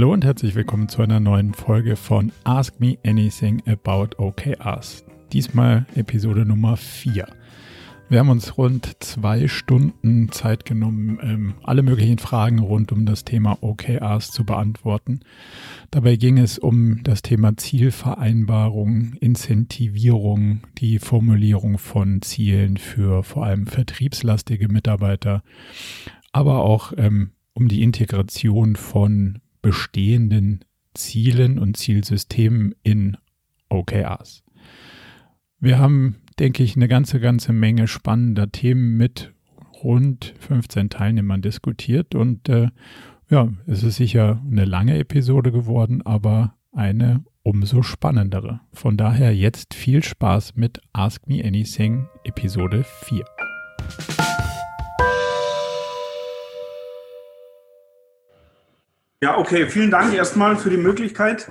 [0.00, 5.04] Hallo und herzlich willkommen zu einer neuen Folge von Ask Me Anything About OKRs.
[5.30, 7.28] Diesmal Episode Nummer 4.
[8.08, 13.26] Wir haben uns rund zwei Stunden Zeit genommen, ähm, alle möglichen Fragen rund um das
[13.26, 15.20] Thema OKRs zu beantworten.
[15.90, 23.66] Dabei ging es um das Thema Zielvereinbarung, Incentivierung, die Formulierung von Zielen für vor allem
[23.66, 25.42] vertriebslastige Mitarbeiter,
[26.32, 30.64] aber auch ähm, um die Integration von bestehenden
[30.94, 33.16] Zielen und Zielsystemen in
[33.68, 34.42] OKRs.
[35.60, 39.32] Wir haben denke ich, eine ganze, ganze Menge spannender Themen mit
[39.84, 42.14] rund 15 Teilnehmern diskutiert.
[42.14, 42.68] Und äh,
[43.28, 48.60] ja, es ist sicher eine lange Episode geworden, aber eine umso spannendere.
[48.72, 53.24] Von daher jetzt viel Spaß mit Ask Me Anything Episode 4.
[59.22, 61.50] Ja, okay, vielen Dank erstmal für die Möglichkeit.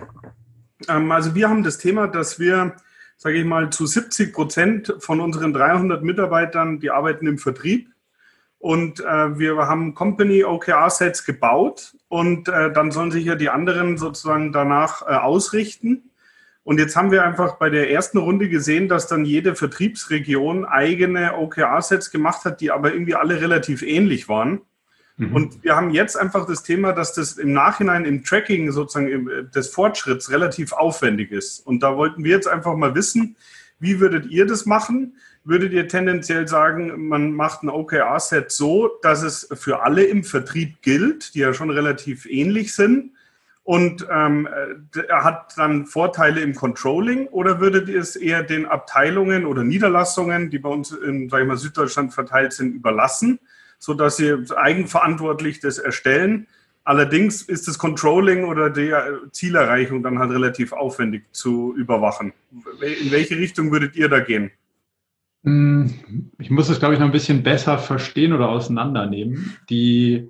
[0.88, 2.75] Ähm, also wir haben das Thema, dass wir
[3.20, 7.90] sage ich mal, zu 70 Prozent von unseren 300 Mitarbeitern, die arbeiten im Vertrieb.
[8.59, 13.97] Und äh, wir haben Company OKR-Sets gebaut und äh, dann sollen sich ja die anderen
[13.97, 16.12] sozusagen danach äh, ausrichten.
[16.64, 21.38] Und jetzt haben wir einfach bei der ersten Runde gesehen, dass dann jede Vertriebsregion eigene
[21.38, 24.62] OKR-Sets gemacht hat, die aber irgendwie alle relativ ähnlich waren.
[25.20, 25.36] Mhm.
[25.36, 29.67] Und wir haben jetzt einfach das Thema, dass das im Nachhinein im Tracking sozusagen des
[29.67, 31.59] Fortschritts relativ aufwendig ist.
[31.67, 33.36] Und da wollten wir jetzt einfach mal wissen,
[33.80, 35.17] wie würdet ihr das machen?
[35.44, 40.81] Würdet ihr tendenziell sagen, man macht ein OKR-Set so, dass es für alle im Vertrieb
[40.81, 43.12] gilt, die ja schon relativ ähnlich sind?
[43.64, 44.47] Und ähm,
[45.09, 50.59] hat dann Vorteile im Controlling oder würdet ihr es eher den Abteilungen oder Niederlassungen, die
[50.59, 53.40] bei uns in sag ich mal, Süddeutschland verteilt sind, überlassen?
[53.80, 56.47] So dass sie eigenverantwortlich das erstellen.
[56.84, 58.94] Allerdings ist das Controlling oder die
[59.31, 62.34] Zielerreichung dann halt relativ aufwendig zu überwachen.
[62.81, 64.51] In welche Richtung würdet ihr da gehen?
[65.44, 65.94] Hm,
[66.38, 69.57] ich muss es, glaube ich, noch ein bisschen besser verstehen oder auseinandernehmen.
[69.69, 70.29] Die,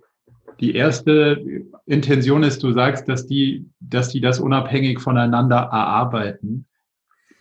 [0.60, 1.44] die erste
[1.86, 6.66] Intention ist, du sagst, dass die, dass die das unabhängig voneinander erarbeiten.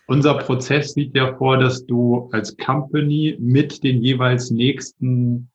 [0.07, 5.51] Unser Prozess sieht ja vor, dass du als Company mit den jeweils nächsten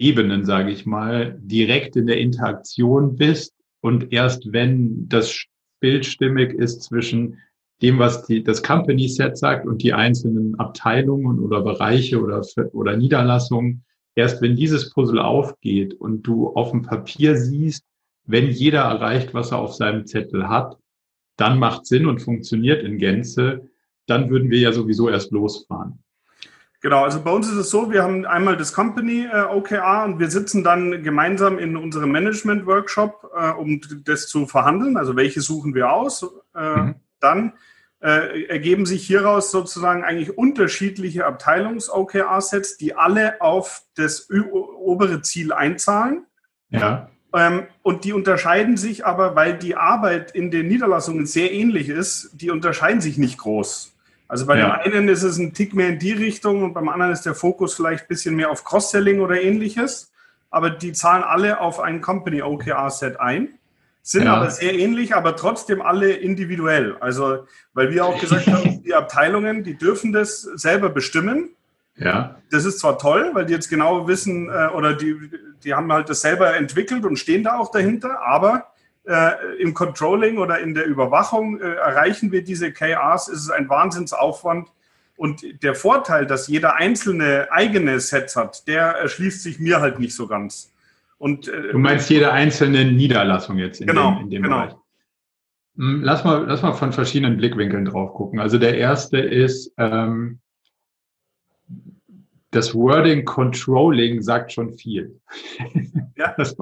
[0.00, 5.44] Ebenen, sage ich mal, direkt in der Interaktion bist und erst wenn das
[5.78, 7.38] Bild stimmig ist zwischen
[7.82, 12.96] dem, was die, das Company Set sagt und die einzelnen Abteilungen oder Bereiche oder, oder
[12.96, 13.84] Niederlassungen,
[14.14, 17.84] erst wenn dieses Puzzle aufgeht und du auf dem Papier siehst,
[18.26, 20.76] wenn jeder erreicht, was er auf seinem Zettel hat,
[21.36, 23.68] dann macht Sinn und funktioniert in Gänze,
[24.06, 26.02] dann würden wir ja sowieso erst losfahren.
[26.82, 30.18] Genau, also bei uns ist es so, wir haben einmal das Company äh, OKR und
[30.18, 34.96] wir sitzen dann gemeinsam in unserem Management-Workshop, äh, um das zu verhandeln.
[34.96, 36.26] Also welche suchen wir aus?
[36.54, 36.94] Äh, mhm.
[37.20, 37.52] Dann
[38.02, 46.24] äh, ergeben sich hieraus sozusagen eigentlich unterschiedliche Abteilungs-OKR-Sets, die alle auf das obere Ziel einzahlen.
[46.70, 47.10] Ja.
[47.34, 52.30] Ähm, und die unterscheiden sich aber, weil die Arbeit in den Niederlassungen sehr ähnlich ist,
[52.32, 53.94] die unterscheiden sich nicht groß.
[54.30, 54.76] Also bei ja.
[54.76, 57.34] dem einen ist es ein Tick mehr in die Richtung und beim anderen ist der
[57.34, 60.12] Fokus vielleicht ein bisschen mehr auf Cross-Selling oder ähnliches.
[60.50, 63.48] Aber die zahlen alle auf ein Company OKR-Set ein,
[64.02, 64.34] sind ja.
[64.34, 66.96] aber sehr ähnlich, aber trotzdem alle individuell.
[67.00, 71.50] Also, weil wir auch gesagt haben, die Abteilungen, die dürfen das selber bestimmen.
[71.96, 72.36] Ja.
[72.52, 75.16] Das ist zwar toll, weil die jetzt genau wissen äh, oder die,
[75.64, 78.69] die haben halt das selber entwickelt und stehen da auch dahinter, aber
[79.04, 83.68] äh, im Controlling oder in der Überwachung äh, erreichen wir diese KRs, ist es ein
[83.68, 84.68] Wahnsinnsaufwand.
[85.16, 90.14] Und der Vorteil, dass jeder einzelne eigene Sets hat, der erschließt sich mir halt nicht
[90.14, 90.72] so ganz.
[91.18, 94.60] Und, äh, du meinst jede einzelne Niederlassung jetzt in genau, dem, in dem genau.
[94.60, 94.76] Bereich?
[95.76, 98.40] Hm, lass mal, lass mal von verschiedenen Blickwinkeln drauf gucken.
[98.40, 100.40] Also der erste ist, ähm,
[102.50, 105.20] das Wording Controlling sagt schon viel.
[106.16, 106.34] Ja.
[106.36, 106.56] das,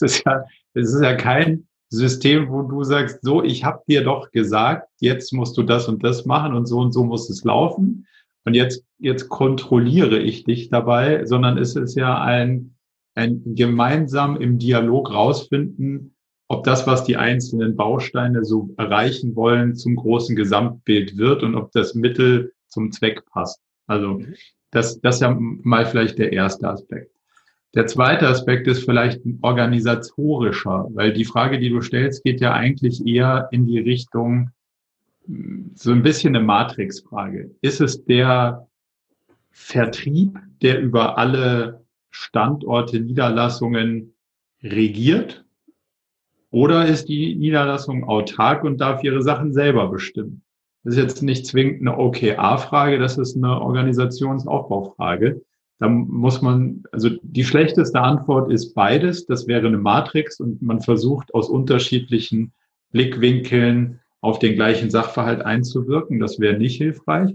[0.00, 4.30] ist ja, das ist ja kein System, wo du sagst, so, ich habe dir doch
[4.30, 8.06] gesagt, jetzt musst du das und das machen und so und so muss es laufen.
[8.44, 12.74] Und jetzt, jetzt kontrolliere ich dich dabei, sondern es ist ja ein,
[13.14, 16.14] ein gemeinsam im Dialog rausfinden,
[16.48, 21.72] ob das, was die einzelnen Bausteine so erreichen wollen, zum großen Gesamtbild wird und ob
[21.72, 23.60] das Mittel zum Zweck passt.
[23.86, 24.20] Also
[24.70, 27.14] das, das ist ja mal vielleicht der erste Aspekt.
[27.74, 32.52] Der zweite Aspekt ist vielleicht ein organisatorischer, weil die Frage, die du stellst, geht ja
[32.52, 34.50] eigentlich eher in die Richtung
[35.74, 37.54] so ein bisschen eine Matrixfrage.
[37.60, 38.66] Ist es der
[39.50, 44.14] Vertrieb, der über alle Standorte, Niederlassungen
[44.62, 45.44] regiert?
[46.50, 50.42] Oder ist die Niederlassung autark und darf ihre Sachen selber bestimmen?
[50.84, 55.40] Das ist jetzt nicht zwingend eine OKA-Frage, das ist eine Organisationsaufbaufrage.
[55.82, 59.26] Da muss man, also die schlechteste Antwort ist beides.
[59.26, 62.52] Das wäre eine Matrix und man versucht aus unterschiedlichen
[62.92, 66.20] Blickwinkeln auf den gleichen Sachverhalt einzuwirken.
[66.20, 67.34] Das wäre nicht hilfreich.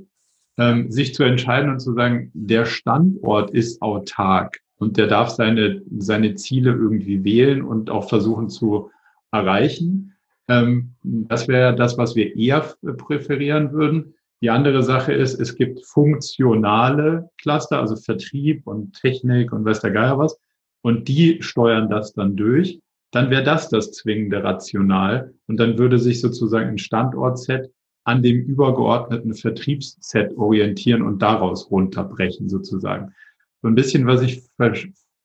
[0.58, 5.82] Ähm, sich zu entscheiden und zu sagen, der Standort ist autark und der darf seine,
[5.98, 8.92] seine Ziele irgendwie wählen und auch versuchen zu
[9.30, 10.14] erreichen.
[10.48, 12.62] Ähm, das wäre das, was wir eher
[12.96, 14.14] präferieren würden.
[14.42, 19.92] Die andere Sache ist, es gibt funktionale Cluster, also Vertrieb und Technik und weiß der
[19.92, 20.40] Geier was.
[20.82, 22.80] Und die steuern das dann durch.
[23.12, 25.34] Dann wäre das das zwingende Rational.
[25.48, 27.72] Und dann würde sich sozusagen ein Standortset
[28.04, 33.14] an dem übergeordneten Vertriebsset orientieren und daraus runterbrechen sozusagen.
[33.62, 34.44] So ein bisschen, was ich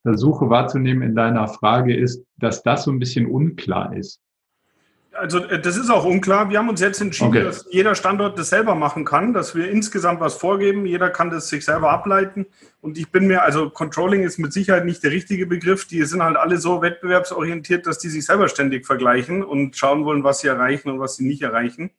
[0.03, 4.21] versuche wahrzunehmen in deiner Frage ist, dass das so ein bisschen unklar ist.
[5.13, 6.49] Also äh, das ist auch unklar.
[6.51, 7.43] Wir haben uns jetzt entschieden, okay.
[7.43, 10.87] dass jeder Standort das selber machen kann, dass wir insgesamt was vorgeben.
[10.87, 12.47] Jeder kann das sich selber ableiten.
[12.81, 15.87] Und ich bin mir, also Controlling ist mit Sicherheit nicht der richtige Begriff.
[15.87, 20.25] Die sind halt alle so wettbewerbsorientiert, dass die sich selber ständig vergleichen und schauen wollen,
[20.25, 21.91] was sie erreichen und was sie nicht erreichen.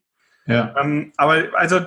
[0.45, 0.75] Ja.
[0.81, 1.81] Ähm, aber also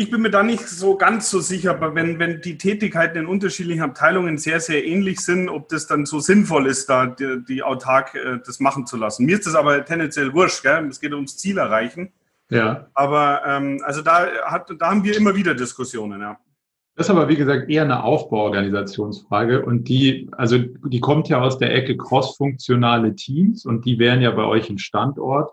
[0.00, 3.26] ich bin mir da nicht so ganz so sicher, aber wenn, wenn die Tätigkeiten in
[3.26, 7.62] unterschiedlichen Abteilungen sehr, sehr ähnlich sind, ob das dann so sinnvoll ist, da die, die
[7.62, 9.26] autark äh, das machen zu lassen.
[9.26, 10.86] Mir ist das aber tendenziell wurscht, gell?
[10.86, 12.12] es geht ums Ziel erreichen.
[12.50, 12.88] Ja.
[12.94, 16.38] Aber ähm, also da, hat, da haben wir immer wieder Diskussionen, ja.
[16.96, 21.58] Das ist aber, wie gesagt, eher eine Aufbauorganisationsfrage und die, also die kommt ja aus
[21.58, 25.52] der Ecke crossfunktionale Teams und die wären ja bei euch ein Standort,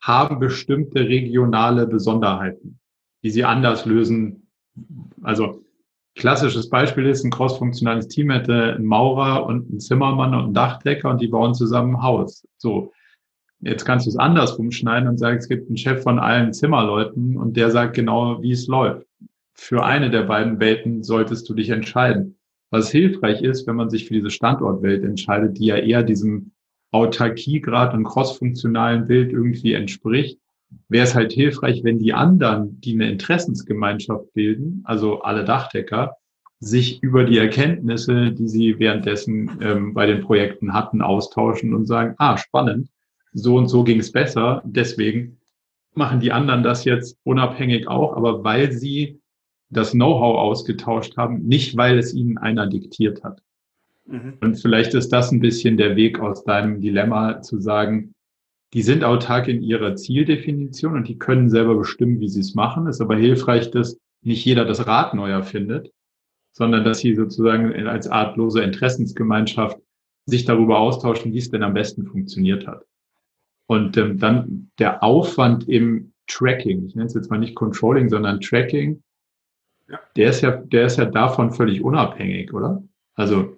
[0.00, 2.78] haben bestimmte regionale Besonderheiten
[3.22, 4.48] die sie anders lösen.
[5.22, 5.60] Also
[6.14, 11.10] klassisches Beispiel ist, ein crossfunktionales Team hätte einen Maurer und einen Zimmermann und einen Dachdecker
[11.10, 12.46] und die bauen zusammen ein Haus.
[12.58, 12.92] So.
[13.64, 17.36] Jetzt kannst du es anders rumschneiden und sagen, es gibt einen Chef von allen Zimmerleuten
[17.36, 19.06] und der sagt genau, wie es läuft.
[19.54, 22.36] Für eine der beiden Welten solltest du dich entscheiden.
[22.70, 26.50] Was hilfreich ist, wenn man sich für diese Standortwelt entscheidet, die ja eher diesem
[26.90, 30.40] Autarkiegrad und crossfunktionalen Bild irgendwie entspricht,
[30.88, 36.16] wäre es halt hilfreich, wenn die anderen, die eine Interessensgemeinschaft bilden, also alle Dachdecker,
[36.60, 42.14] sich über die Erkenntnisse, die sie währenddessen ähm, bei den Projekten hatten, austauschen und sagen,
[42.18, 42.88] ah, spannend,
[43.32, 45.38] so und so ging es besser, deswegen
[45.94, 49.20] machen die anderen das jetzt unabhängig auch, aber weil sie
[49.70, 53.42] das Know-how ausgetauscht haben, nicht weil es ihnen einer diktiert hat.
[54.06, 54.34] Mhm.
[54.40, 58.14] Und vielleicht ist das ein bisschen der Weg aus deinem Dilemma zu sagen,
[58.72, 62.86] die sind autark in ihrer Zieldefinition und die können selber bestimmen, wie sie es machen.
[62.86, 65.92] Es ist aber hilfreich, dass nicht jeder das Rad neu erfindet,
[66.52, 69.78] sondern dass sie sozusagen als artlose Interessensgemeinschaft
[70.26, 72.84] sich darüber austauschen, wie es denn am besten funktioniert hat.
[73.66, 78.40] Und ähm, dann der Aufwand im Tracking, ich nenne es jetzt mal nicht Controlling, sondern
[78.40, 79.02] Tracking,
[79.88, 79.98] ja.
[80.16, 82.82] der ist ja, der ist ja davon völlig unabhängig, oder?
[83.14, 83.56] Also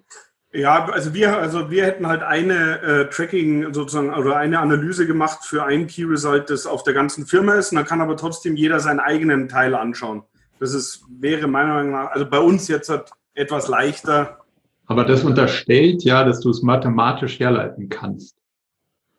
[0.55, 5.39] ja, also wir, also wir hätten halt eine äh, Tracking sozusagen oder eine Analyse gemacht
[5.43, 7.71] für ein Key Result, das auf der ganzen Firma ist.
[7.71, 10.23] Und dann kann aber trotzdem jeder seinen eigenen Teil anschauen.
[10.59, 14.39] Das ist, wäre meiner Meinung nach, also bei uns jetzt halt etwas leichter.
[14.87, 18.37] Aber das unterstellt ja, dass du es mathematisch herleiten kannst.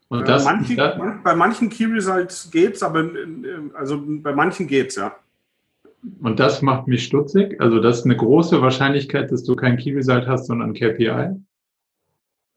[0.08, 4.66] Und äh, das, manche, da, bei manchen Key Results geht's, aber äh, also bei manchen
[4.66, 5.14] geht's ja.
[6.20, 7.60] Und das macht mich stutzig.
[7.60, 11.36] Also das ist eine große Wahrscheinlichkeit, dass du kein Key Result hast, sondern ein KPI.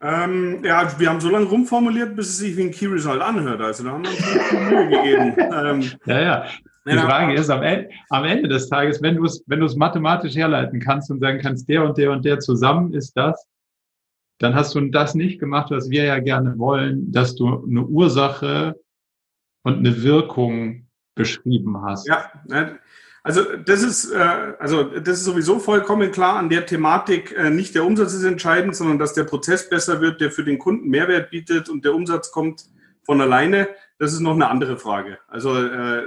[0.02, 3.62] Ähm, ja, wir haben so lange rumformuliert, bis es sich wie ein Key Result anhört.
[3.62, 5.36] Also da haben wir uns Mühe gegeben.
[5.38, 6.46] Ähm, ja, ja.
[6.86, 9.66] Die ja, Frage ist am Ende, am Ende des Tages, wenn du es, wenn du
[9.66, 13.46] es mathematisch herleiten kannst und sagen kannst, der und der und der zusammen ist das,
[14.40, 18.80] dann hast du das nicht gemacht, was wir ja gerne wollen, dass du eine Ursache
[19.64, 22.08] und eine Wirkung beschrieben hast.
[22.08, 22.80] Ja, ne,
[23.30, 24.18] also das ist, äh,
[24.58, 27.32] also das ist sowieso vollkommen klar an der Thematik.
[27.38, 30.58] Äh, nicht der Umsatz ist entscheidend, sondern dass der Prozess besser wird, der für den
[30.58, 32.66] Kunden Mehrwert bietet und der Umsatz kommt
[33.04, 33.68] von alleine.
[34.00, 35.20] Das ist noch eine andere Frage.
[35.28, 36.02] Also äh,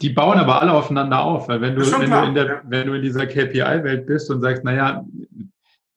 [0.00, 2.60] die bauen aber alle aufeinander auf, weil wenn du, wenn du, in, der, ja.
[2.64, 5.04] wenn du in dieser KPI-Welt bist und sagst, naja,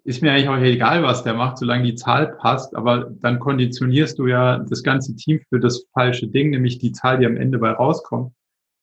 [0.04, 4.18] ist mir eigentlich auch egal, was der macht, solange die Zahl passt, aber dann konditionierst
[4.18, 7.60] du ja das ganze Team für das falsche Ding, nämlich die Zahl, die am Ende
[7.60, 8.34] bei rauskommt.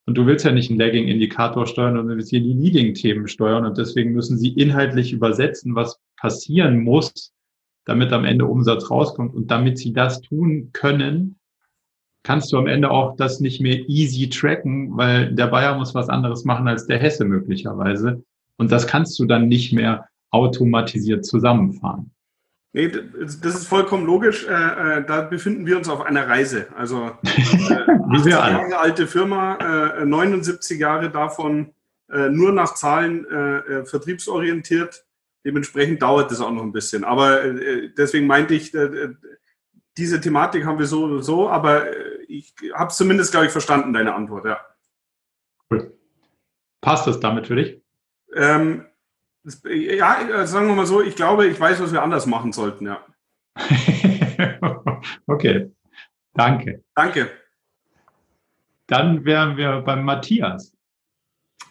[0.06, 3.64] Und du willst ja nicht einen Lagging-Indikator steuern, sondern du willst hier die Leading-Themen steuern.
[3.64, 7.32] Und deswegen müssen sie inhaltlich übersetzen, was passieren muss,
[7.84, 9.34] damit am Ende Umsatz rauskommt.
[9.34, 11.38] Und damit sie das tun können,
[12.24, 16.08] kannst du am Ende auch das nicht mehr easy tracken, weil der Bayer muss was
[16.08, 18.24] anderes machen als der Hesse möglicherweise.
[18.56, 22.12] Und das kannst du dann nicht mehr automatisiert zusammenfahren.
[22.74, 24.46] Nee, das ist vollkommen logisch.
[24.46, 26.68] Äh, äh, da befinden wir uns auf einer Reise.
[26.74, 27.82] Also äh,
[28.16, 31.74] 80 Jahre alte Firma, äh, 79 Jahre davon
[32.10, 35.04] äh, nur nach Zahlen äh, vertriebsorientiert.
[35.44, 37.04] Dementsprechend dauert das auch noch ein bisschen.
[37.04, 38.72] Aber deswegen meinte ich,
[39.96, 41.86] diese Thematik haben wir so oder so, aber
[42.28, 44.60] ich habe zumindest, glaube ich, verstanden, deine Antwort, ja.
[45.68, 45.92] Cool.
[46.80, 47.82] Passt das damit für dich?
[48.36, 48.86] Ähm,
[49.68, 53.04] ja, sagen wir mal so, ich glaube, ich weiß, was wir anders machen sollten, ja.
[55.26, 55.72] okay,
[56.34, 56.82] danke.
[56.94, 57.30] Danke.
[58.86, 60.76] Dann wären wir beim Matthias.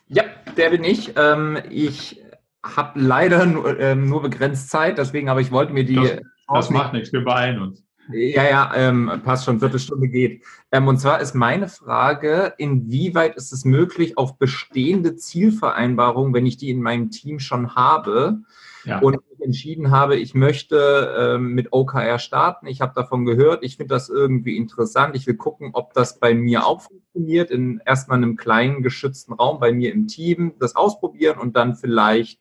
[0.08, 0.24] Ja,
[0.58, 1.14] der bin ich.
[1.18, 2.22] Ähm, ich
[2.64, 5.96] habe leider nur, ähm, nur, begrenzt Zeit, deswegen, aber ich wollte mir die.
[5.96, 7.84] Das, das macht nichts, wir beeilen uns.
[8.10, 10.44] Ja, ja, ähm, passt schon, Viertelstunde geht.
[10.72, 16.58] Ähm, und zwar ist meine Frage, inwieweit ist es möglich, auf bestehende Zielvereinbarungen, wenn ich
[16.58, 18.42] die in meinem Team schon habe
[18.86, 19.00] ja.
[19.00, 23.94] und entschieden habe, ich möchte ähm, mit OKR starten, ich habe davon gehört, ich finde
[23.94, 28.36] das irgendwie interessant, ich will gucken, ob das bei mir auch funktioniert, in erstmal einem
[28.36, 32.40] kleinen geschützten Raum bei mir im Team, das ausprobieren und dann vielleicht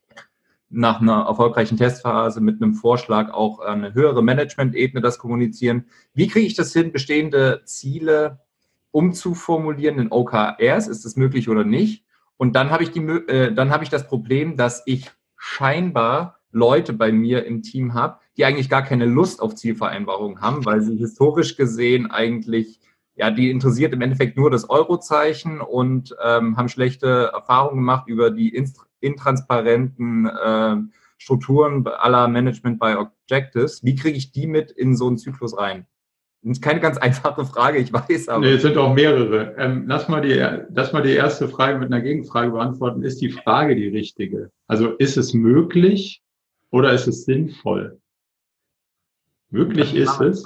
[0.70, 5.86] nach einer erfolgreichen Testphase mit einem Vorschlag auch eine höhere Management-Ebene das kommunizieren.
[6.14, 8.40] Wie kriege ich das hin, bestehende Ziele
[8.92, 10.86] umzuformulieren in OKRs?
[10.86, 12.04] Ist das möglich oder nicht?
[12.36, 16.92] Und dann habe ich, die, äh, dann habe ich das Problem, dass ich scheinbar Leute
[16.92, 20.96] bei mir im Team habe, die eigentlich gar keine Lust auf Zielvereinbarungen haben, weil sie
[20.96, 22.79] historisch gesehen eigentlich,
[23.20, 28.30] ja, die interessiert im Endeffekt nur das Eurozeichen und ähm, haben schlechte Erfahrungen gemacht über
[28.30, 28.66] die
[29.00, 30.76] intransparenten äh,
[31.18, 33.84] Strukturen aller Management by Objectives.
[33.84, 35.86] Wie kriege ich die mit in so einen Zyklus rein?
[36.40, 38.40] Das ist keine ganz einfache Frage, ich weiß, aber.
[38.40, 39.54] Nee, es sind auch mehrere.
[39.58, 43.02] Ähm, lass, mal die, lass mal die erste Frage mit einer Gegenfrage beantworten.
[43.02, 44.50] Ist die Frage die richtige?
[44.66, 46.22] Also ist es möglich
[46.70, 48.00] oder ist es sinnvoll?
[49.50, 50.42] Möglich ist es.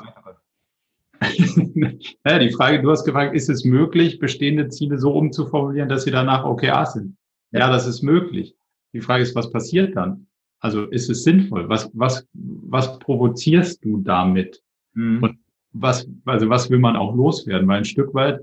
[2.25, 6.11] Naja, die Frage, du hast gefragt, ist es möglich, bestehende Ziele so umzuformulieren, dass sie
[6.11, 7.17] danach OKR sind?
[7.53, 8.55] Ja, das ist möglich.
[8.93, 10.27] Die Frage ist, was passiert dann?
[10.61, 11.69] Also ist es sinnvoll?
[11.69, 14.63] Was, was, was provozierst du damit?
[14.95, 15.23] Mhm.
[15.23, 15.39] Und
[15.73, 17.69] was, also was will man auch loswerden?
[17.69, 18.41] Weil ein Stück weit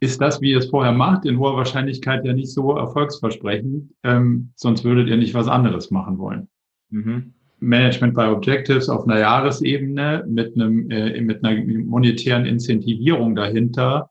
[0.00, 4.52] ist das, wie ihr es vorher macht, in hoher Wahrscheinlichkeit ja nicht so erfolgsversprechend, ähm,
[4.54, 6.48] sonst würdet ihr nicht was anderes machen wollen.
[6.90, 7.34] Mhm.
[7.64, 14.10] Management by Objectives auf einer Jahresebene mit einem äh, mit einer monetären Incentivierung dahinter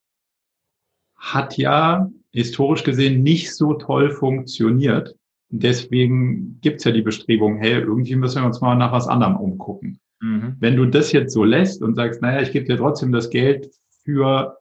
[1.15, 5.15] hat ja historisch gesehen nicht so toll funktioniert.
[5.49, 9.99] Deswegen gibt's ja die Bestrebung, hey, irgendwie müssen wir uns mal nach was anderem umgucken.
[10.19, 10.55] Mhm.
[10.59, 13.69] Wenn du das jetzt so lässt und sagst, naja, ich gebe dir trotzdem das Geld
[14.03, 14.57] für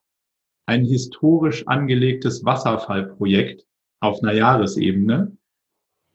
[0.66, 3.64] ein historisch angelegtes Wasserfallprojekt
[4.00, 5.36] auf einer Jahresebene,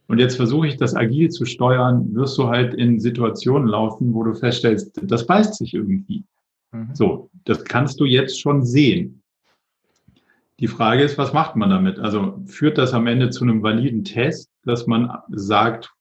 [0.08, 4.24] und jetzt versuche ich das agil zu steuern, wirst du halt in Situationen laufen, wo
[4.24, 6.24] du feststellst, das beißt sich irgendwie.
[6.72, 6.90] Mhm.
[6.94, 9.22] So, das kannst du jetzt schon sehen.
[10.60, 12.00] Die Frage ist, was macht man damit?
[12.00, 15.94] Also führt das am Ende zu einem validen Test, dass man sagt,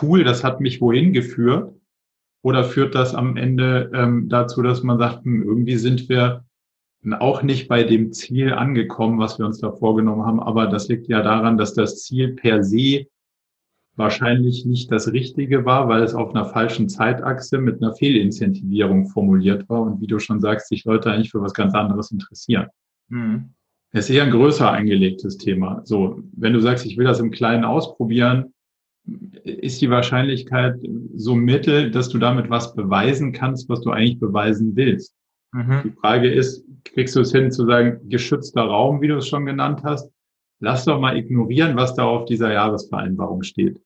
[0.00, 1.74] cool, das hat mich wohin geführt?
[2.42, 6.44] Oder führt das am Ende ähm, dazu, dass man sagt, hm, irgendwie sind wir
[7.18, 10.40] auch nicht bei dem Ziel angekommen, was wir uns da vorgenommen haben.
[10.40, 13.06] Aber das liegt ja daran, dass das Ziel per se
[13.98, 19.68] wahrscheinlich nicht das Richtige war, weil es auf einer falschen Zeitachse mit einer Fehlincentivierung formuliert
[19.68, 22.68] war und wie du schon sagst, sich Leute eigentlich für was ganz anderes interessieren.
[23.08, 23.50] Mhm.
[23.90, 25.80] Es ist eher ein größer angelegtes Thema.
[25.84, 28.52] So, wenn du sagst, ich will das im Kleinen ausprobieren,
[29.42, 30.76] ist die Wahrscheinlichkeit
[31.14, 35.14] so mittel, dass du damit was beweisen kannst, was du eigentlich beweisen willst.
[35.52, 35.80] Mhm.
[35.84, 39.46] Die Frage ist, kriegst du es hin zu sagen, geschützter Raum, wie du es schon
[39.46, 40.10] genannt hast?
[40.60, 43.80] Lass doch mal ignorieren, was da auf dieser Jahresvereinbarung steht.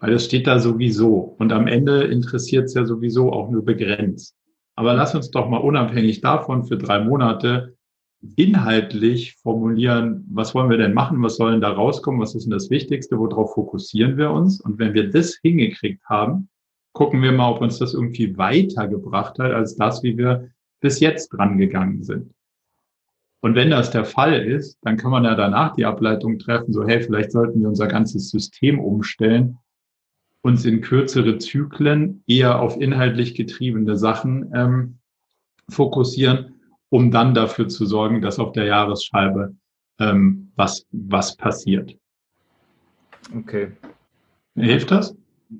[0.00, 1.34] Weil es steht da sowieso.
[1.38, 4.36] Und am Ende interessiert es ja sowieso auch nur begrenzt.
[4.76, 7.74] Aber lass uns doch mal unabhängig davon für drei Monate
[8.36, 12.52] inhaltlich formulieren, was wollen wir denn machen, was soll denn da rauskommen, was ist denn
[12.52, 14.60] das Wichtigste, worauf fokussieren wir uns.
[14.60, 16.48] Und wenn wir das hingekriegt haben,
[16.92, 20.48] gucken wir mal, ob uns das irgendwie weitergebracht hat als das, wie wir
[20.80, 22.32] bis jetzt dran gegangen sind.
[23.40, 26.84] Und wenn das der Fall ist, dann kann man ja danach die Ableitung treffen, so
[26.84, 29.58] hey, vielleicht sollten wir unser ganzes System umstellen,
[30.48, 34.98] uns in kürzere Zyklen eher auf inhaltlich getriebene Sachen ähm,
[35.68, 36.58] fokussieren
[36.90, 39.54] um dann dafür zu sorgen, dass auf der Jahresscheibe
[39.98, 41.96] ähm, was, was passiert.
[43.36, 43.72] Okay.
[44.54, 45.14] Hilft das?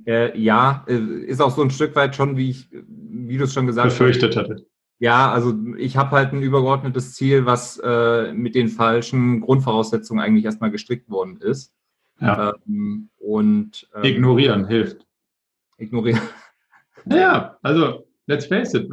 [0.07, 3.53] Äh, ja, äh, ist auch so ein Stück weit schon, wie ich, wie du es
[3.53, 3.99] schon gesagt hast.
[3.99, 4.67] Befürchtet hatte.
[5.01, 10.45] Ja, also ich habe halt ein übergeordnetes Ziel, was äh, mit den falschen Grundvoraussetzungen eigentlich
[10.45, 11.73] erstmal gestrickt worden ist.
[12.21, 12.55] Ja.
[12.67, 15.07] Ähm, und ähm, ignorieren hilft.
[15.79, 16.21] Ignorieren.
[17.05, 18.91] Naja, also let's face it,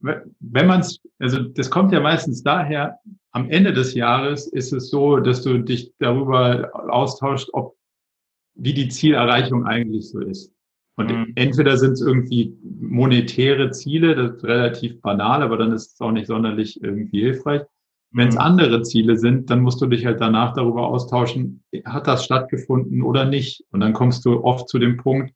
[0.00, 2.98] wenn man es, also das kommt ja meistens daher,
[3.30, 7.76] am Ende des Jahres ist es so, dass du dich darüber austauschst, ob
[8.54, 10.52] wie die Zielerreichung eigentlich so ist.
[10.96, 11.32] Und mhm.
[11.34, 16.12] entweder sind es irgendwie monetäre Ziele, das ist relativ banal, aber dann ist es auch
[16.12, 17.62] nicht sonderlich irgendwie hilfreich.
[18.14, 18.40] Wenn es mhm.
[18.40, 23.24] andere Ziele sind, dann musst du dich halt danach darüber austauschen, hat das stattgefunden oder
[23.24, 23.64] nicht?
[23.70, 25.34] Und dann kommst du oft zu dem Punkt,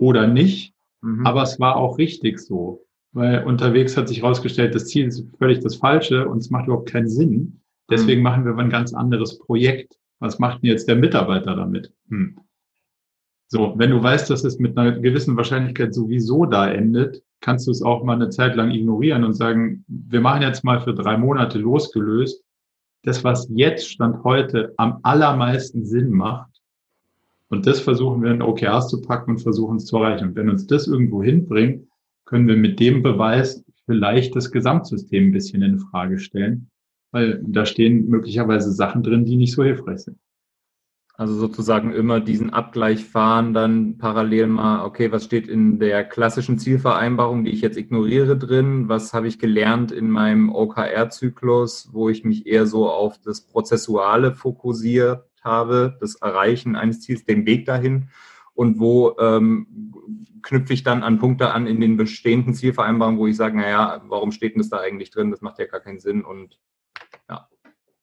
[0.00, 0.74] oder nicht.
[1.02, 1.24] Mhm.
[1.26, 2.84] Aber es war auch richtig so.
[3.12, 6.90] Weil unterwegs hat sich herausgestellt, das Ziel ist völlig das Falsche und es macht überhaupt
[6.90, 7.60] keinen Sinn.
[7.90, 8.24] Deswegen mhm.
[8.24, 9.98] machen wir ein ganz anderes Projekt.
[10.20, 11.92] Was macht denn jetzt der Mitarbeiter damit?
[12.10, 12.36] Hm.
[13.52, 17.72] So, wenn du weißt, dass es mit einer gewissen Wahrscheinlichkeit sowieso da endet, kannst du
[17.72, 21.16] es auch mal eine Zeit lang ignorieren und sagen, wir machen jetzt mal für drei
[21.16, 22.44] Monate losgelöst.
[23.02, 26.48] Das, was jetzt Stand heute am allermeisten Sinn macht,
[27.48, 30.28] und das versuchen wir in OKRs zu packen und versuchen es zu erreichen.
[30.28, 31.88] Und wenn uns das irgendwo hinbringt,
[32.26, 36.70] können wir mit dem Beweis vielleicht das Gesamtsystem ein bisschen in Frage stellen,
[37.10, 40.18] weil da stehen möglicherweise Sachen drin, die nicht so hilfreich sind.
[41.20, 46.58] Also sozusagen immer diesen Abgleich fahren, dann parallel mal, okay, was steht in der klassischen
[46.58, 48.88] Zielvereinbarung, die ich jetzt ignoriere drin?
[48.88, 54.32] Was habe ich gelernt in meinem OKR-Zyklus, wo ich mich eher so auf das Prozessuale
[54.32, 58.08] fokussiert habe, das Erreichen eines Ziels, den Weg dahin?
[58.54, 59.92] Und wo ähm,
[60.40, 64.32] knüpfe ich dann an Punkte an in den bestehenden Zielvereinbarungen, wo ich sage, naja, warum
[64.32, 65.30] steht denn das da eigentlich drin?
[65.30, 66.58] Das macht ja gar keinen Sinn und.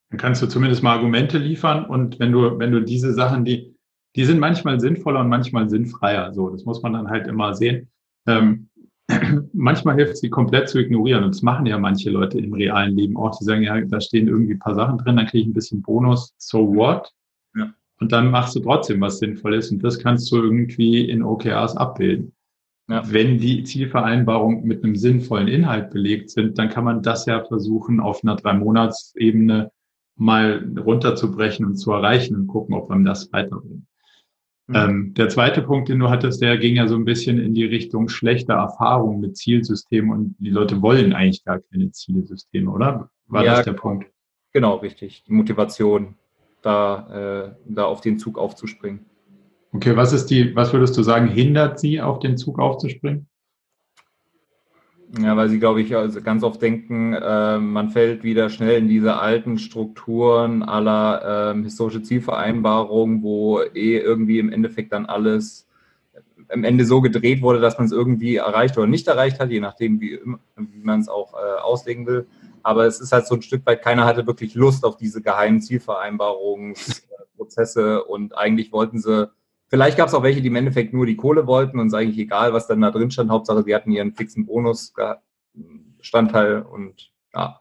[0.09, 3.75] Dann kannst du zumindest mal Argumente liefern und wenn du, wenn du diese Sachen, die,
[4.15, 6.33] die sind manchmal sinnvoller und manchmal sinnfreier.
[6.33, 7.89] So, das muss man dann halt immer sehen.
[8.25, 8.69] Ähm,
[9.53, 11.23] manchmal hilft es, sie komplett zu ignorieren.
[11.23, 13.37] Und das machen ja manche Leute im realen Leben auch.
[13.37, 15.81] Die sagen, ja, da stehen irgendwie ein paar Sachen drin, dann kriege ich ein bisschen
[15.81, 16.33] Bonus.
[16.37, 17.11] So what?
[17.55, 17.73] Ja.
[17.99, 19.71] Und dann machst du trotzdem, was sinnvoll ist.
[19.71, 22.33] Und das kannst du irgendwie in OKRs abbilden.
[22.89, 23.03] Ja.
[23.05, 27.99] Wenn die Zielvereinbarungen mit einem sinnvollen Inhalt belegt sind, dann kann man das ja versuchen,
[27.99, 29.71] auf einer Drei-Monats-Ebene
[30.17, 33.85] mal runterzubrechen und zu erreichen und gucken, ob man das weiterbringt.
[34.67, 34.75] Mhm.
[34.75, 37.65] Ähm, der zweite Punkt, den du hattest, der ging ja so ein bisschen in die
[37.65, 43.09] Richtung schlechter Erfahrung mit Zielsystemen und die Leute wollen eigentlich gar keine Zielsysteme, oder?
[43.27, 44.07] War ja, das der Punkt?
[44.53, 45.23] Genau, richtig.
[45.23, 46.15] Die Motivation,
[46.61, 49.05] da, äh, da auf den Zug aufzuspringen.
[49.71, 53.27] Okay, was ist die, was würdest du sagen, hindert sie, auf den Zug aufzuspringen?
[55.15, 58.89] Ja, weil sie, glaube ich, also ganz oft denken, äh, man fällt wieder schnell in
[58.89, 65.65] diese alten Strukturen aller äh, historische Zielvereinbarungen, wo eh irgendwie im Endeffekt dann alles
[66.49, 69.59] am Ende so gedreht wurde, dass man es irgendwie erreicht oder nicht erreicht hat, je
[69.61, 70.19] nachdem, wie,
[70.55, 72.27] wie man es auch äh, auslegen will.
[72.63, 75.61] Aber es ist halt so ein Stück weit, keiner hatte wirklich Lust auf diese geheimen
[75.61, 79.29] Zielvereinbarungsprozesse und eigentlich wollten sie
[79.69, 82.17] Vielleicht gab es auch welche, die im Endeffekt nur die Kohle wollten und es eigentlich
[82.17, 83.29] egal, was dann da drin stand.
[83.29, 87.59] Hauptsache, sie hatten ihren fixen Bonus-Standteil und ja.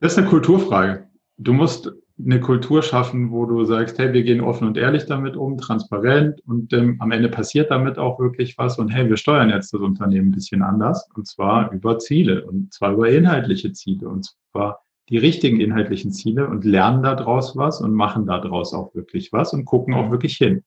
[0.00, 1.08] Das ist eine Kulturfrage.
[1.38, 5.36] Du musst eine Kultur schaffen, wo du sagst, hey, wir gehen offen und ehrlich damit
[5.36, 9.50] um, transparent und ähm, am Ende passiert damit auch wirklich was und hey, wir steuern
[9.50, 14.08] jetzt das Unternehmen ein bisschen anders und zwar über Ziele und zwar über inhaltliche Ziele
[14.08, 19.32] und zwar die richtigen inhaltlichen Ziele und lernen daraus was und machen daraus auch wirklich
[19.32, 20.64] was und gucken auch wirklich hin.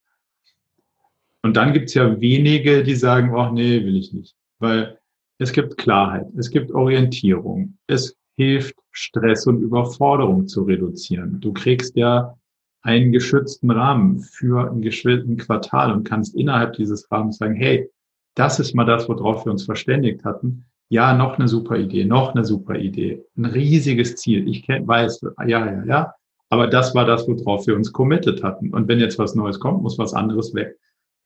[1.41, 4.36] Und dann gibt es ja wenige, die sagen, ach nee, will ich nicht.
[4.60, 4.99] Weil
[5.38, 11.39] es gibt Klarheit, es gibt Orientierung, es hilft, Stress und Überforderung zu reduzieren.
[11.39, 12.36] Du kriegst ja
[12.82, 17.89] einen geschützten Rahmen für ein geschützten Quartal und kannst innerhalb dieses Rahmens sagen, hey,
[18.36, 20.65] das ist mal das, worauf wir uns verständigt hatten.
[20.89, 24.47] Ja, noch eine super Idee, noch eine super Idee, ein riesiges Ziel.
[24.47, 26.13] Ich weiß, ja, ja, ja.
[26.49, 28.73] Aber das war das, worauf wir uns committed hatten.
[28.73, 30.75] Und wenn jetzt was Neues kommt, muss was anderes weg.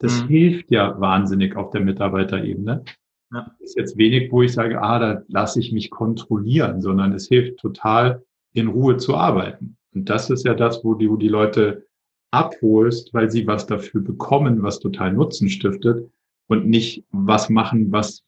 [0.04, 0.28] Das mhm.
[0.28, 2.84] hilft ja wahnsinnig auf der Mitarbeiterebene.
[3.32, 3.56] Ja.
[3.60, 7.58] Ist jetzt wenig, wo ich sage, ah, da lasse ich mich kontrollieren, sondern es hilft
[7.60, 9.78] total, in Ruhe zu arbeiten.
[9.96, 11.88] Und das ist ja das, wo wo die Leute
[12.32, 16.12] abholst, weil sie was dafür bekommen, was total Nutzen stiftet
[16.48, 18.24] und nicht was machen, was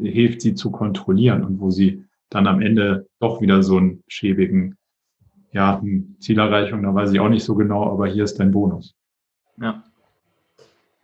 [0.00, 4.76] hilft, sie zu kontrollieren und wo sie dann am Ende doch wieder so einen schäbigen,
[5.52, 8.94] ja, hm, Zielerreichung, da weiß ich auch nicht so genau, aber hier ist dein Bonus.
[9.60, 9.84] Ja.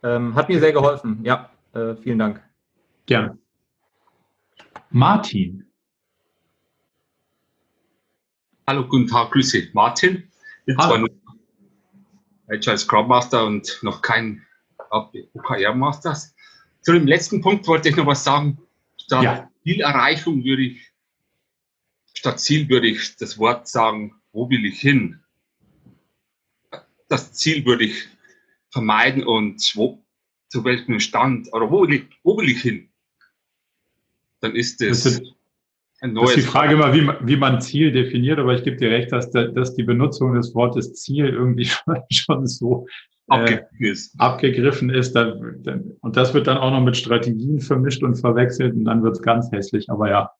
[0.03, 1.19] Ähm, hat mir sehr geholfen.
[1.23, 2.43] Ja, äh, vielen Dank.
[3.05, 3.37] Gerne.
[4.89, 5.65] Martin.
[8.67, 9.69] Hallo, guten Tag, Grüße.
[9.73, 10.31] Martin.
[10.65, 11.09] Ich war nur
[12.47, 14.45] Agile Scrum Master und noch kein
[14.89, 16.35] OKR Masters.
[16.81, 18.59] Zu dem letzten Punkt wollte ich noch was sagen.
[18.97, 19.51] Statt ja.
[19.63, 20.91] Zielerreichung würde ich,
[22.13, 25.23] statt Ziel würde ich das Wort sagen, wo will ich hin?
[27.07, 28.07] Das Ziel würde ich
[28.75, 30.03] vermeiden und wo,
[30.49, 32.89] zu welchem Stand oder wo will ich, wo will ich hin?
[34.45, 35.33] dann ist das, das ist,
[36.01, 36.29] ein neues.
[36.29, 38.91] Das ist die Frage immer, wie man, wie man Ziel definiert, aber ich gebe dir
[38.91, 41.69] recht, dass, dass die Benutzung des Wortes Ziel irgendwie
[42.11, 42.87] schon so
[43.31, 43.61] äh,
[44.17, 45.15] abgegriffen ist.
[45.15, 49.21] Und das wird dann auch noch mit Strategien vermischt und verwechselt und dann wird es
[49.21, 50.31] ganz hässlich, aber ja.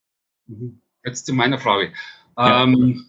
[0.47, 0.81] Mhm.
[1.03, 1.91] Jetzt zu meiner Frage.
[2.37, 2.63] Ja.
[2.63, 3.05] Ähm,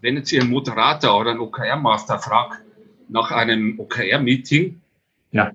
[0.00, 2.62] wenn jetzt hier ein Moderator oder ein OKR-Master fragt
[3.10, 4.80] nach einem OKR-Meeting,
[5.32, 5.50] ja.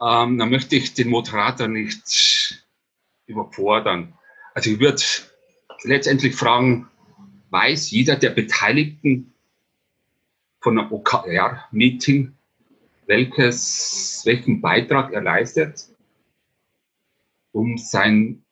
[0.00, 2.64] ähm, dann möchte ich den Moderator nicht
[3.26, 4.14] überfordern.
[4.54, 5.02] Also ich würde
[5.82, 6.88] letztendlich fragen,
[7.50, 9.34] weiß jeder der Beteiligten
[10.60, 12.32] von einem OKR-Meeting,
[13.06, 15.88] welches, welchen Beitrag er leistet,
[17.52, 18.44] um sein,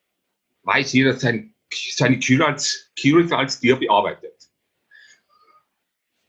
[0.63, 4.34] weiß jeder sein, seine Key Results, die er bearbeitet.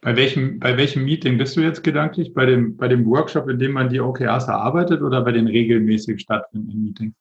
[0.06, 2.32] Bei welchem, bei welchem Meeting bist du jetzt gedanklich?
[2.32, 6.20] Bei dem, bei dem Workshop, in dem man die OKRs erarbeitet oder bei den regelmäßig
[6.20, 7.14] stattfindenden Meetings?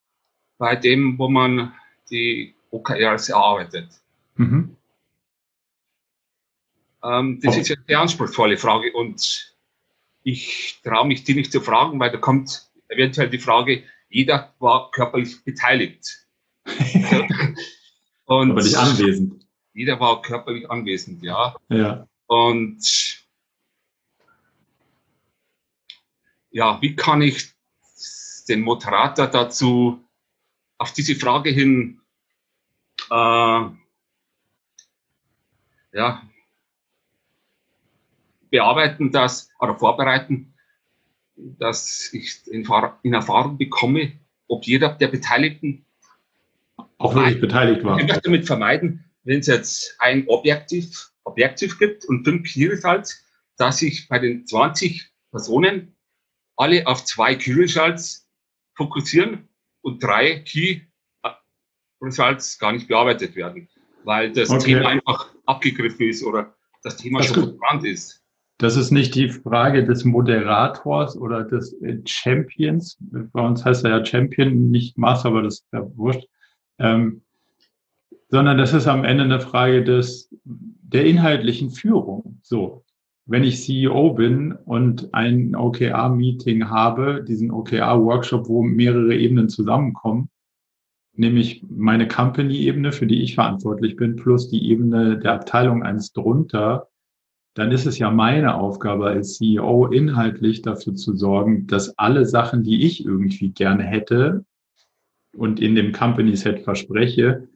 [0.59, 1.73] Bei dem, wo man
[2.11, 3.87] die OKRs erarbeitet.
[4.35, 4.77] Mhm.
[7.03, 7.59] Ähm, das oh.
[7.59, 9.55] ist eine anspruchsvolle Frage und
[10.21, 14.91] ich traue mich die nicht zu fragen, weil da kommt eventuell die Frage, jeder war
[14.91, 16.27] körperlich beteiligt.
[18.25, 19.43] und Aber nicht anwesend.
[19.73, 21.55] Jeder war körperlich anwesend, ja.
[21.69, 22.07] Ja.
[22.27, 23.25] Und
[26.51, 27.53] ja, wie kann ich
[28.47, 30.03] den Moderator dazu
[30.77, 32.01] auf diese Frage hin
[33.09, 33.65] äh,
[35.93, 36.21] ja,
[38.49, 40.53] bearbeiten, dass oder vorbereiten,
[41.35, 42.67] dass ich in,
[43.03, 45.85] in Erfahrung bekomme, ob jeder der Beteiligten
[46.97, 47.97] auch wirklich beteiligt war.
[47.99, 53.23] Ich möchte damit vermeiden, wenn es jetzt ein Objektiv Objektiv gibt und fünf Key Results,
[53.57, 55.95] dass sich bei den 20 Personen
[56.55, 58.29] alle auf zwei Key Results
[58.75, 59.49] fokussieren
[59.81, 60.81] und drei Key
[62.01, 63.67] Results gar nicht bearbeitet werden,
[64.03, 64.75] weil das okay.
[64.75, 68.21] Thema einfach abgegriffen ist oder das Thema das schon verbrannt ist.
[68.57, 72.97] Das ist nicht die Frage des Moderators oder des äh, Champions.
[73.01, 76.25] Bei uns heißt er ja Champion, nicht Master, aber das ist ja wurscht.
[76.79, 77.21] Ähm,
[78.29, 80.33] sondern das ist am Ende eine Frage des,
[80.87, 82.39] der inhaltlichen Führung.
[82.43, 82.83] So,
[83.25, 90.29] wenn ich CEO bin und ein OKR-Meeting habe, diesen OKR-Workshop, wo mehrere Ebenen zusammenkommen,
[91.13, 96.87] nämlich meine Company-Ebene, für die ich verantwortlich bin, plus die Ebene der Abteilung eins drunter,
[97.55, 102.63] dann ist es ja meine Aufgabe als CEO, inhaltlich dafür zu sorgen, dass alle Sachen,
[102.63, 104.45] die ich irgendwie gerne hätte
[105.35, 107.47] und in dem Company-Set verspreche,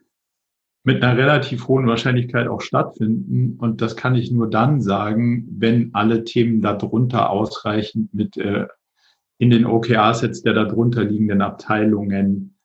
[0.89, 3.58] mit einer relativ hohen Wahrscheinlichkeit auch stattfinden.
[3.60, 8.65] Und das kann ich nur dann sagen, wenn alle Themen darunter ausreichend mit äh,
[9.38, 12.56] in den OKR-Sets der darunter liegenden Abteilungen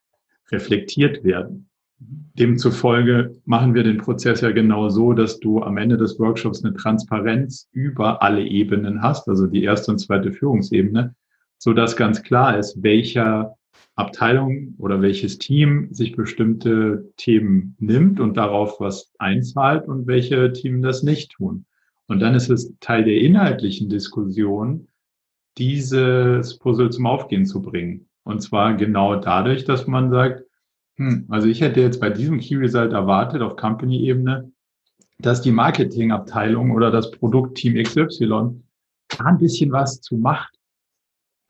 [0.51, 1.69] reflektiert werden.
[1.99, 6.75] Demzufolge machen wir den Prozess ja genau so, dass du am Ende des Workshops eine
[6.75, 11.15] Transparenz über alle Ebenen hast, also die erste und zweite Führungsebene,
[11.59, 13.55] so dass ganz klar ist, welcher
[13.97, 20.83] Abteilung oder welches Team sich bestimmte Themen nimmt und darauf was einzahlt und welche Team
[20.83, 21.65] das nicht tun.
[22.07, 24.89] Und dann ist es Teil der inhaltlichen Diskussion,
[25.57, 28.09] dieses Puzzle zum Aufgehen zu bringen.
[28.25, 30.45] Und zwar genau dadurch, dass man sagt,
[30.97, 34.51] hm, also ich hätte jetzt bei diesem Key Result erwartet auf Company-Ebene,
[35.19, 38.63] dass die Marketingabteilung oder das Produktteam XY
[39.09, 40.59] da ein bisschen was zu macht.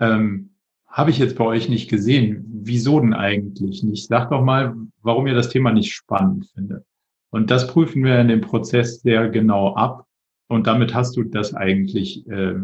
[0.01, 0.54] Ähm,
[0.95, 2.45] habe ich jetzt bei euch nicht gesehen.
[2.63, 4.07] Wieso denn eigentlich nicht?
[4.07, 6.85] Sag doch mal, warum ihr das Thema nicht spannend findet.
[7.31, 10.07] Und das prüfen wir in dem Prozess sehr genau ab.
[10.47, 12.55] Und damit hast du das eigentlich äh,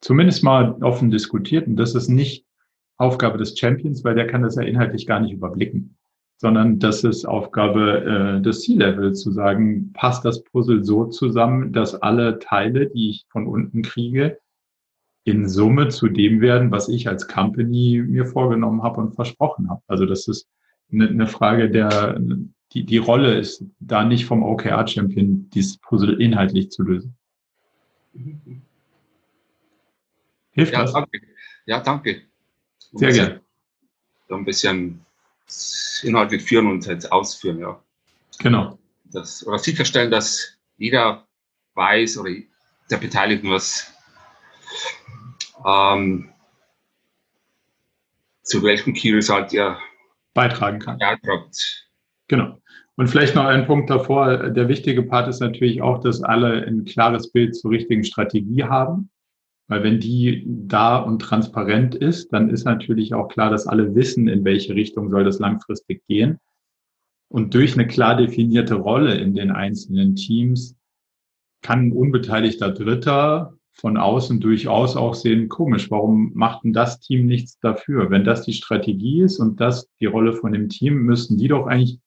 [0.00, 1.66] zumindest mal offen diskutiert.
[1.66, 2.46] Und das ist nicht
[2.96, 5.98] Aufgabe des Champions, weil der kann das ja inhaltlich gar nicht überblicken,
[6.38, 11.94] sondern das ist Aufgabe äh, des C-Level zu sagen, passt das Puzzle so zusammen, dass
[11.94, 14.38] alle Teile, die ich von unten kriege,
[15.26, 19.82] in Summe zu dem werden, was ich als Company mir vorgenommen habe und versprochen habe.
[19.88, 20.46] Also das ist
[20.92, 22.20] eine, eine Frage der,
[22.72, 27.16] die, die Rolle ist da nicht vom OKR-Champion, dieses Puzzle inhaltlich zu lösen.
[30.52, 30.92] Hilft ja, das?
[30.92, 31.20] Danke.
[31.66, 32.22] Ja, danke.
[32.92, 33.40] Und Sehr gerne.
[34.28, 35.00] So ein bisschen
[36.04, 37.82] inhaltlich führen und jetzt ausführen, ja.
[38.38, 38.78] Genau.
[39.06, 41.26] Das, oder sicherstellen, dass jeder
[41.74, 42.30] weiß oder
[42.90, 43.92] der Beteiligten was
[45.66, 46.28] ähm,
[48.42, 49.76] zu welchem Key Result ihr
[50.34, 50.98] beitragen kann.
[50.98, 51.88] Beitragt.
[52.28, 52.58] Genau.
[52.96, 54.50] Und vielleicht noch ein Punkt davor.
[54.50, 59.10] Der wichtige Part ist natürlich auch, dass alle ein klares Bild zur richtigen Strategie haben.
[59.68, 64.28] Weil wenn die da und transparent ist, dann ist natürlich auch klar, dass alle wissen,
[64.28, 66.38] in welche Richtung soll das langfristig gehen.
[67.28, 70.76] Und durch eine klar definierte Rolle in den einzelnen Teams
[71.62, 77.26] kann ein unbeteiligter Dritter von außen durchaus auch sehen, komisch, warum macht denn das Team
[77.26, 78.10] nichts dafür?
[78.10, 81.66] Wenn das die Strategie ist und das die Rolle von dem Team, müssten die doch
[81.66, 81.98] eigentlich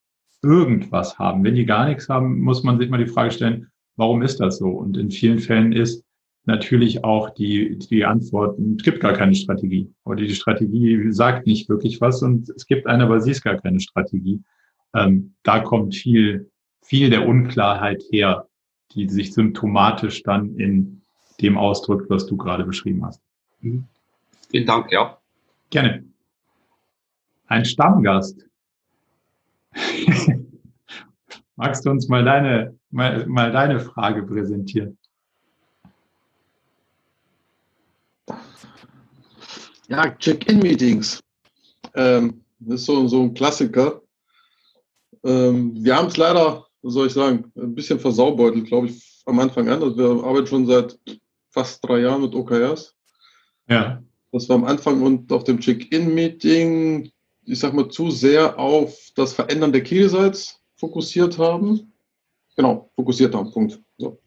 [0.42, 1.44] irgendwas haben.
[1.44, 4.58] Wenn die gar nichts haben, muss man sich mal die Frage stellen, warum ist das
[4.58, 4.70] so?
[4.70, 6.04] Und in vielen Fällen ist
[6.46, 9.94] natürlich auch die, die Antwort, es gibt gar keine Strategie.
[10.06, 13.58] Oder die Strategie sagt nicht wirklich was und es gibt eine, aber sie ist gar
[13.58, 14.42] keine Strategie.
[14.96, 16.50] Ähm, da kommt viel,
[16.84, 18.48] viel der Unklarheit her,
[18.94, 20.99] die sich symptomatisch dann in
[21.42, 23.22] dem ausdrückt, was du gerade beschrieben hast.
[23.62, 23.86] Mhm.
[24.50, 25.18] Vielen Dank, ja.
[25.70, 26.06] Gerne.
[27.48, 28.46] Ein Stammgast.
[31.56, 34.98] Magst du uns mal deine, mal, mal deine Frage präsentieren?
[39.88, 41.22] Ja, Check-in-Meetings.
[41.96, 44.02] Ähm, das ist so, so ein Klassiker.
[45.24, 49.40] Ähm, wir haben es leider, was soll ich sagen, ein bisschen versaubeutelt, glaube ich, am
[49.40, 49.82] Anfang an.
[49.82, 50.98] Also wir arbeiten schon seit
[51.60, 52.96] fast drei Jahren mit OKRs.
[53.68, 54.02] Ja.
[54.32, 57.12] Das war am Anfang und auf dem Check-in-Meeting,
[57.46, 61.92] ich sag mal, zu sehr auf das Verändern der Keysites fokussiert haben.
[62.56, 63.82] Genau, fokussiert haben, Punkt.
[63.98, 64.20] So.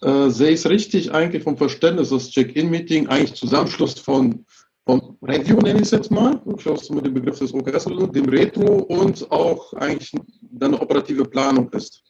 [0.00, 4.46] Äh, sehe ich es richtig eigentlich vom Verständnis, das Check-in-Meeting eigentlich Zusammenschluss von
[4.84, 8.28] vom Review nenne ich es jetzt mal, ich schaue mit dem Begriff des OKS, dem
[8.28, 12.02] Retro und auch eigentlich dann eine operative Planung ist.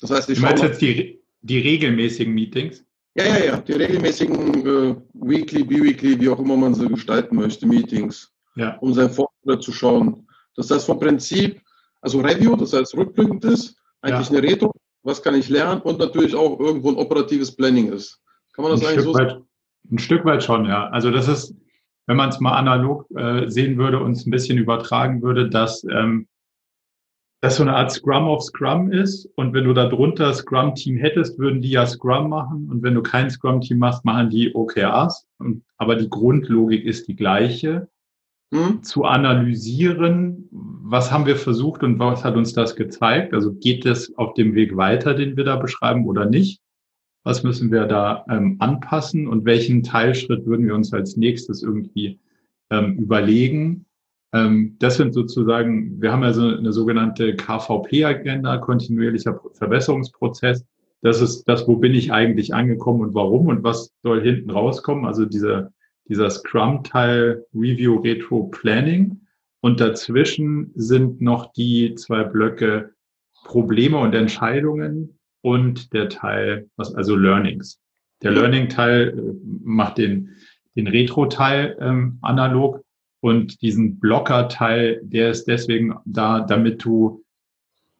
[0.00, 2.84] Das heißt, ich du meinst jetzt die, die regelmäßigen Meetings?
[3.14, 7.66] Ja, ja, ja, die regelmäßigen äh, Weekly, Bi-Weekly, wie auch immer man sie gestalten möchte,
[7.66, 8.76] Meetings, ja.
[8.78, 10.28] um sein Fortschritt zu schauen.
[10.54, 11.60] Das heißt vom Prinzip,
[12.00, 14.38] also Review, das heißt rückblickend ist, eigentlich ja.
[14.38, 18.20] eine Retro, was kann ich lernen und natürlich auch irgendwo ein operatives Planning ist.
[18.52, 19.42] Kann man das ein eigentlich Stück so weit,
[19.90, 20.88] Ein Stück weit schon, ja.
[20.88, 21.54] Also das ist,
[22.06, 25.84] wenn man es mal analog äh, sehen würde und es ein bisschen übertragen würde, dass
[25.90, 26.28] ähm,
[27.40, 29.28] das so eine Art Scrum of Scrum ist.
[29.36, 32.68] Und wenn du da drunter Scrum-Team hättest, würden die ja Scrum machen.
[32.70, 35.26] Und wenn du kein Scrum-Team machst, machen die OKRs.
[35.38, 37.88] Und, aber die Grundlogik ist die gleiche.
[38.52, 38.82] Hm?
[38.82, 43.34] Zu analysieren, was haben wir versucht und was hat uns das gezeigt?
[43.34, 46.60] Also geht es auf dem Weg weiter, den wir da beschreiben oder nicht?
[47.28, 52.18] was müssen wir da ähm, anpassen und welchen Teilschritt würden wir uns als nächstes irgendwie
[52.70, 53.84] ähm, überlegen.
[54.32, 60.64] Ähm, das sind sozusagen, wir haben also eine sogenannte KVP-Agenda, kontinuierlicher Verbesserungsprozess.
[61.02, 65.06] Das ist das, wo bin ich eigentlich angekommen und warum und was soll hinten rauskommen.
[65.06, 65.72] Also dieser,
[66.08, 69.20] dieser Scrum-Teil Review Retro Planning.
[69.60, 72.92] Und dazwischen sind noch die zwei Blöcke
[73.44, 77.80] Probleme und Entscheidungen, und der Teil, was also Learnings.
[78.22, 79.22] Der Learning-Teil äh,
[79.62, 80.36] macht den,
[80.76, 82.82] den Retro-Teil ähm, analog
[83.20, 87.24] und diesen Blocker-Teil, der ist deswegen da, damit du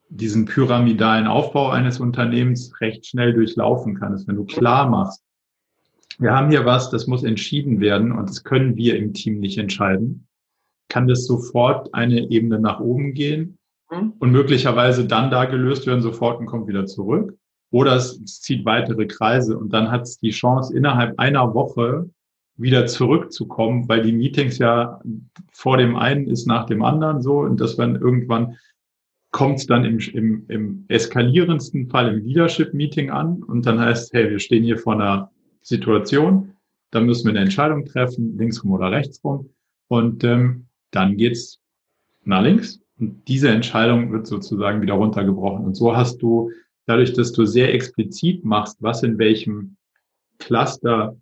[0.09, 5.23] diesen pyramidalen Aufbau eines Unternehmens recht schnell durchlaufen kannst, wenn du klar machst,
[6.17, 9.57] wir haben hier was, das muss entschieden werden und das können wir im Team nicht
[9.57, 10.27] entscheiden,
[10.89, 13.59] kann das sofort eine Ebene nach oben gehen
[13.91, 14.13] Mhm.
[14.19, 17.35] und möglicherweise dann da gelöst werden sofort und kommt wieder zurück.
[17.71, 22.09] Oder es zieht weitere Kreise und dann hat es die Chance, innerhalb einer Woche
[22.59, 25.01] wieder zurückzukommen, weil die Meetings ja
[25.51, 27.39] vor dem einen ist nach dem anderen so.
[27.39, 28.57] Und dass man irgendwann
[29.31, 34.29] kommt es dann im, im, im eskalierendsten Fall im Leadership-Meeting an und dann heißt, hey,
[34.29, 36.53] wir stehen hier vor einer Situation,
[36.91, 39.49] da müssen wir eine Entscheidung treffen, linksrum oder rechtsrum.
[39.87, 41.59] Und ähm, dann geht's
[42.23, 42.81] nach links.
[42.99, 45.65] Und diese Entscheidung wird sozusagen wieder runtergebrochen.
[45.65, 46.51] Und so hast du,
[46.85, 49.77] dadurch, dass du sehr explizit machst, was in welchem
[50.39, 51.15] Cluster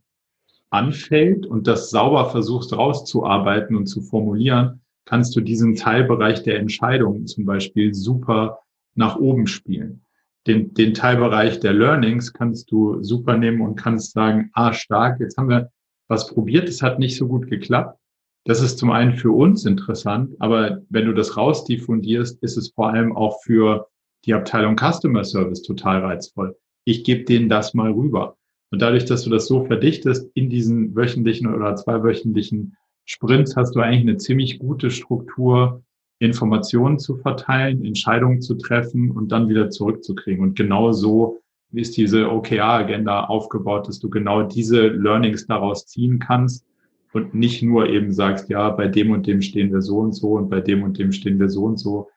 [0.69, 7.25] anfällt und das sauber versuchst rauszuarbeiten und zu formulieren, kannst du diesen Teilbereich der Entscheidung
[7.27, 8.59] zum Beispiel super
[8.95, 10.03] nach oben spielen.
[10.45, 15.37] Den, den Teilbereich der Learnings kannst du super nehmen und kannst sagen, ah, stark, jetzt
[15.37, 15.71] haben wir
[16.07, 17.99] was probiert, es hat nicht so gut geklappt.
[18.45, 22.89] Das ist zum einen für uns interessant, aber wenn du das rausdiffundierst, ist es vor
[22.89, 23.87] allem auch für
[24.25, 26.57] die Abteilung Customer Service total reizvoll.
[26.85, 28.37] Ich gebe denen das mal rüber.
[28.71, 32.75] Und dadurch, dass du das so verdichtest in diesen wöchentlichen oder zweiwöchentlichen
[33.05, 35.83] Sprints, hast du eigentlich eine ziemlich gute Struktur,
[36.19, 40.43] Informationen zu verteilen, Entscheidungen zu treffen und dann wieder zurückzukriegen.
[40.43, 41.39] Und genau so
[41.71, 46.65] ist diese OKR-Agenda aufgebaut, dass du genau diese Learnings daraus ziehen kannst
[47.13, 50.31] und nicht nur eben sagst, ja, bei dem und dem stehen wir so und so
[50.33, 52.09] und bei dem und dem stehen wir so und so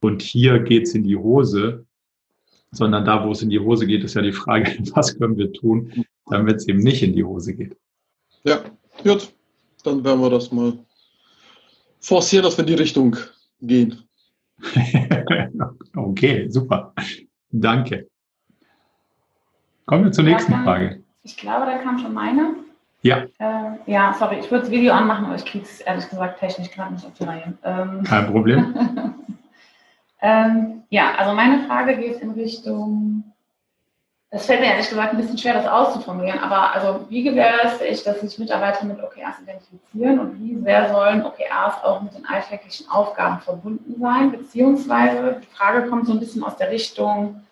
[0.00, 1.85] und hier geht's in die Hose,
[2.72, 5.52] sondern da, wo es in die Hose geht, ist ja die Frage, was können wir
[5.52, 7.76] tun, damit es eben nicht in die Hose geht.
[8.44, 8.60] Ja,
[9.02, 9.32] gut.
[9.84, 10.78] Dann werden wir das mal
[12.00, 13.16] forcieren, dass wir in die Richtung
[13.60, 14.02] gehen.
[15.96, 16.92] okay, super.
[17.50, 18.08] Danke.
[19.84, 21.02] Kommen wir zur nächsten Frage.
[21.22, 22.56] Ich glaube, da kam schon meine.
[23.02, 23.24] Ja.
[23.38, 26.70] Äh, ja, sorry, ich würde das Video anmachen, aber ich kriege es ehrlich gesagt technisch
[26.72, 27.54] gerade nicht auf die Reihe.
[27.62, 28.74] Ähm, Kein Problem.
[30.20, 33.32] ähm, ja, also meine Frage geht in Richtung,
[34.30, 38.02] das fällt mir ehrlich gesagt ein bisschen schwer, das auszuformulieren, aber also wie gewährleiste ich,
[38.02, 42.88] dass sich Mitarbeiter mit OKRs identifizieren und wie sehr sollen OKRs auch mit den alltäglichen
[42.90, 44.32] Aufgaben verbunden sein?
[44.32, 47.42] Beziehungsweise die Frage kommt so ein bisschen aus der Richtung,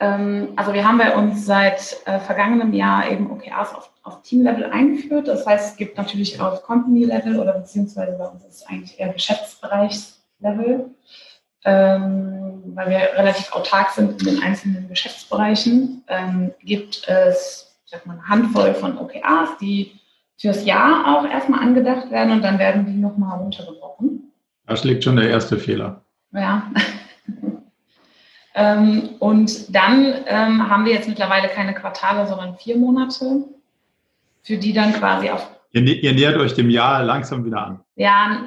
[0.00, 4.64] ähm, also wir haben bei uns seit äh, vergangenem Jahr eben OKRs auf, auf Team-Level
[4.66, 5.26] eingeführt.
[5.28, 9.12] Das heißt, es gibt natürlich auf Company-Level oder beziehungsweise bei uns ist es eigentlich eher
[9.12, 10.90] Geschäftsbereichs-Level,
[11.64, 18.06] ähm, weil wir relativ autark sind in den einzelnen Geschäftsbereichen, ähm, gibt es, ich sag
[18.06, 19.92] mal, eine Handvoll von OKRs, die
[20.38, 24.32] fürs Jahr auch erstmal angedacht werden und dann werden die nochmal runtergebrochen.
[24.66, 26.02] Das liegt schon der erste Fehler.
[26.32, 26.70] Ja.
[28.58, 33.44] Ähm, und dann ähm, haben wir jetzt mittlerweile keine Quartale, sondern vier Monate,
[34.42, 35.48] für die dann quasi auf.
[35.70, 37.80] Ihr, ihr nähert euch dem Jahr langsam wieder an.
[37.94, 38.40] Ja,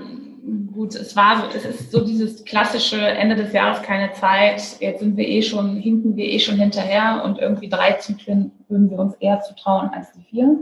[0.72, 4.62] gut, es war so, es ist so dieses klassische Ende des Jahres keine Zeit.
[4.80, 8.90] Jetzt sind wir eh schon, hinken wir eh schon hinterher und irgendwie drei Zyklen würden
[8.90, 10.58] wir uns eher zutrauen als die vier.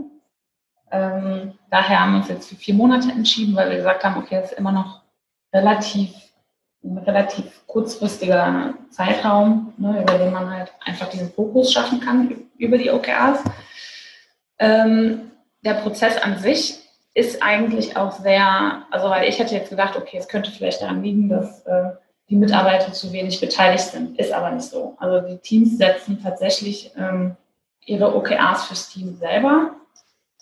[0.90, 4.40] Ähm, daher haben wir uns jetzt für vier Monate entschieden, weil wir gesagt haben, okay,
[4.40, 5.02] das ist immer noch
[5.52, 6.10] relativ
[6.82, 12.78] ein relativ kurzfristiger Zeitraum, ne, über den man halt einfach diesen Fokus schaffen kann über
[12.78, 13.44] die OKRs.
[14.58, 15.30] Ähm,
[15.62, 16.78] der Prozess an sich
[17.14, 21.02] ist eigentlich auch sehr, also weil ich hätte jetzt gedacht, okay, es könnte vielleicht daran
[21.02, 21.90] liegen, dass äh,
[22.28, 24.96] die Mitarbeiter zu wenig beteiligt sind, ist aber nicht so.
[24.98, 27.36] Also die Teams setzen tatsächlich ähm,
[27.84, 29.72] ihre OKRs fürs Team selber,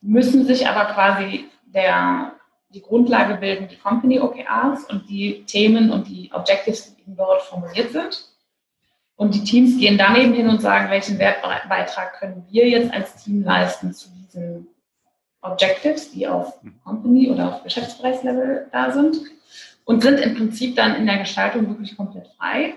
[0.02, 2.32] müssen sich aber quasi der
[2.70, 7.92] die Grundlage bilden die Company OKRs und die Themen und die Objectives, die dort formuliert
[7.92, 8.26] sind.
[9.16, 13.24] Und die Teams gehen dann eben hin und sagen, welchen Wertbeitrag können wir jetzt als
[13.24, 14.68] Team leisten zu diesen
[15.40, 19.18] Objectives, die auf Company oder auf Geschäftspreislevel da sind
[19.84, 22.74] und sind im Prinzip dann in der Gestaltung wirklich komplett frei.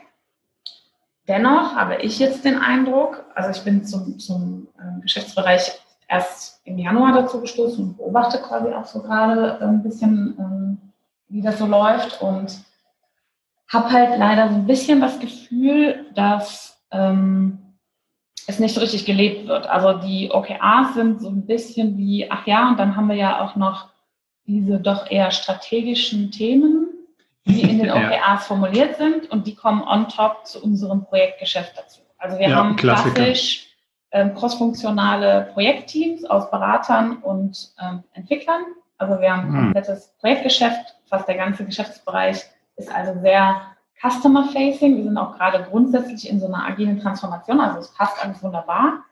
[1.28, 6.78] Dennoch habe ich jetzt den Eindruck, also ich bin zum, zum äh, Geschäftsbereich erst im
[6.78, 10.78] Januar dazu gestoßen und beobachte quasi auch so gerade ein bisschen, ähm,
[11.30, 12.60] wie das so läuft und
[13.72, 17.71] habe halt leider so ein bisschen das Gefühl, dass ähm,
[18.48, 19.68] es nicht so richtig gelebt wird.
[19.68, 23.42] Also die OKRs sind so ein bisschen wie, ach ja, und dann haben wir ja
[23.42, 23.90] auch noch
[24.46, 26.88] diese doch eher strategischen Themen,
[27.46, 32.02] die in den OKRs formuliert sind und die kommen on top zu unserem Projektgeschäft dazu.
[32.18, 33.16] Also wir ja, haben Klassiker.
[33.16, 33.68] klassisch
[34.12, 38.64] ähm, crossfunktionale Projektteams aus Beratern und ähm, Entwicklern.
[38.98, 39.64] Also wir haben ein hm.
[39.64, 42.44] komplettes Projektgeschäft, fast der ganze Geschäftsbereich
[42.76, 43.62] ist also sehr
[44.02, 44.98] Customer-facing.
[44.98, 49.06] Wir sind auch gerade grundsätzlich in so einer agilen Transformation, also es passt alles wunderbar.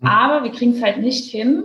[0.00, 0.06] Mhm.
[0.06, 1.64] Aber wir kriegen es halt nicht hin.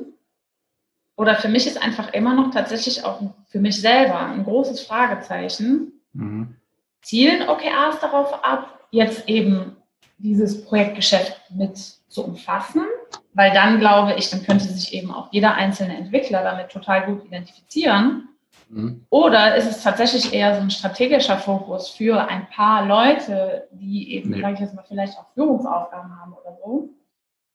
[1.16, 5.94] Oder für mich ist einfach immer noch tatsächlich auch für mich selber ein großes Fragezeichen.
[6.14, 6.56] Mhm.
[7.02, 9.78] Zielen OKRs darauf ab, jetzt eben
[10.20, 12.84] dieses Projektgeschäft mit zu umfassen,
[13.34, 17.26] weil dann glaube ich, dann könnte sich eben auch jeder einzelne Entwickler damit total gut
[17.26, 18.30] identifizieren.
[18.70, 19.06] Mhm.
[19.10, 24.32] Oder ist es tatsächlich eher so ein strategischer Fokus für ein paar Leute, die eben,
[24.32, 24.42] nee.
[24.42, 26.90] sage ich jetzt mal, vielleicht auch Führungsaufgaben haben oder so,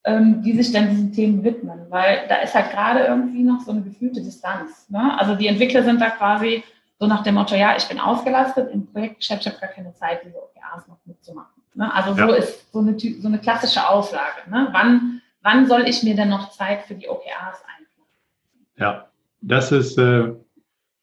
[0.04, 3.70] ähm, die sich dann diesen Themen widmen, weil da ist halt gerade irgendwie noch so
[3.70, 4.88] eine gefühlte Distanz.
[4.88, 5.18] Ne?
[5.18, 6.64] Also die Entwickler sind da quasi
[6.98, 10.20] so nach dem Motto, ja, ich bin ausgelastet im Projektgeschäft, ich habe gar keine Zeit,
[10.24, 11.62] diese OKRs noch mitzumachen.
[11.74, 11.92] Ne?
[11.92, 12.26] Also ja.
[12.26, 14.48] so ist so eine, so eine klassische Auslage.
[14.48, 14.68] Ne?
[14.72, 18.66] Wann, wann soll ich mir denn noch Zeit für die OKRs einplanen?
[18.76, 19.06] Ja,
[19.40, 20.32] das ist äh,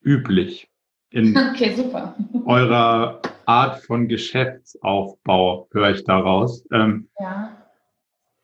[0.04, 0.70] üblich
[1.12, 2.16] in okay, super.
[2.46, 6.64] eurer Art von Geschäftsaufbau, höre ich daraus.
[6.72, 7.58] Ähm, ja.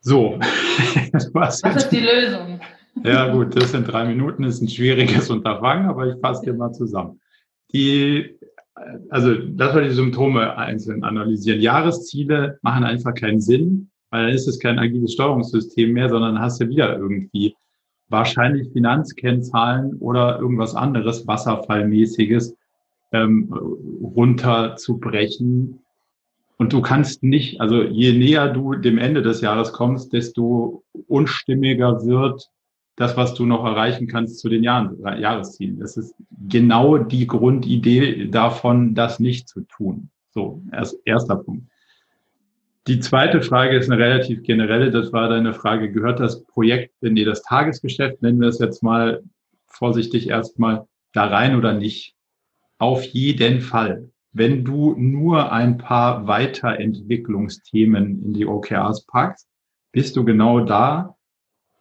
[0.02, 0.40] So.
[1.34, 2.60] Was ist die Lösung?
[3.04, 6.72] Ja, gut, das sind drei Minuten, ist ein schwieriges Unterfangen, aber ich fasse dir mal
[6.72, 7.20] zusammen.
[7.74, 8.40] Die
[9.10, 11.62] also das war die Symptome einzeln analysieren.
[11.62, 16.62] Jahresziele machen einfach keinen Sinn, weil dann ist es kein agiles Steuerungssystem mehr, sondern hast
[16.62, 17.56] du wieder irgendwie
[18.10, 22.56] wahrscheinlich Finanzkennzahlen oder irgendwas anderes, Wasserfallmäßiges,
[23.12, 23.54] ähm,
[24.16, 25.80] runterzubrechen.
[26.58, 32.06] Und du kannst nicht, also je näher du dem Ende des Jahres kommst, desto unstimmiger
[32.06, 32.50] wird
[32.96, 35.80] das, was du noch erreichen kannst zu den Jahren, Jahreszielen.
[35.80, 36.16] Das ist
[36.48, 40.10] genau die Grundidee davon, das nicht zu tun.
[40.32, 41.68] So, erst, erster Punkt.
[42.88, 44.92] Die zweite Frage ist eine relativ generelle.
[44.92, 49.24] Das war deine Frage, gehört das Projekt in das Tagesgeschäft, nennen wir es jetzt mal
[49.66, 52.16] vorsichtig erstmal, da rein oder nicht?
[52.78, 54.12] Auf jeden Fall.
[54.34, 59.48] Wenn du nur ein paar Weiterentwicklungsthemen in die OKRs packst,
[59.92, 61.16] bist du genau da,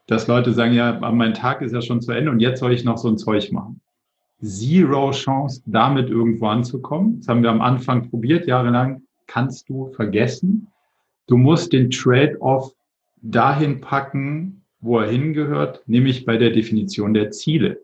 [0.07, 2.85] dass Leute sagen, ja, mein Tag ist ja schon zu Ende und jetzt soll ich
[2.85, 3.83] noch so ein Zeug machen.
[4.43, 7.19] Zero Chance, damit irgendwo anzukommen.
[7.19, 9.03] Das haben wir am Anfang probiert, jahrelang.
[9.27, 10.69] Kannst du vergessen.
[11.27, 12.75] Du musst den Trade-off
[13.23, 17.81] dahin packen, wo er hingehört, nämlich bei der Definition der Ziele.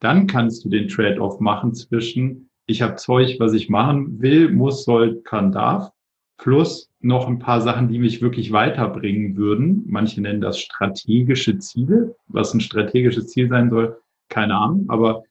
[0.00, 4.84] Dann kannst du den Trade-off machen zwischen, ich habe Zeug, was ich machen will, muss,
[4.84, 5.92] soll, kann, darf,
[6.38, 9.84] plus noch ein paar Sachen, die mich wirklich weiterbringen würden.
[9.86, 12.16] Manche nennen das strategische Ziele.
[12.28, 14.86] Was ein strategisches Ziel sein soll, keine Ahnung.
[14.88, 15.24] Aber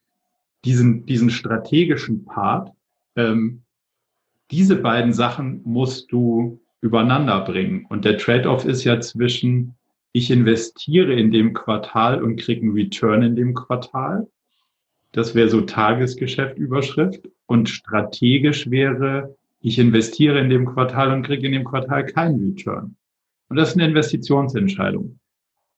[0.66, 2.72] diesen, diesen strategischen Part,
[3.16, 3.64] ähm,
[4.52, 7.86] diese beiden Sachen musst du übereinander bringen.
[7.89, 9.75] Und der Trade-off ist ja zwischen,
[10.13, 14.27] ich investiere in dem Quartal und kriege einen Return in dem Quartal.
[15.11, 17.27] Das wäre so Tagesgeschäft-Überschrift.
[17.45, 22.95] Und strategisch wäre, ich investiere in dem Quartal und kriege in dem Quartal keinen Return.
[23.49, 25.19] Und das ist eine Investitionsentscheidung.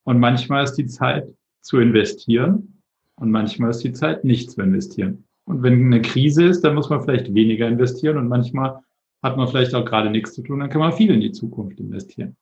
[0.04, 1.26] Und manchmal ist die Zeit
[1.62, 2.82] zu investieren
[3.16, 5.24] und manchmal ist die Zeit nicht zu investieren.
[5.46, 8.82] Und wenn eine Krise ist, dann muss man vielleicht weniger investieren und manchmal
[9.22, 11.80] hat man vielleicht auch gerade nichts zu tun, dann kann man viel in die Zukunft
[11.80, 12.36] investieren.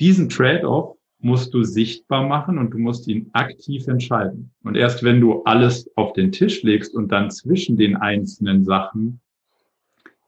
[0.00, 4.52] Diesen Trade-off musst du sichtbar machen und du musst ihn aktiv entscheiden.
[4.62, 9.20] Und erst wenn du alles auf den Tisch legst und dann zwischen den einzelnen Sachen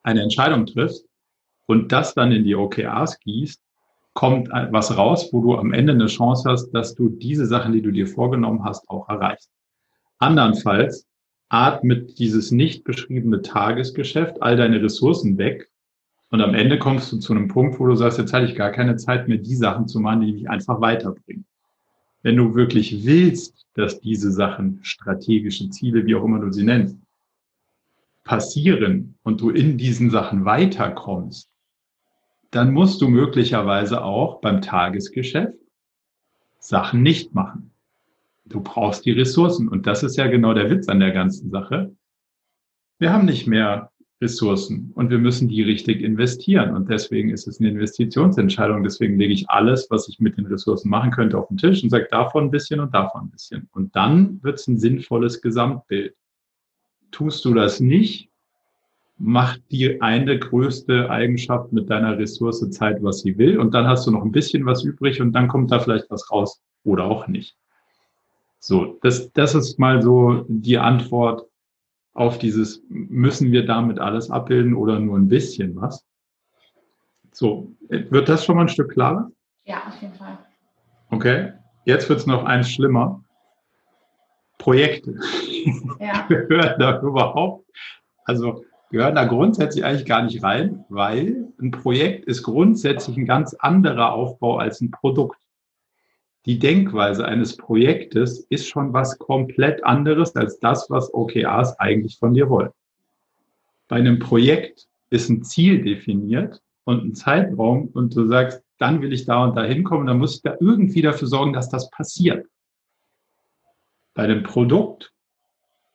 [0.02, 1.06] eine Entscheidung triffst
[1.66, 3.60] und das dann in die OKRs gießt,
[4.14, 7.82] kommt was raus, wo du am Ende eine Chance hast, dass du diese Sachen, die
[7.82, 9.50] du dir vorgenommen hast, auch erreichst.
[10.18, 11.06] Andernfalls
[11.48, 15.70] atmet dieses nicht beschriebene Tagesgeschäft all deine Ressourcen weg
[16.30, 18.72] und am Ende kommst du zu einem Punkt, wo du sagst, jetzt hatte ich gar
[18.72, 21.44] keine Zeit mehr, die Sachen zu machen, die mich einfach weiterbringen.
[22.22, 26.96] Wenn du wirklich willst, dass diese Sachen, strategische Ziele, wie auch immer du sie nennst,
[28.24, 31.48] passieren und du in diesen Sachen weiterkommst,
[32.50, 35.54] dann musst du möglicherweise auch beim Tagesgeschäft
[36.58, 37.70] Sachen nicht machen.
[38.48, 39.68] Du brauchst die Ressourcen.
[39.68, 41.94] Und das ist ja genau der Witz an der ganzen Sache.
[42.98, 43.90] Wir haben nicht mehr
[44.20, 46.74] Ressourcen und wir müssen die richtig investieren.
[46.74, 48.82] Und deswegen ist es eine Investitionsentscheidung.
[48.82, 51.90] Deswegen lege ich alles, was ich mit den Ressourcen machen könnte, auf den Tisch und
[51.90, 53.68] sage davon ein bisschen und davon ein bisschen.
[53.72, 56.14] Und dann wird es ein sinnvolles Gesamtbild.
[57.10, 58.30] Tust du das nicht,
[59.18, 63.58] macht die eine größte Eigenschaft mit deiner Ressource Zeit, was sie will.
[63.58, 66.30] Und dann hast du noch ein bisschen was übrig und dann kommt da vielleicht was
[66.30, 67.56] raus oder auch nicht.
[68.58, 71.46] So, das, das ist mal so die Antwort
[72.14, 76.04] auf dieses, müssen wir damit alles abbilden oder nur ein bisschen was?
[77.30, 79.30] So, wird das schon mal ein Stück klarer?
[79.64, 80.38] Ja, auf jeden Fall.
[81.10, 81.52] Okay,
[81.84, 83.22] jetzt wird es noch eins schlimmer.
[84.58, 85.16] Projekte.
[86.00, 86.22] Ja.
[86.28, 87.66] gehören da überhaupt,
[88.24, 93.54] also gehören da grundsätzlich eigentlich gar nicht rein, weil ein Projekt ist grundsätzlich ein ganz
[93.54, 95.38] anderer Aufbau als ein Produkt
[96.46, 102.34] die Denkweise eines Projektes ist schon was komplett anderes als das, was OKRs eigentlich von
[102.34, 102.70] dir wollen.
[103.88, 109.12] Bei einem Projekt ist ein Ziel definiert und ein Zeitraum und du sagst, dann will
[109.12, 112.46] ich da und da hinkommen, dann muss ich da irgendwie dafür sorgen, dass das passiert.
[114.14, 115.12] Bei einem Produkt,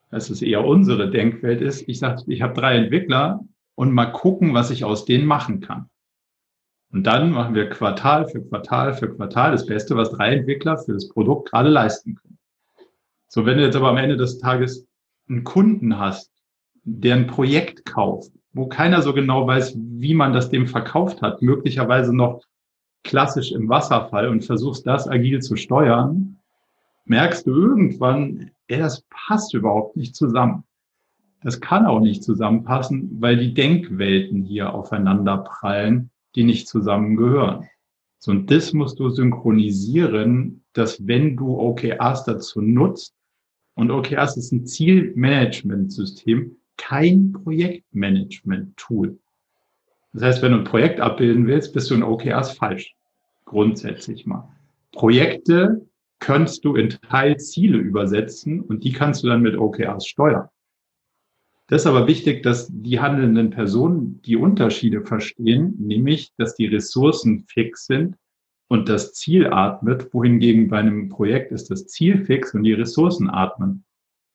[0.10, 3.40] das ist eher unsere Denkwelt ist, ich sage, ich habe drei Entwickler
[3.76, 5.91] und mal gucken, was ich aus denen machen kann.
[6.92, 10.94] Und dann machen wir Quartal für Quartal für Quartal das Beste, was drei Entwickler für
[10.94, 12.38] das Produkt gerade leisten können.
[13.28, 14.86] So, wenn du jetzt aber am Ende des Tages
[15.30, 16.32] einen Kunden hast,
[16.84, 21.42] der ein Projekt kauft, wo keiner so genau weiß, wie man das dem verkauft hat,
[21.42, 22.42] möglicherweise noch
[23.04, 26.40] klassisch im Wasserfall und versuchst das agil zu steuern,
[27.06, 30.66] merkst du irgendwann, ey, das passt überhaupt nicht zusammen.
[31.42, 37.68] Das kann auch nicht zusammenpassen, weil die Denkwelten hier aufeinander prallen die nicht zusammengehören.
[38.20, 43.16] So, und das musst du synchronisieren, dass wenn du OKRs dazu nutzt,
[43.76, 49.18] und OKRs ist ein Zielmanagementsystem, kein Projektmanagement-Tool.
[50.14, 52.96] Das heißt, wenn du ein Projekt abbilden willst, bist du in OKRs falsch.
[53.46, 54.50] Grundsätzlich mal.
[54.92, 55.88] Projekte
[56.20, 60.50] kannst du in Teilziele übersetzen und die kannst du dann mit OKRs steuern.
[61.72, 67.46] Das ist aber wichtig, dass die handelnden Personen die Unterschiede verstehen, nämlich, dass die Ressourcen
[67.48, 68.18] fix sind
[68.68, 73.30] und das Ziel atmet, wohingegen bei einem Projekt ist das Ziel fix und die Ressourcen
[73.30, 73.86] atmen.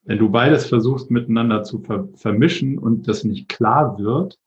[0.05, 4.39] Wenn du beides versuchst miteinander zu ver vermischen und das nicht klar wird,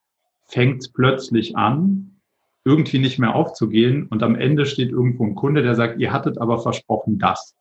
[0.47, 2.19] fängt es plötzlich an,
[2.65, 6.39] irgendwie nicht mehr aufzugehen und am Ende steht irgendwo ein Kunde, der sagt, ihr hattet
[6.39, 7.55] aber versprochen das.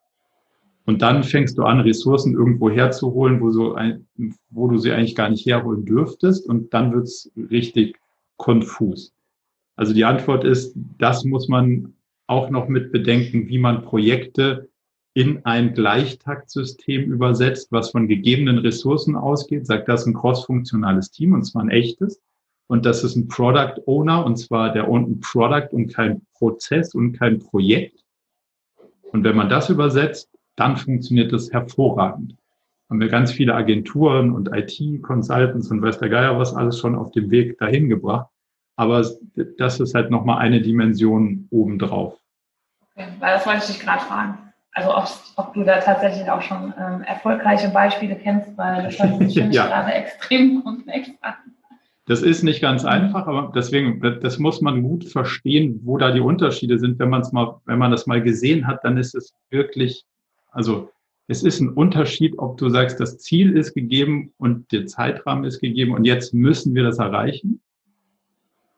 [0.88, 4.06] Und dann fängst du an, Ressourcen irgendwo herzuholen, wo, so ein,
[4.48, 8.00] wo du sie eigentlich gar nicht herholen dürftest und dann wird's richtig
[8.38, 9.12] konfus.
[9.76, 11.92] Also die Antwort ist, das muss man
[12.26, 14.70] auch noch mit bedenken, wie man Projekte
[15.12, 21.34] in ein Gleichtaktsystem übersetzt, was von gegebenen Ressourcen ausgeht, sagt, das ist ein crossfunktionales Team
[21.34, 22.18] und zwar ein echtes.
[22.66, 27.12] Und das ist ein Product Owner und zwar der ein Product und kein Prozess und
[27.12, 28.06] kein Projekt.
[29.12, 32.34] Und wenn man das übersetzt, dann funktioniert das hervorragend.
[32.90, 37.12] Haben wir ganz viele Agenturen und IT-Consultants und weiß der Geier was alles schon auf
[37.12, 38.28] dem Weg dahin gebracht.
[38.76, 39.04] Aber
[39.58, 42.18] das ist halt nochmal eine Dimension obendrauf.
[42.94, 44.38] Okay, weil das wollte ich dich gerade fragen.
[44.72, 49.18] Also ob, ob, du da tatsächlich auch schon ähm, erfolgreiche Beispiele kennst, weil das hört
[49.18, 49.66] sich ja.
[49.66, 51.34] gerade extrem komplex an.
[52.06, 56.20] Das ist nicht ganz einfach, aber deswegen, das muss man gut verstehen, wo da die
[56.20, 56.98] Unterschiede sind.
[56.98, 60.06] Wenn man es mal, wenn man das mal gesehen hat, dann ist es wirklich,
[60.50, 60.90] also
[61.26, 65.60] es ist ein Unterschied, ob du sagst, das Ziel ist gegeben und der Zeitrahmen ist
[65.60, 67.60] gegeben und jetzt müssen wir das erreichen.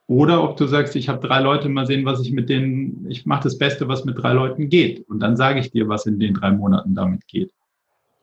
[0.09, 3.27] Oder ob du sagst, ich habe drei Leute, mal sehen, was ich mit denen, ich
[3.27, 5.09] mache das Beste, was mit drei Leuten geht.
[5.09, 7.53] Und dann sage ich dir, was in den drei Monaten damit geht.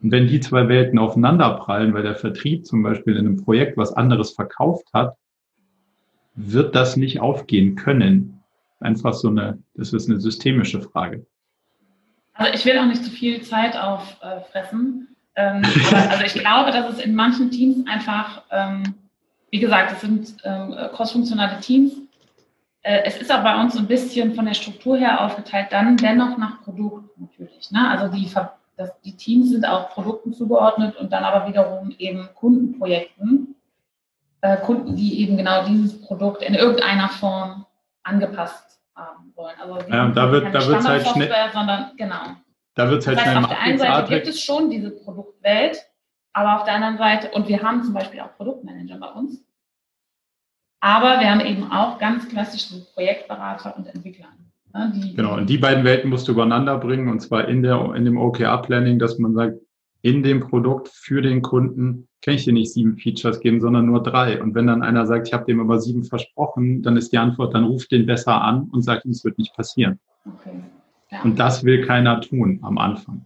[0.02, 3.94] Und wenn die zwei Welten aufeinanderprallen, weil der Vertrieb zum Beispiel in einem Projekt was
[3.94, 5.16] anderes verkauft hat,
[6.36, 8.44] wird das nicht aufgehen können.
[8.82, 11.26] Einfach so eine, das ist eine systemische Frage.
[12.38, 15.16] Also ich will auch nicht zu viel Zeit auffressen.
[15.36, 18.96] Ähm, aber, also ich glaube, dass es in manchen Teams einfach ähm,
[19.50, 21.94] wie gesagt, es sind ähm, crossfunktionale Teams.
[22.82, 26.38] Äh, es ist aber bei uns ein bisschen von der Struktur her aufgeteilt, dann dennoch
[26.38, 27.72] nach Produkt natürlich.
[27.72, 27.90] Ne?
[27.90, 28.30] Also die,
[28.76, 33.56] das, die Teams sind auch Produkten zugeordnet und dann aber wiederum eben Kundenprojekten.
[34.42, 37.66] Äh, Kunden, die eben genau dieses Produkt in irgendeiner Form
[38.04, 38.67] angepasst
[38.98, 39.56] haben wollen.
[39.62, 42.36] Also ja, da wird da wird's halt schnell, sondern genau.
[42.76, 44.92] Da wird es halt das heißt, schnell Auf der einen Seite gibt es schon diese
[44.92, 45.78] Produktwelt,
[46.34, 49.44] aber auf der anderen Seite, und wir haben zum Beispiel auch Produktmanager bei uns,
[50.80, 54.28] aber wir haben eben auch ganz klassische Projektberater und Entwickler.
[54.74, 58.06] Ne, genau, und die beiden Welten musst du übereinander bringen, und zwar in, der, in
[58.06, 59.58] dem OKR-Planning, dass man sagt,
[60.08, 64.02] in dem Produkt für den Kunden kann ich dir nicht sieben Features geben, sondern nur
[64.02, 64.42] drei.
[64.42, 67.54] Und wenn dann einer sagt, ich habe dem aber sieben versprochen, dann ist die Antwort,
[67.54, 70.00] dann ruft den besser an und sagt ihm, es wird nicht passieren.
[70.26, 70.64] Okay.
[71.12, 71.24] Ja.
[71.24, 73.26] Und das will keiner tun am Anfang.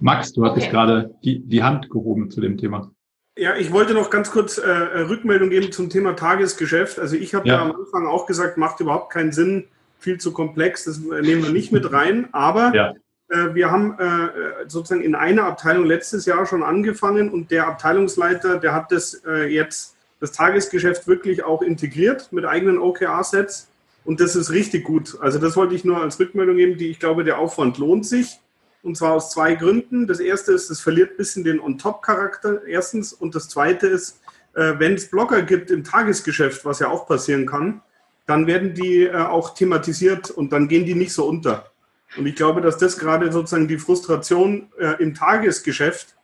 [0.00, 0.72] Max, du hattest okay.
[0.72, 2.90] gerade die, die Hand gehoben zu dem Thema.
[3.38, 6.98] Ja, ich wollte noch ganz kurz äh, Rückmeldung geben zum Thema Tagesgeschäft.
[6.98, 7.54] Also ich habe ja.
[7.54, 7.62] ja.
[7.62, 9.68] am Anfang auch gesagt, macht überhaupt keinen Sinn,
[10.00, 12.28] viel zu komplex, das nehmen wir nicht mit rein.
[12.32, 12.94] Aber ja.
[13.32, 18.58] Äh, wir haben äh, sozusagen in einer Abteilung letztes Jahr schon angefangen und der Abteilungsleiter,
[18.58, 23.68] der hat das äh, jetzt, das Tagesgeschäft wirklich auch integriert mit eigenen OKR-Sets.
[24.04, 25.16] Und das ist richtig gut.
[25.20, 28.38] Also das wollte ich nur als Rückmeldung geben, die ich glaube, der Aufwand lohnt sich.
[28.82, 30.06] Und zwar aus zwei Gründen.
[30.06, 33.12] Das erste ist, es verliert ein bisschen den On-Top-Charakter, erstens.
[33.12, 34.20] Und das zweite ist,
[34.54, 37.80] wenn es Blogger gibt im Tagesgeschäft, was ja auch passieren kann,
[38.26, 41.71] dann werden die auch thematisiert und dann gehen die nicht so unter.
[42.16, 46.16] Und ich glaube, dass das gerade sozusagen die Frustration äh, im Tagesgeschäft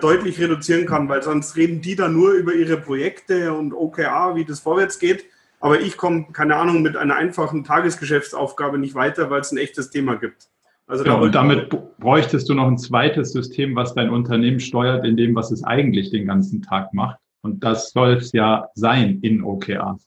[0.00, 4.44] deutlich reduzieren kann, weil sonst reden die dann nur über ihre Projekte und OKR, wie
[4.44, 5.26] das vorwärts geht.
[5.60, 9.90] Aber ich komme, keine Ahnung, mit einer einfachen Tagesgeschäftsaufgabe nicht weiter, weil es ein echtes
[9.90, 10.48] Thema gibt.
[10.86, 11.68] Also genau, und damit
[11.98, 16.10] bräuchtest du noch ein zweites System, was dein Unternehmen steuert, in dem, was es eigentlich
[16.10, 17.18] den ganzen Tag macht.
[17.42, 20.06] Und das soll es ja sein in OKRs.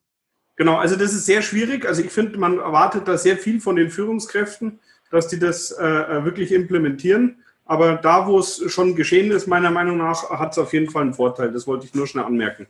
[0.56, 1.86] Genau, also das ist sehr schwierig.
[1.86, 4.80] Also ich finde, man erwartet da sehr viel von den Führungskräften,
[5.12, 7.44] dass die das äh, äh wirklich implementieren.
[7.66, 11.04] Aber da, wo es schon geschehen ist, meiner Meinung nach, hat es auf jeden Fall
[11.04, 11.52] einen Vorteil.
[11.52, 12.66] Das wollte ich nur schnell anmerken.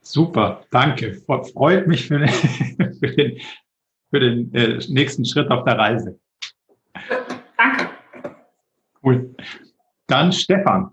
[0.00, 1.20] Super, danke.
[1.26, 2.28] Freut mich für den,
[3.00, 3.40] für den,
[4.10, 6.18] für den äh, nächsten Schritt auf der Reise.
[7.56, 7.90] Danke.
[9.02, 9.34] Cool.
[10.06, 10.90] Dann Stefan.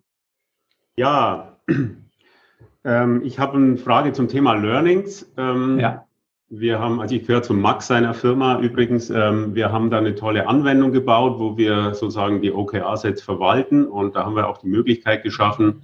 [0.95, 1.57] Ja,
[2.83, 5.31] ähm, ich habe eine Frage zum Thema Learnings.
[5.37, 6.07] Ähm, ja.
[6.51, 10.15] Wir haben, also ich gehöre zu Max seiner Firma übrigens, ähm, wir haben da eine
[10.15, 14.67] tolle Anwendung gebaut, wo wir sozusagen die OKR-Sets verwalten und da haben wir auch die
[14.67, 15.83] Möglichkeit geschaffen,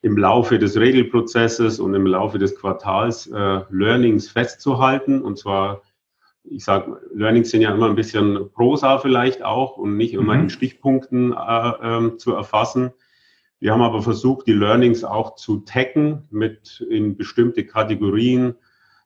[0.00, 5.82] im Laufe des Regelprozesses und im Laufe des Quartals äh, Learnings festzuhalten und zwar
[6.44, 10.40] ich sage, Learnings sind ja immer ein bisschen Prosa vielleicht auch und nicht immer mhm.
[10.40, 12.90] in Stichpunkten äh, ähm, zu erfassen.
[13.60, 18.56] Wir haben aber versucht, die Learnings auch zu taggen mit in bestimmte Kategorien,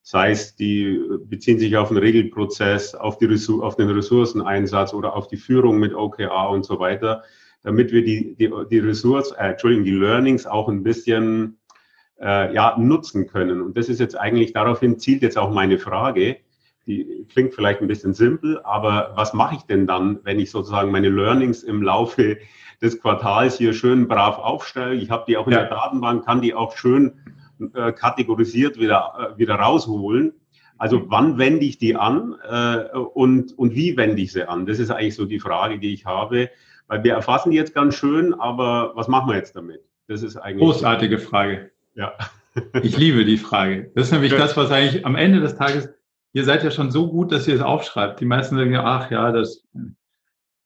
[0.09, 3.27] sei es die beziehen sich auf den Regelprozess, auf, die
[3.61, 7.25] auf den Ressourceneinsatz oder auf die Führung mit OKR und so weiter,
[7.65, 11.59] damit wir die, die, die Ressource, äh, Entschuldigung, die Learnings auch ein bisschen
[12.21, 13.61] äh, ja, nutzen können.
[13.61, 16.37] Und das ist jetzt eigentlich, daraufhin zielt jetzt auch meine Frage.
[16.87, 20.93] Die klingt vielleicht ein bisschen simpel, aber was mache ich denn dann, wenn ich sozusagen
[20.93, 22.39] meine Learnings im Laufe
[22.81, 24.95] des Quartals hier schön brav aufstelle?
[24.95, 25.63] Ich habe die auch in ja.
[25.63, 27.15] der Datenbank, kann die auch schön
[27.75, 30.35] äh, kategorisiert wieder, äh, wieder rausholen.
[30.79, 34.67] Also wann wende ich die an äh, und, und wie wende ich sie an?
[34.67, 36.51] Das ist eigentlich so die Frage, die ich habe.
[36.89, 39.81] Weil wir erfassen die jetzt ganz schön, aber was machen wir jetzt damit?
[40.07, 40.65] Das ist eigentlich.
[40.65, 41.71] Großartige Frage.
[41.95, 42.13] Ja.
[42.83, 43.91] ich liebe die Frage.
[43.95, 44.39] Das ist nämlich ja.
[44.39, 45.89] das, was eigentlich am Ende des Tages,
[46.33, 48.21] ihr seid ja schon so gut, dass ihr es aufschreibt.
[48.21, 49.65] Die meisten sagen ja, ach ja, das.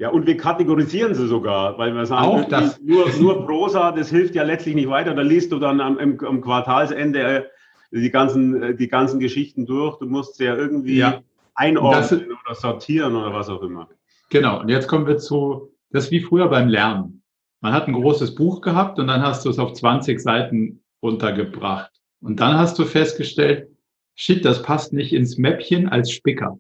[0.01, 2.81] Ja, und wir kategorisieren sie sogar, weil wir sagen, auch das.
[2.81, 5.13] Nur, nur Prosa, das hilft ja letztlich nicht weiter.
[5.13, 7.43] Da liest du dann am, am Quartalsende äh,
[7.91, 9.99] die ganzen, äh, die ganzen Geschichten durch.
[9.99, 11.21] Du musst sie ja irgendwie ja.
[11.55, 13.91] einordnen das, oder sortieren oder was auch immer.
[14.31, 14.61] Genau.
[14.61, 17.23] Und jetzt kommen wir zu, das ist wie früher beim Lernen.
[17.61, 21.93] Man hat ein großes Buch gehabt und dann hast du es auf 20 Seiten runtergebracht.
[22.23, 23.69] Und dann hast du festgestellt,
[24.15, 26.59] shit, das passt nicht ins Mäppchen als Spicker.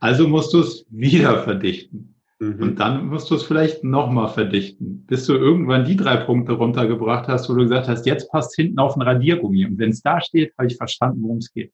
[0.00, 2.14] Also musst du es wieder verdichten.
[2.38, 2.62] Mhm.
[2.62, 7.26] Und dann musst du es vielleicht nochmal verdichten, bis du irgendwann die drei Punkte runtergebracht
[7.28, 9.66] hast, wo du gesagt hast, jetzt passt hinten auf ein Radiergummi.
[9.66, 11.72] Und wenn es da steht, habe ich verstanden, worum es geht.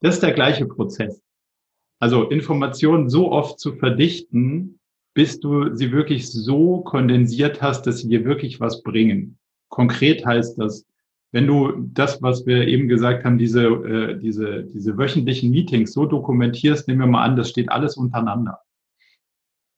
[0.00, 1.22] Das ist der gleiche Prozess.
[2.00, 4.80] Also Informationen so oft zu verdichten,
[5.14, 9.38] bis du sie wirklich so kondensiert hast, dass sie dir wirklich was bringen.
[9.68, 10.86] Konkret heißt das,
[11.32, 16.04] wenn du das, was wir eben gesagt haben, diese, äh, diese, diese wöchentlichen Meetings so
[16.04, 18.60] dokumentierst, nehmen wir mal an, das steht alles untereinander.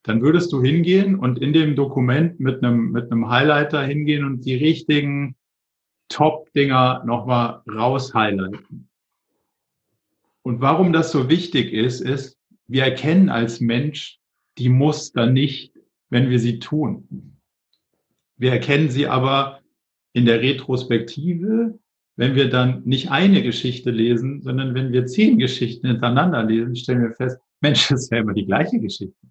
[0.03, 4.45] Dann würdest du hingehen und in dem Dokument mit einem, mit einem Highlighter hingehen und
[4.45, 5.35] die richtigen
[6.09, 8.89] Top-Dinger nochmal raus highlighten.
[10.43, 12.37] Und warum das so wichtig ist, ist,
[12.67, 14.19] wir erkennen als Mensch
[14.57, 15.73] die Muster nicht,
[16.09, 17.39] wenn wir sie tun.
[18.37, 19.61] Wir erkennen sie aber
[20.15, 21.77] in der Retrospektive,
[22.15, 27.01] wenn wir dann nicht eine Geschichte lesen, sondern wenn wir zehn Geschichten hintereinander lesen, stellen
[27.01, 29.27] wir fest, Mensch, das ist ja immer die gleiche Geschichte.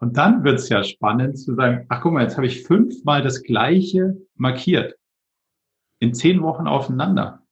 [0.00, 3.22] Und dann wird es ja spannend zu sagen, ach guck mal, jetzt habe ich fünfmal
[3.22, 4.94] das gleiche markiert.
[5.98, 7.42] In zehn Wochen aufeinander.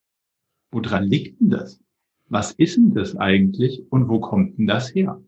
[0.71, 1.83] Woran liegt denn das?
[2.29, 5.21] Was ist denn das eigentlich und wo kommt denn das her?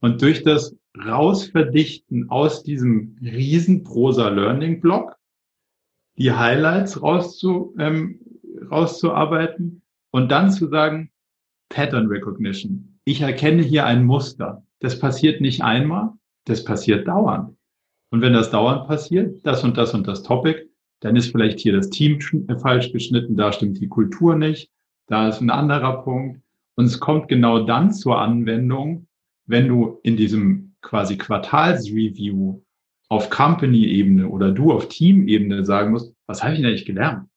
[0.00, 5.16] Und durch das Rausverdichten aus diesem riesen Prosa Learning Block
[6.16, 8.20] die Highlights rauszu, ähm,
[8.70, 11.10] rauszuarbeiten und dann zu sagen,
[11.68, 12.98] Pattern Recognition.
[13.04, 14.64] Ich erkenne hier ein Muster.
[14.80, 16.10] Das passiert nicht einmal,
[16.44, 17.56] das passiert dauernd.
[18.10, 20.68] Und wenn das dauernd passiert, das und das und das Topic,
[21.00, 24.70] dann ist vielleicht hier das Team äh, falsch geschnitten, da stimmt die Kultur nicht,
[25.06, 26.40] da ist ein anderer Punkt.
[26.76, 29.06] Und es kommt genau dann zur Anwendung,
[29.46, 32.60] wenn du in diesem quasi Quartalsreview
[33.08, 37.28] auf Company-Ebene oder du auf Team-Ebene sagen musst, was habe ich denn eigentlich gelernt?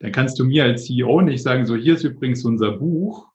[0.00, 3.28] Dann kannst du mir als CEO nicht sagen, so hier ist übrigens unser Buch,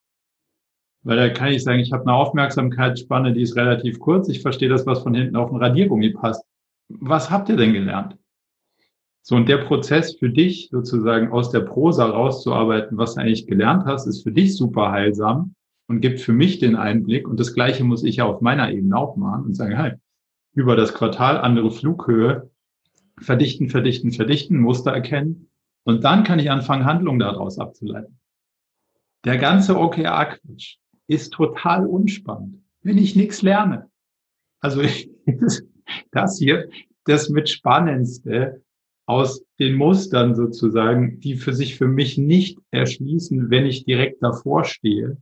[1.03, 4.69] weil da kann ich sagen, ich habe eine Aufmerksamkeitsspanne, die ist relativ kurz, ich verstehe
[4.69, 6.45] das, was von hinten auf den Radiergummi passt.
[6.87, 8.17] Was habt ihr denn gelernt?
[9.21, 13.85] So, und der Prozess für dich sozusagen aus der Prosa rauszuarbeiten, was du eigentlich gelernt
[13.85, 15.55] hast, ist für dich super heilsam
[15.87, 17.27] und gibt für mich den Einblick.
[17.27, 19.93] Und das Gleiche muss ich ja auf meiner Ebene auch machen und sagen, hey,
[20.53, 22.49] über das Quartal andere Flughöhe,
[23.19, 25.49] verdichten, verdichten, verdichten, Muster erkennen.
[25.83, 28.19] Und dann kann ich anfangen, Handlungen daraus abzuleiten.
[29.25, 30.77] Der ganze OKR-Quatsch
[31.07, 33.89] ist total unspannend, wenn ich nichts lerne.
[34.59, 34.81] Also
[36.11, 36.69] das hier,
[37.05, 38.61] das mit Spannendste
[39.05, 44.63] aus den Mustern sozusagen, die für sich für mich nicht erschließen, wenn ich direkt davor
[44.63, 45.17] stehe,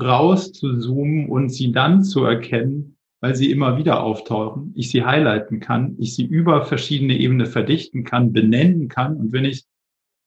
[0.00, 5.04] raus zu zoomen und sie dann zu erkennen, weil sie immer wieder auftauchen, ich sie
[5.04, 9.66] highlighten kann, ich sie über verschiedene Ebenen verdichten kann, benennen kann und wenn ich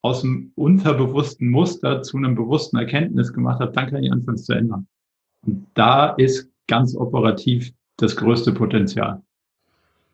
[0.03, 4.53] aus dem unterbewussten Muster zu einem bewussten Erkenntnis gemacht habe, dann kann ich anfangen zu
[4.53, 4.87] ändern.
[5.45, 9.21] Und da ist ganz operativ das größte Potenzial.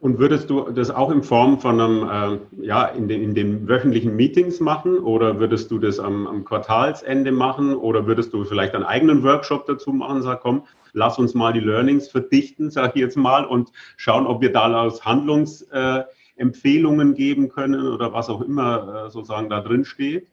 [0.02, 3.68] Und würdest du das auch in Form von einem, äh, ja, in den, in den
[3.68, 8.76] wöchentlichen Meetings machen oder würdest du das am, am Quartalsende machen oder würdest du vielleicht
[8.76, 10.22] einen eigenen Workshop dazu machen?
[10.22, 14.41] Sag, komm, lass uns mal die Learnings verdichten, sag ich jetzt mal, und schauen, ob
[14.41, 20.30] wir daraus Handlungsempfehlungen äh, geben können oder was auch immer äh, sozusagen da drin steht.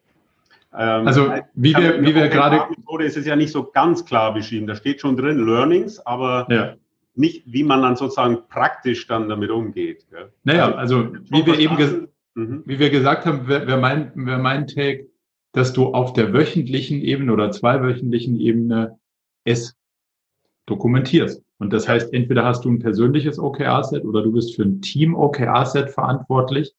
[0.78, 2.62] Ähm, also wie wir, wie wir gerade...
[2.70, 4.68] Methode ist es ja nicht so ganz klar beschrieben.
[4.68, 6.46] Da steht schon drin Learnings, aber...
[6.50, 6.74] Ja
[7.16, 10.06] nicht, wie man dann sozusagen praktisch dann damit umgeht.
[10.10, 10.32] Gell?
[10.44, 12.62] Naja, also, also wie wir eben mhm.
[12.66, 15.08] wie wir gesagt haben, wäre wär mein, wär mein Take,
[15.52, 18.98] dass du auf der wöchentlichen Ebene oder zweiwöchentlichen Ebene
[19.44, 19.76] es
[20.66, 21.42] dokumentierst.
[21.58, 25.90] Und das heißt, entweder hast du ein persönliches OKR-Set oder du bist für ein Team-OKR-Set
[25.90, 26.74] verantwortlich.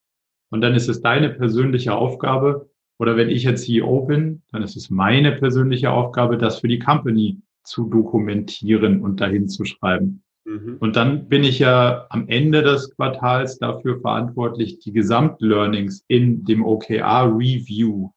[0.50, 4.76] Und dann ist es deine persönliche Aufgabe, oder wenn ich jetzt CEO bin, dann ist
[4.76, 10.22] es meine persönliche Aufgabe, das für die Company zu dokumentieren und dahin zu schreiben.
[10.48, 10.76] Mhm.
[10.80, 16.64] Und dann bin ich ja am Ende des Quartals dafür verantwortlich, die Gesamtlearnings in dem
[16.64, 18.10] OKR Review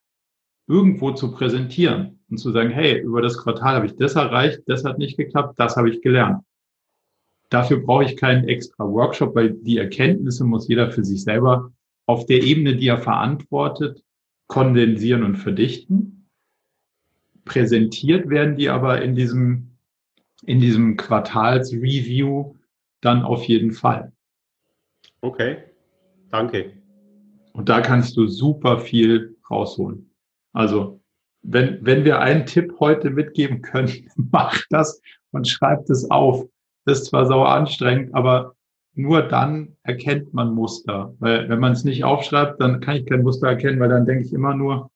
[0.67, 4.85] irgendwo zu präsentieren und zu sagen, hey, über das Quartal habe ich das erreicht, das
[4.85, 6.41] hat nicht geklappt, das habe ich gelernt.
[7.49, 11.73] Dafür brauche ich keinen extra Workshop, weil die Erkenntnisse muss jeder für sich selber
[12.05, 14.01] auf der Ebene, die er verantwortet,
[14.47, 16.29] kondensieren und verdichten.
[17.43, 19.70] Präsentiert werden die aber in diesem,
[20.43, 22.55] in diesem Quartalsreview
[23.01, 24.11] dann auf jeden Fall.
[25.21, 25.57] Okay,
[26.29, 26.73] danke.
[27.53, 30.11] Und da kannst du super viel rausholen.
[30.53, 31.01] Also,
[31.43, 36.45] wenn, wenn wir einen Tipp heute mitgeben können, mach das und schreib das auf.
[36.85, 38.55] Das ist zwar sauer anstrengend, aber
[38.93, 41.15] nur dann erkennt man Muster.
[41.19, 44.25] Weil wenn man es nicht aufschreibt, dann kann ich kein Muster erkennen, weil dann denke
[44.25, 44.89] ich immer nur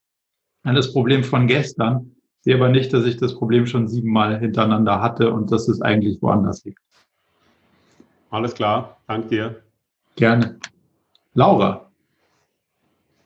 [0.63, 2.14] an das Problem von gestern.
[2.45, 6.21] Sehe aber nicht, dass ich das Problem schon siebenmal hintereinander hatte und dass es eigentlich
[6.21, 6.79] woanders liegt.
[8.29, 9.63] Alles klar, danke dir.
[10.15, 10.59] Gerne.
[11.33, 11.89] Laura.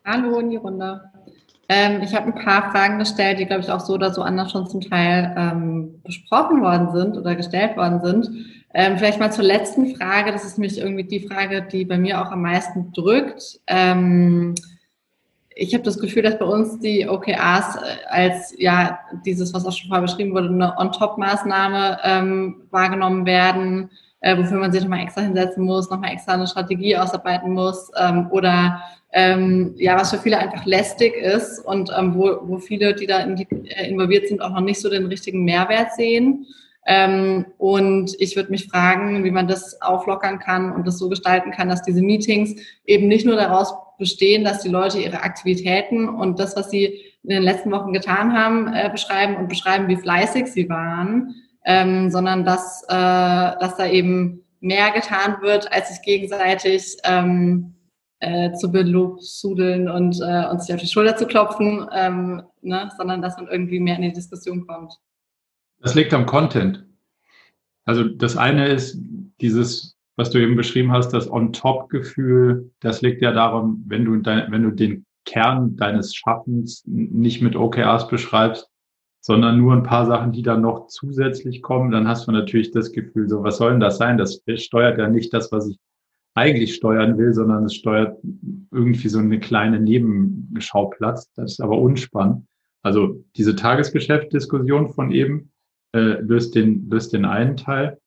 [0.06, 1.02] Hallo in die Runde.
[1.68, 4.54] Ähm, ich habe ein paar Fragen gestellt, die, glaube ich, auch so oder so anders
[4.54, 8.30] schon zum Teil ähm, besprochen worden sind oder gestellt worden sind.
[8.74, 10.32] Ähm, vielleicht mal zur letzten Frage.
[10.32, 13.60] Das ist nämlich irgendwie die Frage, die bei mir auch am meisten drückt.
[13.68, 14.56] Ähm,
[15.60, 19.74] ich habe das Gefühl, dass bei uns die OKRs äh, als ja dieses, was auch
[19.74, 23.90] schon vorher beschrieben wurde, eine On-Top-Maßnahme ähm, wahrgenommen werden,
[24.22, 28.28] äh, wofür man sich nochmal extra hinsetzen muss, nochmal extra eine Strategie ausarbeiten muss ähm,
[28.32, 28.82] oder
[29.12, 33.20] ähm, ja, was für viele einfach lästig ist und ähm, wo, wo viele, die da
[33.20, 36.46] in äh, involviert sind, auch noch nicht so den richtigen Mehrwert sehen.
[36.92, 41.52] Ähm, und ich würde mich fragen, wie man das auflockern kann und das so gestalten
[41.52, 46.40] kann, dass diese Meetings eben nicht nur daraus bestehen, dass die Leute ihre Aktivitäten und
[46.40, 46.86] das, was sie
[47.22, 52.10] in den letzten Wochen getan haben, äh, beschreiben und beschreiben, wie fleißig sie waren, ähm,
[52.10, 57.76] sondern dass, äh, dass da eben mehr getan wird, als sich gegenseitig ähm,
[58.20, 62.90] äh, zu belobsudeln und äh, uns auf die Schulter zu klopfen, ähm, ne?
[62.98, 64.98] sondern dass man irgendwie mehr in die Diskussion kommt.
[65.82, 66.86] Das liegt am Content.
[67.86, 69.00] Also das eine ist
[69.42, 74.52] dieses, was du eben beschrieben hast, das On-Top-Gefühl, das liegt ja darum, wenn du, dein,
[74.52, 78.70] wenn du den Kern deines Schaffens nicht mit OKRs beschreibst,
[79.22, 82.92] sondern nur ein paar Sachen, die dann noch zusätzlich kommen, dann hast du natürlich das
[82.92, 84.18] Gefühl, so was soll denn das sein?
[84.18, 85.78] Das steuert ja nicht das, was ich
[86.36, 88.18] eigentlich steuern will, sondern es steuert
[88.72, 91.32] irgendwie so eine kleine Nebenschauplatz.
[91.36, 92.46] Das ist aber unspannend.
[92.82, 95.52] Also diese Tagesgeschäftdiskussion von eben
[95.94, 98.00] äh, löst, den, löst den einen Teil.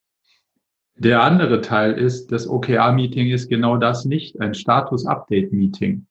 [0.96, 6.06] Der andere Teil ist, das OKR-Meeting ist genau das nicht, ein Status-Update-Meeting.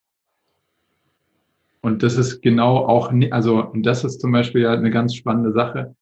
[1.82, 5.52] Und das ist genau auch, also, und das ist zum Beispiel ja eine ganz spannende
[5.52, 5.96] Sache.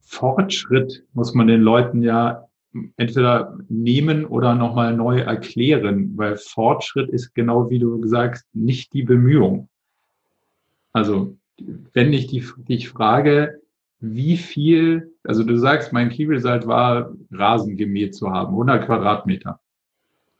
[0.00, 2.48] Fortschritt muss man den Leuten ja
[2.96, 9.02] entweder nehmen oder nochmal neu erklären, weil Fortschritt ist genau wie du sagst, nicht die
[9.02, 9.68] Bemühung.
[10.92, 11.36] Also,
[11.92, 13.60] wenn ich die, dich frage,
[14.00, 19.60] wie viel, also du sagst, mein Key Result war, Rasen gemäht zu haben, 100 Quadratmeter.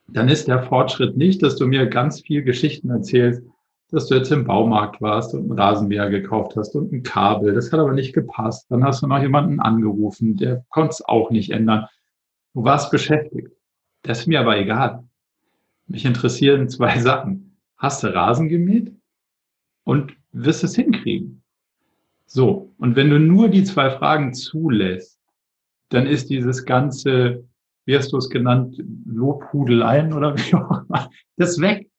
[0.08, 3.42] Dann ist der Fortschritt nicht, dass du mir ganz viel Geschichten erzählst,
[3.90, 7.54] dass du jetzt im Baumarkt warst und einen Rasenmäher gekauft hast und ein Kabel.
[7.54, 8.66] Das hat aber nicht gepasst.
[8.70, 11.86] Dann hast du noch jemanden angerufen, der konnte es auch nicht ändern.
[12.54, 13.52] Du warst beschäftigt.
[14.02, 15.04] Das ist mir aber egal.
[15.86, 17.56] Mich interessieren zwei Sachen.
[17.76, 18.92] Hast du Rasen gemäht?
[19.84, 21.41] Und wirst es hinkriegen?
[22.32, 22.72] So.
[22.78, 25.20] Und wenn du nur die zwei Fragen zulässt,
[25.90, 27.46] dann ist dieses ganze,
[27.84, 31.90] wie hast du es genannt, Lobhudeleien oder wie auch immer, das weg.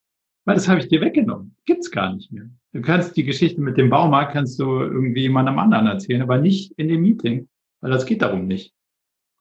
[0.45, 1.55] Weil das habe ich dir weggenommen.
[1.65, 2.49] Gibt's gar nicht mehr.
[2.73, 6.73] Du kannst die Geschichte mit dem Baumarkt, kannst du irgendwie jemandem anderen erzählen, aber nicht
[6.77, 7.47] in dem Meeting,
[7.81, 8.73] weil das geht darum nicht.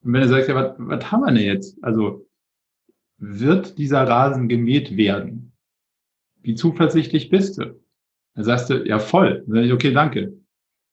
[0.04, 1.82] Und wenn du sagst, ja, was, was haben wir denn jetzt?
[1.82, 2.28] Also,
[3.16, 5.52] wird dieser Rasen gemäht werden?
[6.42, 7.80] Wie zuversichtlich bist du?
[8.34, 9.42] Dann sagst du, ja, voll.
[9.46, 10.41] Dann sag ich, okay, danke.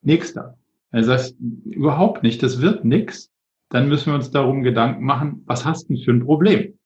[0.01, 0.57] Nächster.
[0.91, 3.31] Sagst du, überhaupt nicht, das wird nix.
[3.69, 6.79] Dann müssen wir uns darum Gedanken machen, was hast du für ein Problem?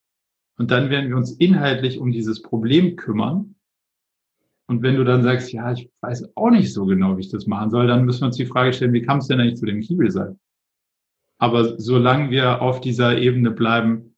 [0.57, 3.55] Und dann werden wir uns inhaltlich um dieses Problem kümmern.
[4.68, 7.47] Und wenn du dann sagst, ja, ich weiß auch nicht so genau, wie ich das
[7.47, 9.66] machen soll, dann müssen wir uns die Frage stellen, wie kam es denn eigentlich zu
[9.66, 10.38] dem Key Result?
[11.38, 14.16] Aber solange wir auf dieser Ebene bleiben,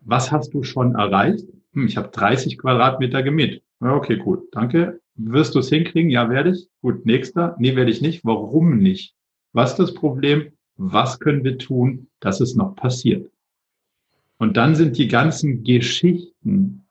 [0.00, 1.46] was hast du schon erreicht?
[1.72, 3.62] Hm, ich habe 30 Quadratmeter gemäht.
[3.80, 4.46] Ja, okay, cool.
[4.52, 5.00] Danke.
[5.18, 6.10] Wirst du es hinkriegen?
[6.10, 6.68] Ja, werde ich.
[6.80, 7.56] Gut, nächster.
[7.58, 8.24] Nee, werde ich nicht.
[8.24, 9.14] Warum nicht?
[9.52, 10.52] Was ist das Problem?
[10.76, 13.28] Was können wir tun, dass es noch passiert?
[14.38, 16.86] Und dann sind die ganzen Geschichten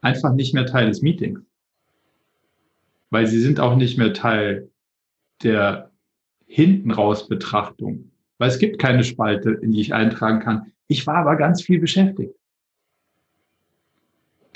[0.00, 1.40] einfach nicht mehr Teil des Meetings.
[3.10, 4.68] Weil sie sind auch nicht mehr Teil
[5.44, 5.92] der
[6.46, 8.10] hinten raus Betrachtung.
[8.38, 10.72] Weil es gibt keine Spalte, in die ich eintragen kann.
[10.88, 12.34] Ich war aber ganz viel beschäftigt.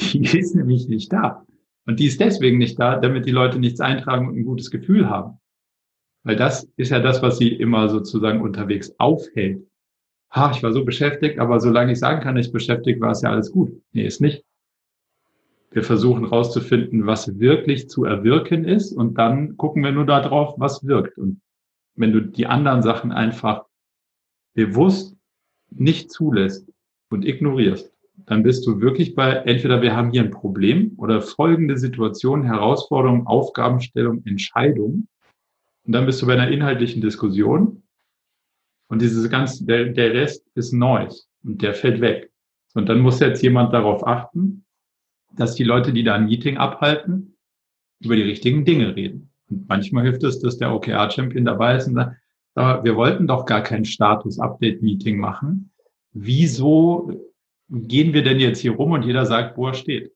[0.00, 1.46] Die ist nämlich nicht da.
[1.86, 5.08] Und die ist deswegen nicht da, damit die Leute nichts eintragen und ein gutes Gefühl
[5.08, 5.38] haben.
[6.22, 9.66] Weil das ist ja das, was sie immer sozusagen unterwegs aufhält.
[10.30, 13.30] Ha, ich war so beschäftigt, aber solange ich sagen kann, ich beschäftigt war, ist ja
[13.30, 13.70] alles gut.
[13.92, 14.44] Nee, ist nicht.
[15.70, 20.86] Wir versuchen rauszufinden, was wirklich zu erwirken ist und dann gucken wir nur darauf, was
[20.86, 21.18] wirkt.
[21.18, 21.40] Und
[21.96, 23.64] wenn du die anderen Sachen einfach
[24.54, 25.16] bewusst
[25.70, 26.68] nicht zulässt
[27.10, 27.93] und ignorierst,
[28.26, 33.26] dann bist du wirklich bei, entweder wir haben hier ein Problem oder folgende Situation, Herausforderung,
[33.26, 35.08] Aufgabenstellung, Entscheidung.
[35.86, 37.82] Und dann bist du bei einer inhaltlichen Diskussion.
[38.88, 42.30] Und dieses ganze, der, der Rest ist Neues und der fällt weg.
[42.74, 44.64] Und dann muss jetzt jemand darauf achten,
[45.36, 47.36] dass die Leute, die da ein Meeting abhalten,
[48.02, 49.30] über die richtigen Dinge reden.
[49.50, 52.16] Und manchmal hilft es, dass der OKR-Champion dabei ist und sagt,
[52.56, 55.72] wir wollten doch gar kein Status-Update-Meeting machen.
[56.12, 57.33] Wieso
[57.74, 60.12] gehen wir denn jetzt hier rum und jeder sagt, wo er steht?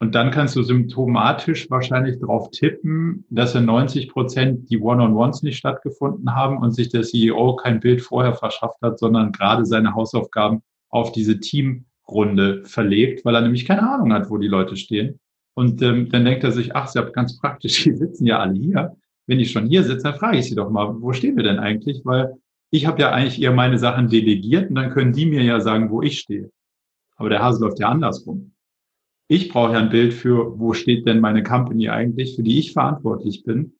[0.00, 5.58] Und dann kannst du symptomatisch wahrscheinlich darauf tippen, dass in 90 Prozent die One-on-Ones nicht
[5.58, 10.62] stattgefunden haben und sich der CEO kein Bild vorher verschafft hat, sondern gerade seine Hausaufgaben
[10.88, 15.20] auf diese Teamrunde verlegt, weil er nämlich keine Ahnung hat, wo die Leute stehen.
[15.54, 18.54] Und ähm, dann denkt er sich, ach, ist ja ganz praktisch, die sitzen ja alle
[18.54, 18.96] hier.
[19.26, 21.58] Wenn ich schon hier sitze, dann frage ich sie doch mal, wo stehen wir denn
[21.58, 22.00] eigentlich?
[22.04, 22.34] Weil
[22.70, 25.90] ich habe ja eigentlich eher meine Sachen delegiert und dann können die mir ja sagen,
[25.90, 26.50] wo ich stehe.
[27.16, 28.52] Aber der Hase läuft ja andersrum.
[29.28, 32.72] Ich brauche ja ein Bild für, wo steht denn meine Company eigentlich, für die ich
[32.72, 33.74] verantwortlich bin.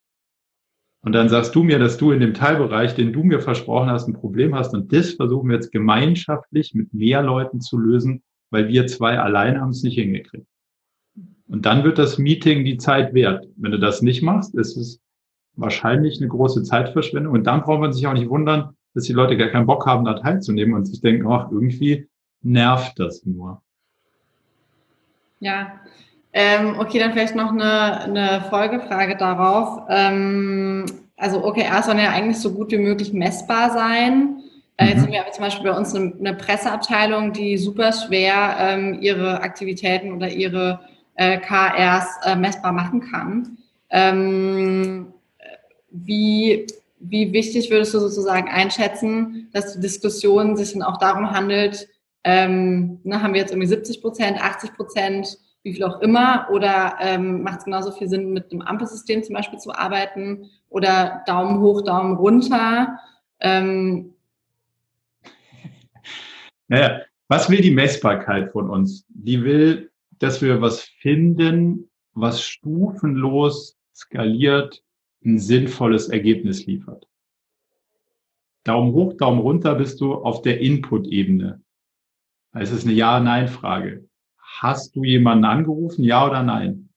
[1.03, 4.07] Und dann sagst du mir, dass du in dem Teilbereich, den du mir versprochen hast,
[4.07, 4.73] ein Problem hast.
[4.73, 8.21] Und das versuchen wir jetzt gemeinschaftlich mit mehr Leuten zu lösen,
[8.51, 10.45] weil wir zwei allein haben es nicht hingekriegt.
[11.47, 13.45] Und dann wird das Meeting die Zeit wert.
[13.57, 15.01] Wenn du das nicht machst, ist es
[15.55, 17.33] wahrscheinlich eine große Zeitverschwendung.
[17.33, 20.05] Und dann braucht man sich auch nicht wundern, dass die Leute gar keinen Bock haben,
[20.05, 22.07] da teilzunehmen und sich denken, ach, irgendwie
[22.41, 23.61] nervt das nur.
[25.39, 25.79] Ja,
[26.33, 29.83] ähm, okay, dann vielleicht noch eine, eine Folgefrage darauf.
[29.89, 30.85] Ähm,
[31.17, 34.41] also OKR sollen ja eigentlich so gut wie möglich messbar sein.
[34.77, 35.05] Äh, jetzt mhm.
[35.07, 40.13] haben wir zum Beispiel bei uns eine, eine Presseabteilung, die super schwer ähm, ihre Aktivitäten
[40.13, 40.79] oder ihre
[41.15, 43.57] äh, KRs äh, messbar machen kann.
[43.89, 45.07] Ähm,
[45.91, 46.65] wie
[47.03, 51.87] wie wichtig würdest du sozusagen einschätzen, dass die Diskussion sich dann auch darum handelt,
[52.23, 56.97] ähm, ne, haben wir jetzt irgendwie 70 Prozent, 80 Prozent, wie viel auch immer, oder
[56.99, 61.59] ähm, macht es genauso viel Sinn, mit einem Ampelsystem zum Beispiel zu arbeiten oder Daumen
[61.59, 62.99] hoch, Daumen runter?
[63.39, 64.13] Ähm,
[66.67, 69.05] naja, was will die Messbarkeit von uns?
[69.09, 74.83] Die will, dass wir was finden, was stufenlos skaliert
[75.23, 77.07] ein sinnvolles Ergebnis liefert.
[78.63, 81.61] Daumen hoch, Daumen runter bist du auf der Input-Ebene.
[82.53, 84.07] Es ist eine Ja-Nein-Frage.
[84.59, 86.89] Hast du jemanden angerufen, ja oder nein?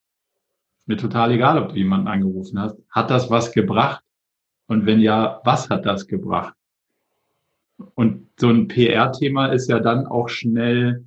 [0.80, 2.76] Ist mir total egal, ob du jemanden angerufen hast.
[2.90, 4.04] Hat das was gebracht?
[4.66, 6.54] Und wenn ja, was hat das gebracht?
[7.94, 11.04] Und so ein PR-Thema ist ja dann auch schnell,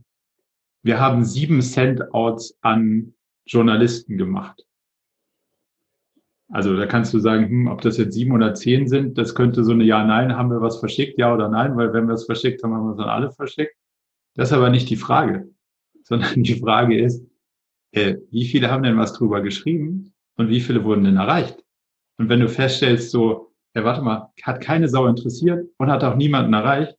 [0.83, 3.13] wir haben sieben Cent-Outs an
[3.45, 4.66] Journalisten gemacht.
[6.49, 9.63] Also da kannst du sagen, hm, ob das jetzt sieben oder zehn sind, das könnte
[9.63, 12.63] so eine Ja-Nein, haben wir was verschickt, ja oder nein, weil wenn wir es verschickt
[12.63, 13.75] haben, haben wir es dann alle verschickt.
[14.35, 15.49] Das ist aber nicht die Frage,
[16.03, 17.25] sondern die Frage ist,
[17.91, 21.63] äh, wie viele haben denn was drüber geschrieben und wie viele wurden denn erreicht?
[22.17, 26.15] Und wenn du feststellst, so, ja, warte mal, hat keine Sau interessiert und hat auch
[26.15, 26.97] niemanden erreicht,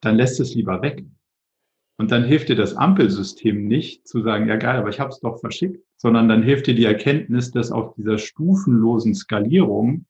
[0.00, 1.04] dann lässt es lieber weg.
[1.98, 5.20] Und dann hilft dir das Ampelsystem nicht zu sagen, ja geil, aber ich habe es
[5.20, 10.06] doch verschickt, sondern dann hilft dir die Erkenntnis, dass auf dieser stufenlosen Skalierung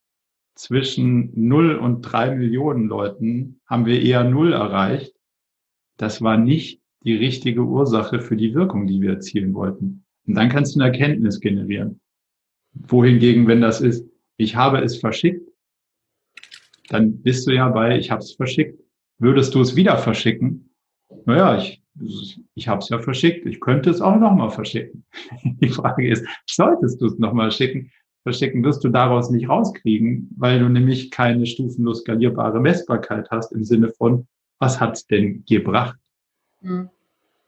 [0.54, 5.14] zwischen null und drei Millionen Leuten haben wir eher null erreicht.
[5.96, 10.04] Das war nicht die richtige Ursache für die Wirkung, die wir erzielen wollten.
[10.26, 12.00] Und dann kannst du eine Erkenntnis generieren.
[12.74, 15.48] Wohingegen, wenn das ist, ich habe es verschickt,
[16.88, 18.78] dann bist du ja bei, ich habe es verschickt.
[19.18, 20.70] Würdest du es wieder verschicken,
[21.24, 21.82] naja, ich,
[22.54, 23.46] ich habe es ja verschickt.
[23.46, 25.04] Ich könnte es auch nochmal verschicken.
[25.44, 27.90] Die Frage ist, solltest du es nochmal schicken?
[28.22, 33.64] Verschicken wirst du daraus nicht rauskriegen, weil du nämlich keine stufenlos skalierbare Messbarkeit hast im
[33.64, 34.26] Sinne von,
[34.58, 35.98] was hat's denn gebracht?
[36.60, 36.90] Mhm.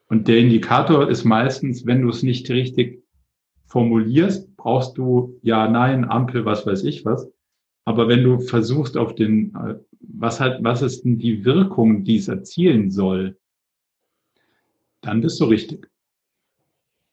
[0.09, 3.03] Und der Indikator ist meistens, wenn du es nicht richtig
[3.67, 7.31] formulierst, brauchst du ja, nein, Ampel, was weiß ich was.
[7.85, 12.17] Aber wenn du versuchst auf den, äh, was halt, was ist denn die Wirkung, die
[12.17, 13.37] es erzielen soll,
[15.01, 15.89] dann bist du richtig.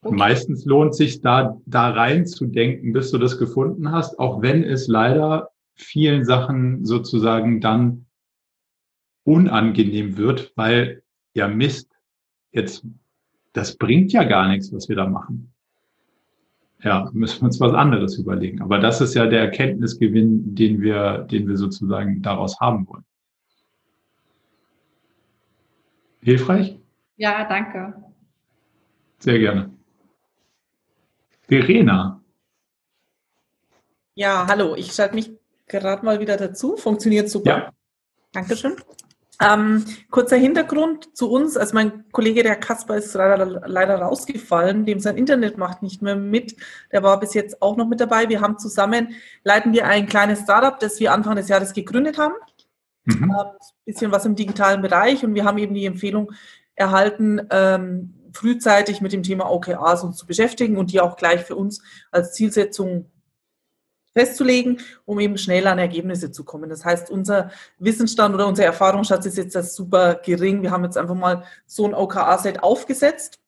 [0.01, 0.15] Okay.
[0.15, 5.49] Meistens lohnt sich da, da reinzudenken, bis du das gefunden hast, auch wenn es leider
[5.73, 8.05] vielen Sachen sozusagen dann
[9.23, 11.89] unangenehm wird, weil ja Mist,
[12.51, 12.85] jetzt,
[13.53, 15.51] das bringt ja gar nichts, was wir da machen.
[16.83, 18.61] Ja, müssen wir uns was anderes überlegen.
[18.61, 23.03] Aber das ist ja der Erkenntnisgewinn, den wir, den wir sozusagen daraus haben wollen.
[26.21, 26.79] Hilfreich?
[27.17, 27.93] Ja, danke.
[29.19, 29.71] Sehr gerne.
[31.41, 32.21] Verena.
[34.13, 34.75] Ja, hallo.
[34.75, 35.31] Ich schalte mich
[35.67, 36.77] gerade mal wieder dazu.
[36.77, 37.49] Funktioniert super.
[37.49, 37.73] Ja.
[38.33, 38.75] Dankeschön.
[39.39, 41.57] Ähm, kurzer Hintergrund zu uns.
[41.57, 44.85] Also mein Kollege, der Kasper, ist leider, leider rausgefallen.
[44.85, 46.55] Dem sein Internet macht nicht mehr mit.
[46.91, 48.29] Der war bis jetzt auch noch mit dabei.
[48.29, 52.33] Wir haben zusammen, leiten wir ein kleines Startup, das wir Anfang des Jahres gegründet haben.
[53.05, 53.23] Mhm.
[53.23, 55.23] Ähm, bisschen was im digitalen Bereich.
[55.23, 56.31] Und wir haben eben die Empfehlung
[56.77, 61.55] erhalten, ähm, frühzeitig mit dem Thema OKRs uns zu beschäftigen und die auch gleich für
[61.55, 63.11] uns als Zielsetzung
[64.13, 66.69] festzulegen, um eben schnell an Ergebnisse zu kommen.
[66.69, 70.61] Das heißt, unser Wissensstand oder unser Erfahrungsschatz ist jetzt das super gering.
[70.61, 73.39] Wir haben jetzt einfach mal so ein OKR-Set aufgesetzt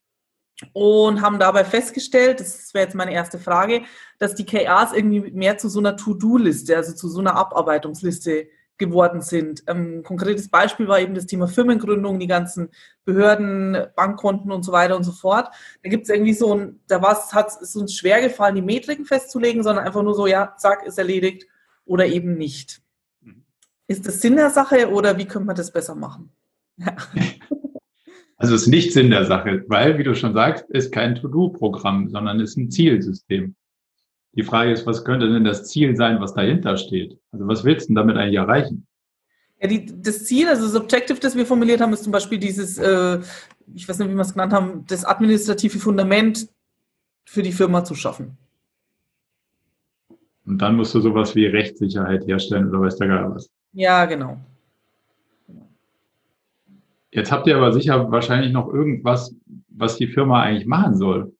[0.73, 3.83] und haben dabei festgestellt, das wäre jetzt meine erste Frage,
[4.17, 8.47] dass die KRs irgendwie mehr zu so einer To-Do-Liste, also zu so einer Abarbeitungsliste
[8.79, 9.67] geworden sind.
[9.67, 12.69] Ein ähm, konkretes Beispiel war eben das Thema Firmengründung, die ganzen
[13.05, 15.53] Behörden, Bankkonten und so weiter und so fort.
[15.83, 19.61] Da gibt es irgendwie so ein, da hat es uns schwer gefallen, die Metriken festzulegen,
[19.61, 21.45] sondern einfach nur so, ja, zack, ist erledigt
[21.85, 22.81] oder eben nicht.
[23.21, 23.43] Mhm.
[23.87, 26.31] Ist das Sinn der Sache oder wie könnte man das besser machen?
[26.77, 26.95] Ja.
[28.41, 32.07] Also es ist nicht Sinn der Sache, weil, wie du schon sagst, ist kein To-Do-Programm,
[32.07, 33.53] sondern ist ein Zielsystem.
[34.33, 37.17] Die Frage ist, was könnte denn das Ziel sein, was dahinter steht?
[37.31, 38.85] Also was willst du denn damit eigentlich erreichen?
[39.61, 42.77] Ja, die, das Ziel, also das Objective, das wir formuliert haben, ist zum Beispiel dieses,
[42.77, 43.19] äh,
[43.73, 46.47] ich weiß nicht, wie wir es genannt haben, das administrative Fundament
[47.25, 48.37] für die Firma zu schaffen.
[50.45, 53.51] Und dann musst du sowas wie Rechtssicherheit herstellen oder weiß der gar was.
[53.73, 54.37] Ja, genau.
[57.11, 59.35] Jetzt habt ihr aber sicher wahrscheinlich noch irgendwas,
[59.67, 61.33] was die Firma eigentlich machen soll.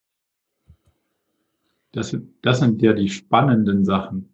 [1.92, 4.34] Das, das sind ja die spannenden Sachen.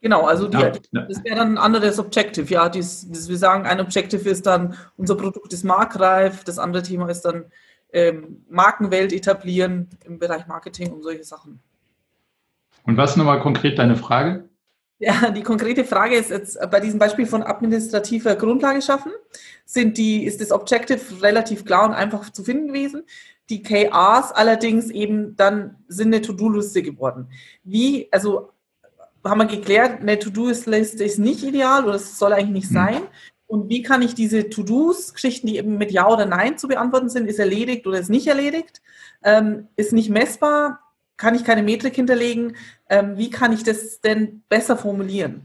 [0.00, 2.52] Genau, also die, ja, das wäre dann ein anderes Objective.
[2.52, 6.82] Ja, dies, dies, wir sagen, ein Objective ist dann, unser Produkt ist marktreif, das andere
[6.82, 7.44] Thema ist dann
[7.92, 11.60] ähm, Markenwelt etablieren im Bereich Marketing und solche Sachen.
[12.84, 14.48] Und was nochmal konkret deine Frage?
[14.98, 19.12] Ja, die konkrete Frage ist jetzt bei diesem Beispiel von administrativer Grundlage schaffen,
[19.64, 23.02] sind die, ist das Objective relativ klar und einfach zu finden gewesen.
[23.50, 27.28] Die KRs allerdings eben dann sind eine To-Do-Liste geworden.
[27.64, 28.50] Wie, also
[29.24, 32.74] haben wir geklärt, eine To-Do-Liste ist nicht ideal oder es soll eigentlich nicht hm.
[32.74, 33.02] sein.
[33.46, 37.10] Und wie kann ich diese To-Dos, Geschichten, die eben mit Ja oder Nein zu beantworten
[37.10, 38.80] sind, ist erledigt oder ist nicht erledigt,
[39.22, 40.80] ähm, ist nicht messbar,
[41.18, 42.56] kann ich keine Metrik hinterlegen,
[42.88, 45.42] ähm, wie kann ich das denn besser formulieren?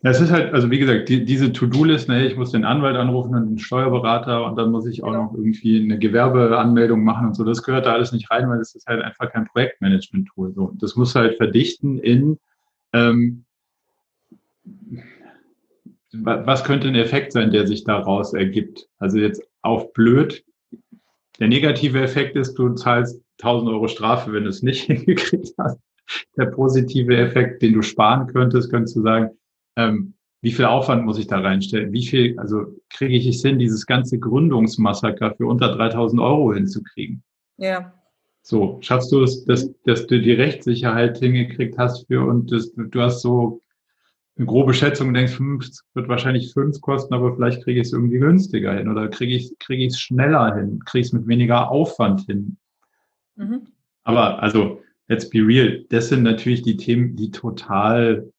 [0.00, 3.34] Das ist halt, also wie gesagt, die, diese To-Do-List, ne, ich muss den Anwalt anrufen
[3.34, 7.44] und den Steuerberater und dann muss ich auch noch irgendwie eine Gewerbeanmeldung machen und so.
[7.44, 10.52] Das gehört da alles nicht rein, weil das ist halt einfach kein Projektmanagement-Tool.
[10.52, 10.72] So.
[10.78, 12.38] Das muss halt verdichten in,
[12.92, 13.46] ähm,
[16.12, 18.88] was könnte ein Effekt sein, der sich daraus ergibt?
[18.98, 20.44] Also jetzt auf blöd.
[21.40, 25.78] Der negative Effekt ist, du zahlst 1000 Euro Strafe, wenn du es nicht hingekriegt hast.
[26.36, 29.30] Der positive Effekt, den du sparen könntest, könntest du sagen,
[29.76, 31.92] ähm, wie viel Aufwand muss ich da reinstellen?
[31.92, 37.22] Wie viel, also kriege ich es hin, dieses ganze Gründungsmassaker für unter 3000 Euro hinzukriegen?
[37.56, 37.92] Ja.
[38.42, 43.00] So, schaffst du es, dass, dass du die Rechtssicherheit hingekriegt hast für und das, du
[43.00, 43.60] hast so
[44.36, 47.88] eine grobe Schätzung und denkst, hm, es wird wahrscheinlich fünf kosten, aber vielleicht kriege ich
[47.88, 51.12] es irgendwie günstiger hin oder kriege ich kriege ich es schneller hin, kriege ich es
[51.12, 52.56] mit weniger Aufwand hin.
[53.34, 53.66] Mhm.
[54.04, 58.30] Aber also, let's be real, das sind natürlich die Themen, die total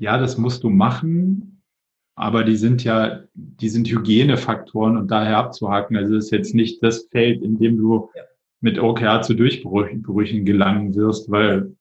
[0.00, 1.62] ja, das musst du machen,
[2.16, 5.96] aber die sind ja, die sind Hygienefaktoren und daher abzuhaken.
[5.96, 8.22] Also das ist jetzt nicht das Feld, in dem du ja.
[8.60, 11.76] mit OKR zu Durchbrüchen gelangen wirst, weil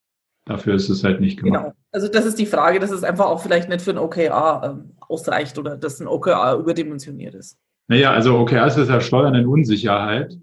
[0.45, 1.63] dafür ist es halt nicht gemacht.
[1.63, 1.73] Genau.
[1.91, 4.91] Also das ist die Frage, dass es einfach auch vielleicht nicht für ein OKR ähm,
[4.99, 7.57] ausreicht oder dass ein OKR überdimensioniert ist.
[7.87, 10.37] Naja, also OKR ist ja Steuern in Unsicherheit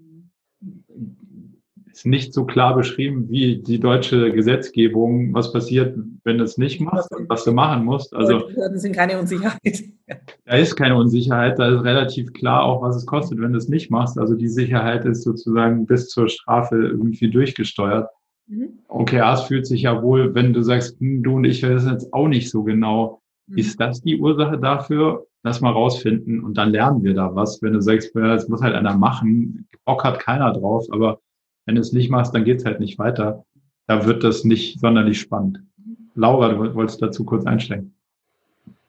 [2.09, 7.13] nicht so klar beschrieben wie die deutsche Gesetzgebung, was passiert, wenn du es nicht machst
[7.15, 8.15] und was du machen musst.
[8.15, 9.83] Also das sind keine Unsicherheit.
[10.45, 13.67] Da ist keine Unsicherheit, da ist relativ klar auch, was es kostet, wenn du es
[13.67, 14.17] nicht machst.
[14.17, 18.09] Also die Sicherheit ist sozusagen bis zur Strafe irgendwie durchgesteuert.
[18.47, 18.79] Mhm.
[18.87, 22.27] OKRs fühlt sich ja wohl, wenn du sagst, hm, du und ich wissen jetzt auch
[22.27, 23.57] nicht so genau, mhm.
[23.57, 25.25] ist das die Ursache dafür?
[25.43, 27.61] Lass mal rausfinden und dann lernen wir da was.
[27.61, 31.19] Wenn du sagst, es muss halt einer machen, Bock hat keiner drauf, aber
[31.67, 33.45] Wenn du es nicht machst, dann geht es halt nicht weiter.
[33.87, 35.59] Da wird das nicht sonderlich spannend.
[36.15, 37.93] Laura, du wolltest dazu kurz einsteigen.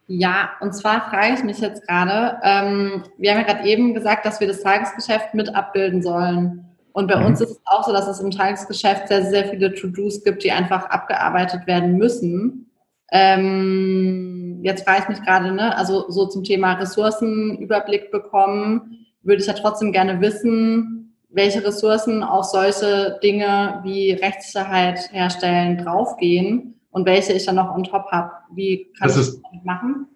[0.07, 4.24] Ja, und zwar frage ich mich jetzt gerade, ähm, wir haben ja gerade eben gesagt,
[4.24, 6.64] dass wir das Tagesgeschäft mit abbilden sollen.
[6.93, 7.26] Und bei mhm.
[7.26, 10.53] uns ist es auch so, dass es im Tagesgeschäft sehr, sehr viele To-Dos gibt, die
[10.53, 12.70] einfach abgearbeitet werden müssen.
[13.11, 19.49] Ähm, jetzt frage ich mich gerade, ne, also so zum Thema Ressourcenüberblick bekommen, würde ich
[19.49, 27.33] ja trotzdem gerne wissen, welche Ressourcen auf solche Dinge wie Rechtssicherheit herstellen draufgehen und welche
[27.33, 28.33] ich dann noch on top habe.
[28.55, 30.07] Wie kann das ich ist, das machen?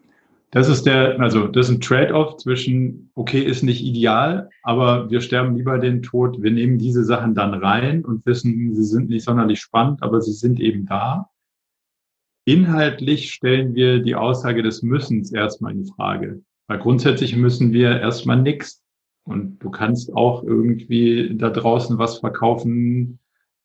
[0.52, 5.22] Das ist der, also das ist ein Trade-off zwischen, okay, ist nicht ideal, aber wir
[5.22, 9.24] sterben lieber den Tod, wir nehmen diese Sachen dann rein und wissen, sie sind nicht
[9.24, 11.30] sonderlich spannend, aber sie sind eben da.
[12.44, 16.42] Inhaltlich stellen wir die Aussage des Müssens erstmal in Frage.
[16.66, 18.81] Weil grundsätzlich müssen wir erstmal nichts.
[19.24, 23.20] Und du kannst auch irgendwie da draußen was verkaufen,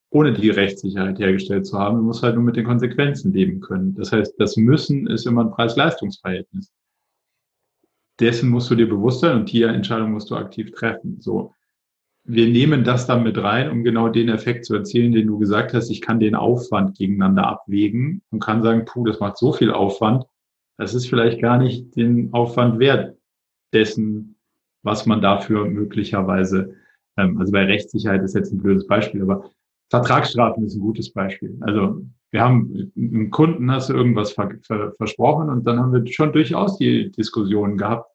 [0.09, 1.97] ohne die Rechtssicherheit hergestellt zu haben.
[1.97, 3.95] Du musst halt nur mit den Konsequenzen leben können.
[3.95, 6.71] Das heißt, das Müssen ist immer ein Preis-Leistungs-Verhältnis.
[8.19, 11.19] Dessen musst du dir bewusst sein und die Entscheidung musst du aktiv treffen.
[11.19, 11.53] So.
[12.23, 15.73] Wir nehmen das dann mit rein, um genau den Effekt zu erzielen, den du gesagt
[15.73, 15.89] hast.
[15.89, 20.25] Ich kann den Aufwand gegeneinander abwägen und kann sagen, puh, das macht so viel Aufwand.
[20.77, 23.17] Das ist vielleicht gar nicht den Aufwand wert
[23.73, 24.36] dessen,
[24.83, 26.73] was man dafür möglicherweise,
[27.17, 29.49] ähm, also bei Rechtssicherheit ist jetzt ein blödes Beispiel, aber
[29.89, 31.57] Vertragsstrafen ist ein gutes Beispiel.
[31.61, 32.01] Also
[32.31, 36.33] wir haben einem Kunden hast du irgendwas ver, ver, versprochen und dann haben wir schon
[36.33, 38.11] durchaus die Diskussion gehabt.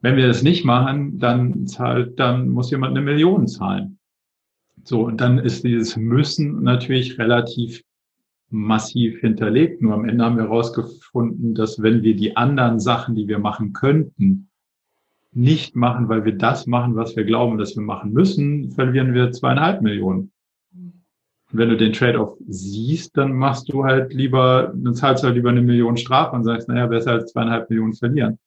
[0.00, 3.98] Wenn wir das nicht machen, dann zahlt, dann muss jemand eine Million zahlen.
[4.84, 7.82] So, und dann ist dieses Müssen natürlich relativ
[8.50, 9.82] massiv hinterlegt.
[9.82, 13.72] Nur am Ende haben wir herausgefunden, dass wenn wir die anderen Sachen, die wir machen
[13.72, 14.45] könnten,
[15.36, 19.32] nicht machen, weil wir das machen, was wir glauben, dass wir machen müssen, verlieren wir
[19.32, 20.32] zweieinhalb Millionen.
[21.52, 25.50] Wenn du den Trade-off siehst, dann machst du halt lieber, dann zahlst du halt lieber
[25.50, 28.38] eine Million Strafe und sagst, naja, besser als zweieinhalb Millionen verlieren.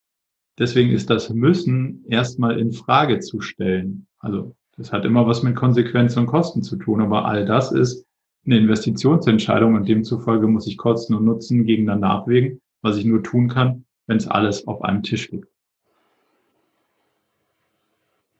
[0.57, 4.07] Deswegen ist das Müssen erstmal in Frage zu stellen.
[4.17, 8.05] Also das hat immer was mit Konsequenzen und Kosten zu tun, aber all das ist
[8.45, 13.47] eine Investitionsentscheidung und demzufolge muss ich Kosten und Nutzen gegeneinander abwägen, was ich nur tun
[13.47, 15.48] kann, wenn es alles auf einem Tisch liegt.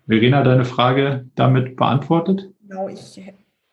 [0.10, 2.50] Verena, deine Frage damit beantwortet?
[2.68, 3.22] Genau, ich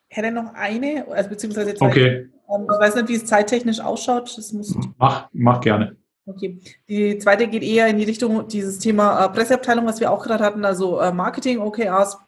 [0.09, 1.87] hätte noch eine, also beziehungsweise zwei.
[1.87, 2.09] Okay.
[2.55, 4.37] Ähm, ich weiß nicht, wie es zeittechnisch ausschaut.
[4.37, 5.97] Das muss mach, mach gerne.
[6.27, 6.61] Okay.
[6.89, 10.45] Die zweite geht eher in die Richtung dieses Thema äh, Presseabteilung, was wir auch gerade
[10.45, 12.19] hatten, also äh, Marketing, OKRs.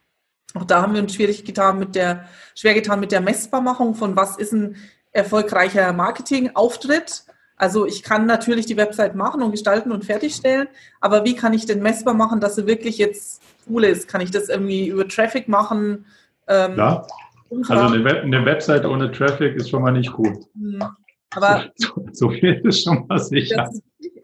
[0.55, 4.17] Auch da haben wir uns schwierig getan mit der, schwer getan mit der Messbarmachung von
[4.17, 4.77] was ist ein
[5.13, 7.25] erfolgreicher Marketingauftritt.
[7.57, 10.69] Also ich kann natürlich die Website machen und gestalten und fertigstellen,
[11.01, 14.09] aber wie kann ich denn messbar machen, dass sie wirklich jetzt cool ist?
[14.09, 16.07] Kann ich das irgendwie über Traffic machen?
[16.47, 17.07] Ähm, ja.
[17.69, 20.37] Also eine, Web, eine Website ohne Traffic ist schon mal nicht gut.
[20.55, 20.83] Hm.
[21.35, 23.71] Aber so, so, viel ist schon mal sicher.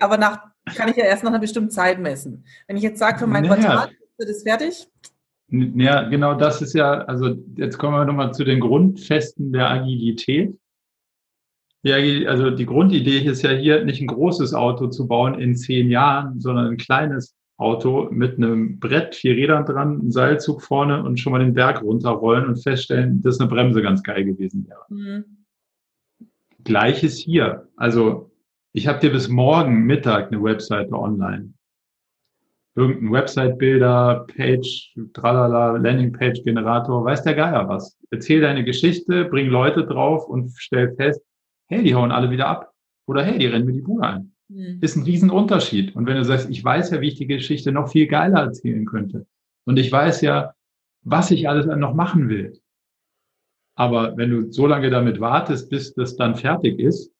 [0.00, 0.40] aber nach,
[0.74, 2.44] kann ich ja erst nach einer bestimmten Zeit messen.
[2.66, 3.56] Wenn ich jetzt sage, für mein naja.
[3.56, 4.88] Quartal wird es fertig.
[5.48, 10.58] Ja, genau das ist ja, also jetzt kommen wir nochmal zu den Grundfesten der Agilität.
[11.82, 11.96] Ja,
[12.28, 16.40] also die Grundidee ist ja hier nicht ein großes Auto zu bauen in zehn Jahren,
[16.40, 21.32] sondern ein kleines Auto mit einem Brett, vier Rädern dran, einen Seilzug vorne und schon
[21.32, 24.84] mal den Berg runterrollen und feststellen, dass eine Bremse ganz geil gewesen wäre.
[24.88, 25.24] Mhm.
[26.64, 27.68] Gleiches hier.
[27.76, 28.32] Also
[28.72, 31.52] ich habe dir bis morgen Mittag eine Webseite online.
[32.74, 37.96] Irgendein Website-Bilder, Page, tralala, Landingpage-Generator, weiß der Geier was.
[38.10, 41.22] Erzähl deine Geschichte, bring Leute drauf und stell fest,
[41.68, 42.72] hey, die hauen alle wieder ab.
[43.06, 44.33] Oder hey, die rennen mir die Bude ein.
[44.48, 44.78] Mhm.
[44.80, 45.94] Ist ein Riesenunterschied.
[45.96, 48.84] Und wenn du sagst, ich weiß ja, wie ich die Geschichte noch viel geiler erzählen
[48.84, 49.26] könnte.
[49.64, 50.54] Und ich weiß ja,
[51.02, 52.60] was ich alles noch machen will.
[53.76, 57.10] Aber wenn du so lange damit wartest, bis das dann fertig ist,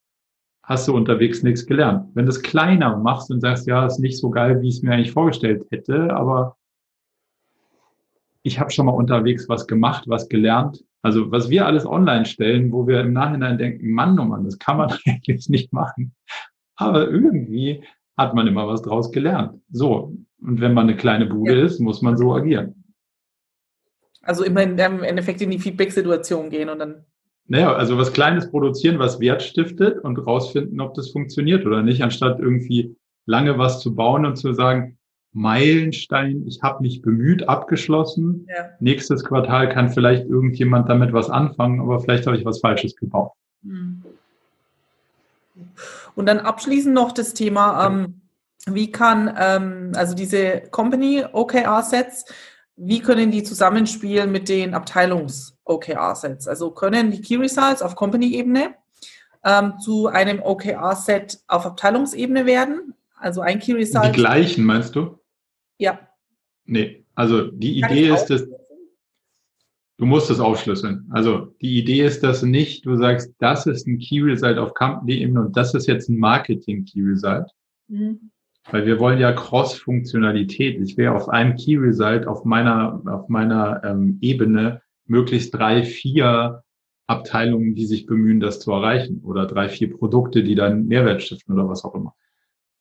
[0.62, 2.08] hast du unterwegs nichts gelernt.
[2.14, 4.82] Wenn du es kleiner machst und sagst, ja, ist nicht so geil, wie ich es
[4.82, 6.56] mir eigentlich vorgestellt hätte, aber
[8.42, 10.84] ich habe schon mal unterwegs was gemacht, was gelernt.
[11.02, 14.58] Also was wir alles online stellen, wo wir im Nachhinein denken, Mann, oh Mann, das
[14.58, 16.14] kann man eigentlich nicht machen.
[16.76, 17.84] Aber irgendwie
[18.16, 19.60] hat man immer was draus gelernt.
[19.70, 20.16] So.
[20.40, 21.64] Und wenn man eine kleine Bude ja.
[21.64, 22.84] ist, muss man so agieren.
[24.22, 27.04] Also immer im Endeffekt in die Feedback-Situation gehen und dann.
[27.46, 32.02] Naja, also was Kleines produzieren, was Wert stiftet und rausfinden, ob das funktioniert oder nicht,
[32.02, 32.96] anstatt irgendwie
[33.26, 34.98] lange was zu bauen und zu sagen,
[35.32, 38.46] Meilenstein, ich habe mich bemüht, abgeschlossen.
[38.48, 38.70] Ja.
[38.80, 43.32] Nächstes Quartal kann vielleicht irgendjemand damit was anfangen, aber vielleicht habe ich was Falsches gebaut.
[43.62, 44.04] Mhm.
[46.16, 48.22] Und dann abschließend noch das Thema, ähm,
[48.66, 52.24] wie kann ähm, also diese Company OKR-Sets
[52.76, 56.48] wie können die zusammenspielen mit den Abteilungs-OKR-Sets?
[56.48, 58.74] Also können die Key Results auf Company-Ebene
[59.44, 62.94] ähm, zu einem OKR-Set auf Abteilungsebene werden?
[63.16, 64.06] Also ein Key Result.
[64.06, 65.18] Die gleichen, meinst du?
[65.78, 66.00] Ja.
[66.64, 68.46] Nee, also die Idee ist, dass
[69.98, 71.06] du musst es aufschlüsseln.
[71.10, 75.40] Also die Idee ist, dass nicht du sagst, das ist ein Key Result auf Company-Ebene
[75.40, 77.50] und das ist jetzt ein Marketing-Key Result.
[77.88, 78.30] Mhm.
[78.70, 80.80] Weil wir wollen ja Cross-Funktionalität.
[80.80, 86.62] Ich will auf einem Key Result auf meiner, auf meiner ähm, Ebene möglichst drei, vier
[87.06, 91.54] Abteilungen, die sich bemühen, das zu erreichen oder drei, vier Produkte, die dann Mehrwert stiften
[91.54, 92.14] oder was auch immer.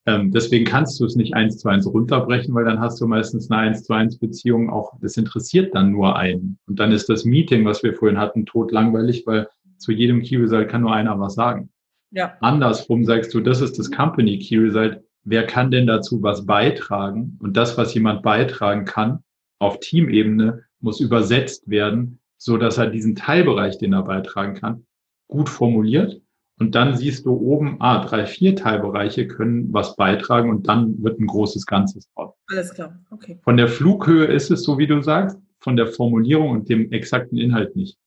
[0.05, 3.49] Ähm, deswegen kannst du es nicht eins zu eins runterbrechen, weil dann hast du meistens
[3.49, 6.59] eine eins zu eins Beziehung auch, das interessiert dann nur einen.
[6.67, 9.47] Und dann ist das Meeting, was wir vorhin hatten, tot langweilig, weil
[9.77, 11.69] zu jedem Key Result kann nur einer was sagen.
[12.11, 12.38] Ja.
[12.41, 15.01] Andersrum sagst du, das ist das Company Key Result.
[15.23, 17.38] Wer kann denn dazu was beitragen?
[17.41, 19.23] Und das, was jemand beitragen kann,
[19.59, 24.85] auf Teamebene, muss übersetzt werden, so dass er diesen Teilbereich, den er beitragen kann,
[25.30, 26.22] gut formuliert
[26.59, 31.19] und dann siehst du oben, ah, drei, vier Teilbereiche können was beitragen und dann wird
[31.19, 32.35] ein großes Ganzes draus.
[32.49, 33.39] Alles klar, okay.
[33.43, 37.38] Von der Flughöhe ist es so, wie du sagst, von der Formulierung und dem exakten
[37.38, 37.97] Inhalt nicht.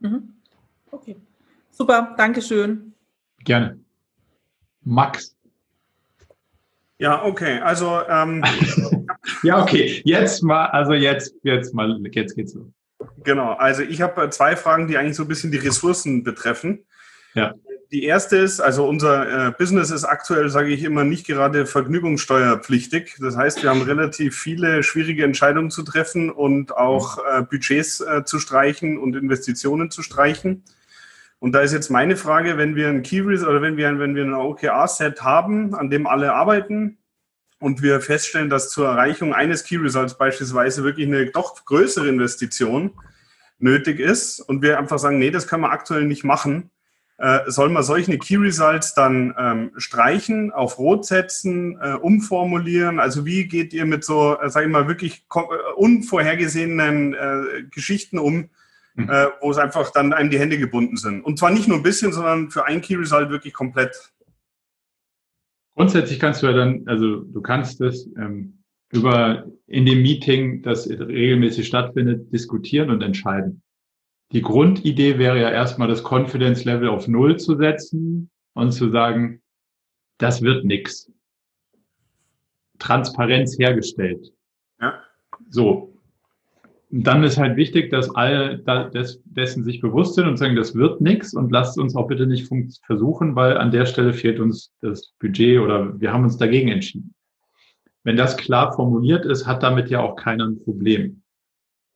[0.00, 0.34] Mhm.
[0.90, 1.16] Okay.
[1.70, 2.94] Super, Dankeschön.
[3.44, 3.78] Gerne.
[4.82, 5.36] Max.
[6.98, 7.60] Ja, okay.
[7.60, 8.42] Also ähm,
[9.44, 10.02] ja, okay.
[10.04, 12.66] Jetzt mal, also jetzt, jetzt mal, jetzt geht's los.
[13.22, 13.52] Genau.
[13.52, 16.84] Also ich habe zwei Fragen, die eigentlich so ein bisschen die Ressourcen betreffen.
[17.34, 17.54] Ja
[17.90, 23.16] die erste ist, also unser äh, Business ist aktuell, sage ich immer, nicht gerade vergnügungssteuerpflichtig.
[23.18, 28.24] Das heißt, wir haben relativ viele schwierige Entscheidungen zu treffen und auch äh, Budgets äh,
[28.24, 30.64] zu streichen und Investitionen zu streichen.
[31.38, 34.24] Und da ist jetzt meine Frage, wenn wir ein Key oder wenn wir, wenn wir
[34.24, 36.98] ein OKR-Set haben, an dem alle arbeiten
[37.58, 42.90] und wir feststellen, dass zur Erreichung eines Key Results beispielsweise wirklich eine doch größere Investition
[43.58, 46.70] nötig ist und wir einfach sagen, nee, das können wir aktuell nicht machen,
[47.18, 53.00] äh, soll man solche Key Results dann ähm, streichen, auf Rot setzen, äh, umformulieren?
[53.00, 55.40] Also wie geht ihr mit so, äh, sage ich mal, wirklich äh,
[55.76, 58.50] unvorhergesehenen äh, Geschichten um,
[58.94, 59.10] mhm.
[59.10, 61.24] äh, wo es einfach dann einem die Hände gebunden sind?
[61.24, 64.12] Und zwar nicht nur ein bisschen, sondern für ein Key Result wirklich komplett.
[65.74, 68.62] Grundsätzlich kannst du ja dann, also du kannst das ähm,
[68.92, 73.62] über in dem Meeting, das regelmäßig stattfindet, diskutieren und entscheiden.
[74.32, 79.40] Die Grundidee wäre ja erstmal das Confidence Level auf Null zu setzen und zu sagen,
[80.18, 81.10] das wird nix.
[82.78, 84.32] Transparenz hergestellt.
[84.80, 85.02] Ja.
[85.48, 85.94] So.
[86.90, 88.62] Und dann ist halt wichtig, dass alle
[89.24, 92.50] dessen sich bewusst sind und sagen, das wird nix und lasst uns auch bitte nicht
[92.86, 97.14] versuchen, weil an der Stelle fehlt uns das Budget oder wir haben uns dagegen entschieden.
[98.04, 101.22] Wenn das klar formuliert ist, hat damit ja auch keiner ein Problem.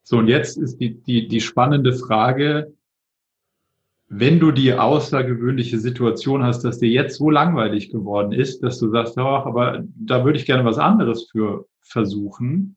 [0.02, 2.72] So, und jetzt ist die, die, die spannende Frage,
[4.08, 8.90] wenn du die außergewöhnliche Situation hast, dass dir jetzt so langweilig geworden ist, dass du
[8.90, 12.76] sagst, oh, aber da würde ich gerne was anderes für versuchen,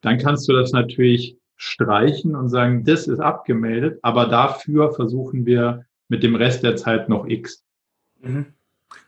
[0.00, 5.84] dann kannst du das natürlich streichen und sagen, das ist abgemeldet, aber dafür versuchen wir
[6.08, 7.64] mit dem Rest der Zeit noch X.
[8.22, 8.46] Mhm.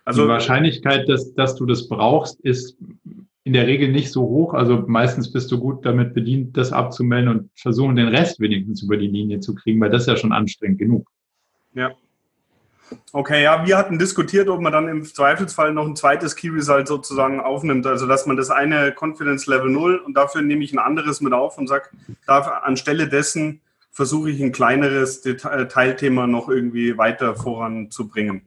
[0.04, 2.76] Also die Wahrscheinlichkeit, dass, dass du das brauchst, ist
[3.44, 4.54] in der Regel nicht so hoch.
[4.54, 8.96] Also meistens bist du gut damit bedient, das abzumelden und versuchen, den Rest wenigstens über
[8.96, 11.08] die Linie zu kriegen, weil das ist ja schon anstrengend genug.
[11.74, 11.92] Ja.
[13.12, 16.86] Okay, ja, wir hatten diskutiert, ob man dann im Zweifelsfall noch ein zweites Key Result
[16.86, 17.86] sozusagen aufnimmt.
[17.86, 21.32] Also, dass man das eine Confidence Level 0 und dafür nehme ich ein anderes mit
[21.32, 21.88] auf und sage,
[22.26, 28.42] anstelle dessen versuche ich ein kleineres Detail Teilthema noch irgendwie weiter voranzubringen.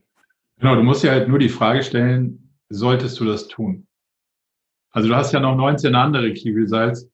[0.59, 3.87] Genau, du musst ja halt nur die Frage stellen, solltest du das tun?
[4.95, 7.09] Also du hast ja noch 19 andere Kiwi-Salz,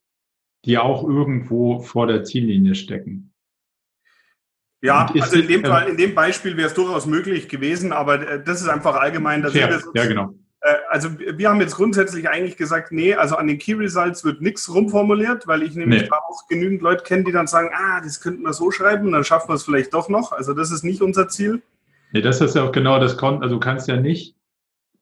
[0.65, 3.33] die auch irgendwo vor der Ziellinie stecken.
[4.83, 8.43] Ja, also in dem, Fall, in dem Beispiel wäre es durchaus möglich gewesen, aber äh,
[8.43, 9.41] das ist einfach allgemein.
[9.41, 10.35] Dass ja, ja, genau.
[10.61, 14.41] Äh, also wir haben jetzt grundsätzlich eigentlich gesagt, nee, also an den Key Results wird
[14.41, 16.09] nichts rumformuliert, weil ich nämlich nee.
[16.11, 19.49] auch genügend Leute kenne, die dann sagen, ah, das könnten wir so schreiben, dann schaffen
[19.49, 20.33] wir es vielleicht doch noch.
[20.33, 21.63] Also das ist nicht unser Ziel.
[22.11, 24.35] Nee, das ist ja auch genau das, also du kannst ja nicht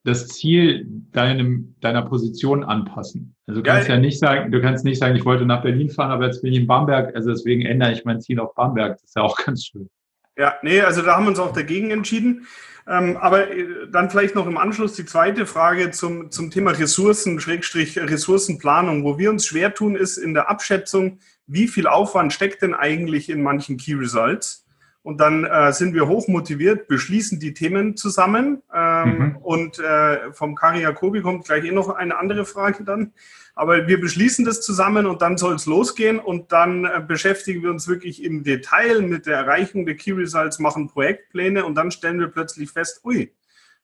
[0.04, 3.34] das Ziel deinem, deiner Position anpassen.
[3.46, 5.90] Also du kannst ja, ja nicht sagen, du kannst nicht sagen, ich wollte nach Berlin
[5.90, 8.94] fahren, aber jetzt bin ich in Bamberg, also deswegen ändere ich mein Ziel auf Bamberg.
[8.94, 9.90] Das ist ja auch ganz schön.
[10.36, 12.46] Ja, nee, also da haben wir uns auch dagegen entschieden.
[12.88, 17.38] Ähm, aber äh, dann vielleicht noch im Anschluss die zweite Frage zum, zum Thema Ressourcen,
[17.38, 19.04] Schrägstrich Ressourcenplanung.
[19.04, 23.28] Wo wir uns schwer tun, ist in der Abschätzung, wie viel Aufwand steckt denn eigentlich
[23.28, 24.59] in manchen Key Results?
[25.02, 28.62] Und dann äh, sind wir hoch motiviert, beschließen die Themen zusammen.
[28.74, 29.36] Ähm, mhm.
[29.36, 33.12] Und äh, vom Kari Jacobi kommt gleich eh noch eine andere Frage dann.
[33.54, 36.18] Aber wir beschließen das zusammen und dann soll es losgehen.
[36.18, 40.58] Und dann äh, beschäftigen wir uns wirklich im Detail mit der Erreichung der Key Results,
[40.58, 43.32] machen Projektpläne und dann stellen wir plötzlich fest, ui,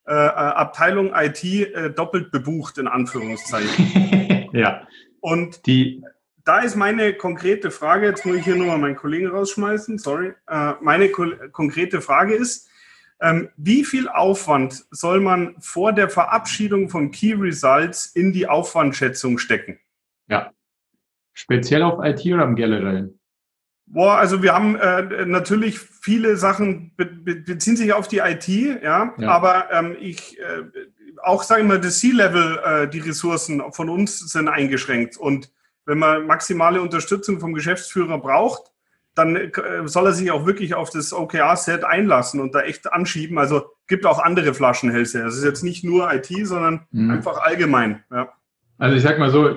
[0.05, 4.49] äh, äh Abteilung IT äh, doppelt bebucht, in Anführungszeichen.
[4.53, 4.87] ja.
[5.19, 6.03] Und die
[6.47, 10.33] da ist meine konkrete Frage, jetzt muss ich hier nur mal meinen Kollegen rausschmeißen, sorry.
[10.47, 12.69] Äh, meine konkrete Frage ist,
[13.19, 19.39] ähm, wie viel Aufwand soll man vor der Verabschiedung von Key Results in die Aufwandschätzung
[19.39, 19.79] stecken?
[20.29, 20.53] Ja.
[21.33, 23.19] Speziell auf IT oder im Generellen?
[23.85, 28.47] Boah, also wir haben äh, natürlich viele Sachen be be beziehen sich auf die IT,
[28.47, 29.29] ja, ja.
[29.29, 30.63] aber ähm, ich äh,
[31.23, 35.51] auch sagen wir das C-Level, äh, die Ressourcen von uns sind eingeschränkt und
[35.87, 38.71] wenn man maximale Unterstützung vom Geschäftsführer braucht,
[39.15, 39.51] dann äh,
[39.85, 43.39] soll er sich auch wirklich auf das OKR-Set einlassen und da echt anschieben.
[43.39, 45.23] Also gibt auch andere Flaschenhälse.
[45.23, 47.09] Es ist jetzt nicht nur IT, sondern mhm.
[47.09, 48.03] einfach allgemein.
[48.11, 48.29] Ja.
[48.77, 49.49] Also ich sag mal so,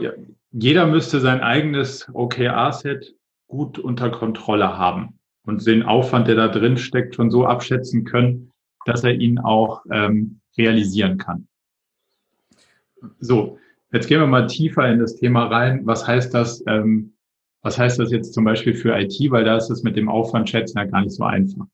[0.52, 3.14] jeder müsste sein eigenes OKR-Set
[3.48, 8.52] gut unter Kontrolle haben und den Aufwand, der da drin steckt, schon so abschätzen können,
[8.86, 11.48] dass er ihn auch ähm, realisieren kann.
[13.18, 13.58] So,
[13.92, 15.84] Jetzt gehen wir mal tiefer in das Thema rein.
[15.84, 16.62] Was heißt das?
[16.66, 17.14] Ähm,
[17.62, 19.18] was heißt das jetzt zum Beispiel für IT?
[19.30, 21.66] Weil da ist es mit dem Aufwandschätzen ja gar nicht so einfach.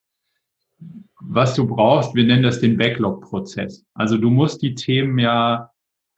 [1.21, 3.85] Was du brauchst, wir nennen das den Backlog-Prozess.
[3.95, 5.71] Also du musst die Themen ja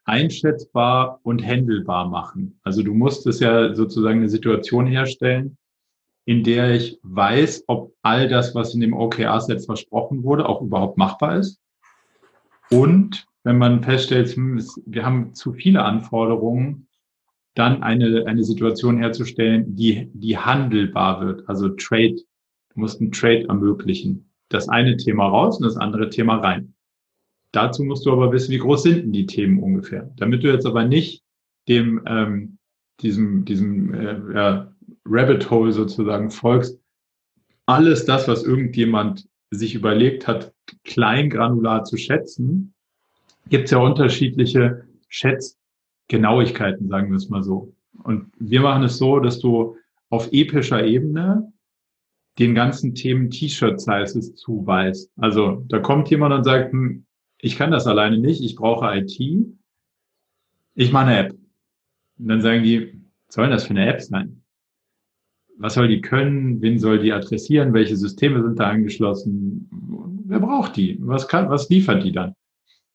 [0.05, 2.59] einschätzbar und handelbar machen.
[2.62, 5.59] Also du musst es ja sozusagen eine Situation herstellen,
[6.25, 10.97] in der ich weiß, ob all das, was in dem OKR-Set versprochen wurde, auch überhaupt
[10.97, 11.61] machbar ist.
[12.70, 16.87] Und wenn man feststellt, wir haben zu viele Anforderungen,
[17.55, 22.16] dann eine, eine Situation herzustellen, die, die handelbar wird, also Trade.
[22.16, 24.31] Du musst einen Trade ermöglichen.
[24.51, 26.75] Das eine Thema raus und das andere Thema rein.
[27.53, 30.12] Dazu musst du aber wissen, wie groß sind denn die Themen ungefähr.
[30.16, 31.23] Damit du jetzt aber nicht
[31.69, 32.59] dem, ähm,
[33.01, 34.75] diesem, diesem äh, ja,
[35.07, 36.79] Rabbit Hole sozusagen folgst,
[37.65, 40.53] alles das, was irgendjemand sich überlegt hat,
[40.85, 42.75] klein granular zu schätzen,
[43.49, 47.75] gibt es ja unterschiedliche Schätzgenauigkeiten, sagen wir es mal so.
[48.03, 49.77] Und wir machen es so, dass du
[50.11, 51.53] auf epischer Ebene
[52.39, 55.11] den ganzen Themen T-Shirt-Sizes zuweist.
[55.16, 57.05] Also da kommt jemand und sagt, hm,
[57.41, 59.19] ich kann das alleine nicht, ich brauche IT,
[60.75, 61.33] ich mache eine App.
[62.19, 64.43] Und dann sagen die, was soll das für eine App sein?
[65.57, 66.62] Was soll die können?
[66.62, 67.73] Wen soll die adressieren?
[67.73, 69.69] Welche Systeme sind da angeschlossen?
[70.25, 70.97] Wer braucht die?
[71.01, 72.35] Was kann, was liefert die dann?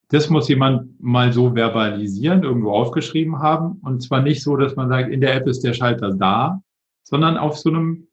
[0.09, 3.79] Das muss jemand mal so verbalisieren, irgendwo aufgeschrieben haben.
[3.83, 6.61] Und zwar nicht so, dass man sagt, in der App ist der Schalter da,
[7.03, 8.07] sondern auf so einem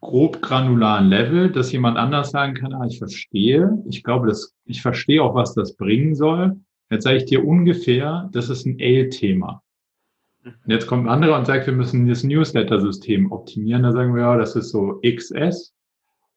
[0.00, 4.82] grob granularen Level, dass jemand anders sagen kann, ah, ich verstehe, ich glaube, dass, ich
[4.82, 6.56] verstehe auch, was das bringen soll.
[6.90, 9.62] Jetzt sage ich dir ungefähr, das ist ein Ale-Thema.
[10.44, 13.82] Und jetzt kommt ein anderer und sagt, wir müssen das Newsletter-System optimieren.
[13.82, 15.74] Da sagen wir, ja, das ist so XS.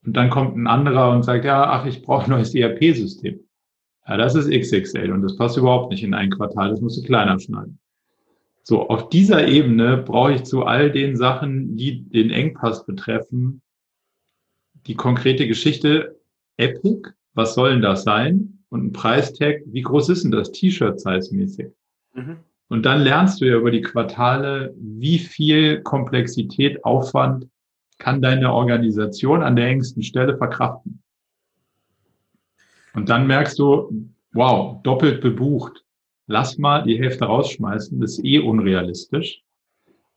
[0.03, 3.39] Und dann kommt ein anderer und sagt, ja, ach, ich brauche ein neues ERP-System.
[4.09, 7.03] Ja, das ist XXL und das passt überhaupt nicht in ein Quartal, das musst du
[7.03, 7.77] kleiner schneiden.
[8.63, 13.61] So, auf dieser Ebene brauche ich zu all den Sachen, die den Engpass betreffen,
[14.87, 16.19] die konkrete Geschichte,
[16.57, 18.63] Epic, was soll denn das sein?
[18.69, 21.67] Und ein Preistag, wie groß ist denn das T-Shirt-Size-mäßig?
[22.15, 22.37] Mhm.
[22.67, 27.47] Und dann lernst du ja über die Quartale, wie viel Komplexität, Aufwand
[27.99, 31.03] kann deine Organisation an der engsten Stelle verkraften.
[32.93, 35.83] Und dann merkst du, wow, doppelt bebucht.
[36.27, 39.41] Lass mal die Hälfte rausschmeißen, das ist eh unrealistisch.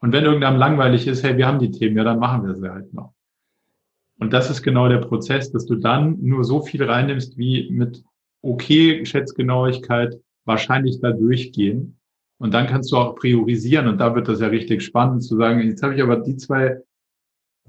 [0.01, 2.69] Und wenn irgendeinem langweilig ist, hey, wir haben die Themen, ja, dann machen wir sie
[2.69, 3.15] halt noch.
[4.19, 8.05] Und das ist genau der Prozess, dass du dann nur so viel reinnimmst, wie mit
[8.43, 11.99] okay Schätzgenauigkeit wahrscheinlich da durchgehen.
[12.39, 15.61] Und dann kannst du auch priorisieren und da wird das ja richtig spannend zu sagen,
[15.61, 16.78] jetzt habe ich aber die zwei,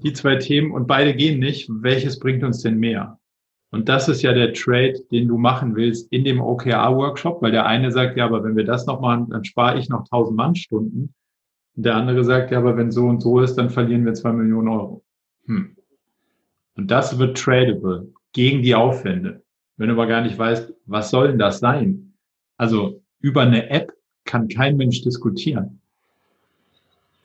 [0.01, 1.69] die zwei Themen und beide gehen nicht.
[1.71, 3.19] Welches bringt uns denn mehr?
[3.73, 7.65] Und das ist ja der Trade, den du machen willst in dem OKR-Workshop, weil der
[7.65, 11.15] eine sagt, ja, aber wenn wir das noch machen, dann spare ich noch 1000 Mannstunden.
[11.75, 14.31] Und der andere sagt, ja, aber wenn so und so ist, dann verlieren wir zwei
[14.31, 15.03] Millionen Euro.
[15.47, 15.75] Hm.
[16.75, 19.41] Und das wird tradable gegen die Aufwände.
[19.77, 22.13] Wenn du aber gar nicht weißt, was soll denn das sein?
[22.57, 23.91] Also über eine App
[24.23, 25.81] kann kein Mensch diskutieren.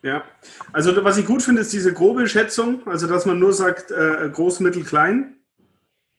[0.02, 0.24] Ja,
[0.72, 4.30] also was ich gut finde, ist diese grobe Schätzung, also dass man nur sagt, äh,
[4.32, 5.34] groß, mittel, klein.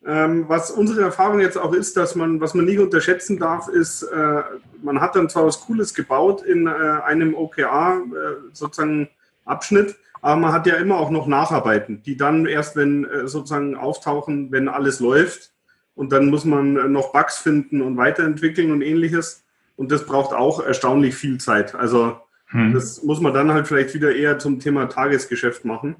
[0.05, 4.03] Ähm, was unsere Erfahrung jetzt auch ist, dass man, was man nicht unterschätzen darf, ist,
[4.03, 4.41] äh,
[4.81, 9.09] man hat dann zwar was Cooles gebaut in äh, einem OKR, äh, sozusagen
[9.45, 9.97] Abschnitt.
[10.21, 14.51] Aber man hat ja immer auch noch Nacharbeiten, die dann erst, wenn äh, sozusagen auftauchen,
[14.51, 15.51] wenn alles läuft.
[15.95, 19.43] Und dann muss man äh, noch Bugs finden und weiterentwickeln und ähnliches.
[19.75, 21.75] Und das braucht auch erstaunlich viel Zeit.
[21.75, 22.17] Also
[22.47, 22.73] hm.
[22.73, 25.97] das muss man dann halt vielleicht wieder eher zum Thema Tagesgeschäft machen.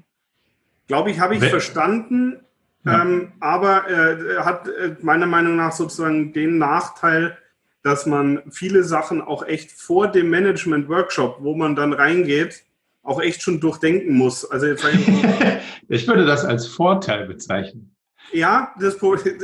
[0.86, 2.40] Glaube ich, habe ich Wenn, verstanden.
[2.84, 3.02] Ja.
[3.02, 7.36] Ähm, aber äh, hat äh, meiner Meinung nach sozusagen den Nachteil,
[7.82, 12.64] dass man viele Sachen auch echt vor dem Management-Workshop, wo man dann reingeht,
[13.02, 14.50] auch echt schon durchdenken muss.
[14.50, 14.84] Also jetzt
[15.88, 17.94] ich würde das als Vorteil bezeichnen.
[18.32, 18.98] Ja, das,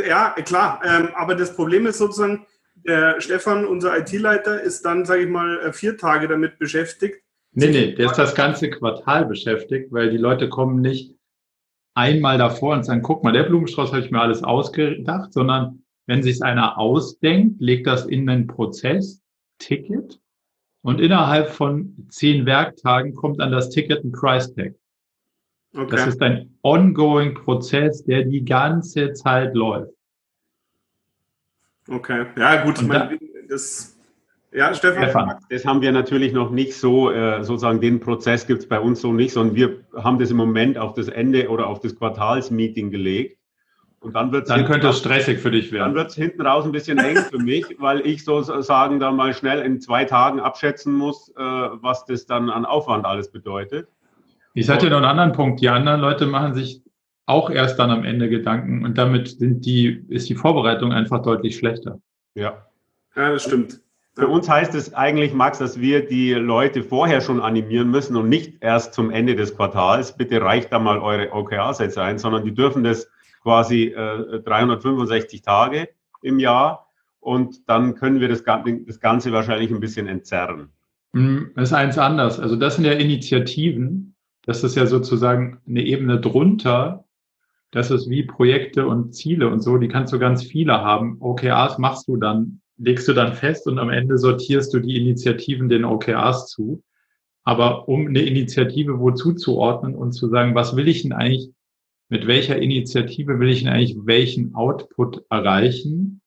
[0.07, 0.81] ja klar.
[0.85, 2.47] Ähm, aber das Problem ist sozusagen,
[2.87, 7.23] der Stefan, unser IT-Leiter, ist dann, sage ich mal, äh, vier Tage damit beschäftigt.
[7.53, 11.16] Nee, nee, der ist das ganze Quartal beschäftigt, weil die Leute kommen nicht
[11.97, 16.23] einmal davor und sagen, guck mal, der Blumenstrauß habe ich mir alles ausgedacht, sondern wenn
[16.23, 19.23] sich einer ausdenkt, legt das in den Prozess,
[19.59, 20.21] Ticket,
[20.83, 24.75] und innerhalb von zehn Werktagen kommt an das Ticket ein Price Tag.
[25.75, 25.89] Okay.
[25.91, 29.93] Das ist ein ongoing Prozess, der die ganze Zeit läuft.
[31.89, 33.19] Okay, ja gut, mein,
[33.49, 33.96] das,
[34.57, 35.03] ja, Stefan.
[35.03, 35.35] Stefan.
[35.51, 39.03] Das haben wir natürlich noch nicht so, äh, sozusagen den Prozess gibt es bei uns
[39.03, 42.91] so nicht, sondern wir haben das im Moment auf das Ende oder auf das Quartalsmeeting
[42.91, 43.39] gelegt.
[44.01, 45.89] Und dann, wird's dann könnte es stressig für dich werden.
[45.89, 49.35] Dann wird es hinten raus ein bisschen eng für mich, weil ich sozusagen dann mal
[49.35, 53.89] schnell in zwei Tagen abschätzen muss, äh, was das dann an Aufwand alles bedeutet.
[54.55, 55.61] Ich hatte noch einen anderen Punkt.
[55.61, 56.83] Die anderen Leute machen sich
[57.27, 61.57] auch erst dann am Ende Gedanken und damit sind die, ist die Vorbereitung einfach deutlich
[61.57, 61.99] schlechter.
[62.35, 62.67] Ja.
[63.15, 63.81] Ja, das stimmt.
[64.19, 68.31] Für uns heißt es eigentlich, Max, dass wir die Leute vorher schon animieren müssen und
[68.31, 70.17] nicht erst zum Ende des Quartals.
[70.17, 73.11] Bitte reicht da mal eure OKR-Sätze ein, sondern die dürfen das
[73.43, 75.91] quasi äh, 365 Tage
[76.23, 76.89] im Jahr
[77.21, 80.71] und dann können wir das, das Ganze wahrscheinlich ein bisschen entzerren.
[81.13, 82.41] Hm, das ist eins anders.
[82.41, 84.15] Also das sind ja Initiativen.
[84.47, 87.05] Das ist ja sozusagen eine Ebene drunter.
[87.71, 89.77] Das ist wie Projekte und Ziele und so.
[89.77, 91.19] Die kannst du ganz viele haben.
[91.21, 95.69] OKRs machst du dann, legst du dann fest und am Ende sortierst du die Initiativen
[95.69, 96.83] den OKRs zu.
[97.45, 101.51] Aber um eine Initiative wo zuzuordnen und zu sagen, was will ich denn eigentlich
[102.09, 106.21] mit welcher Initiative will ich denn eigentlich welchen Output erreichen?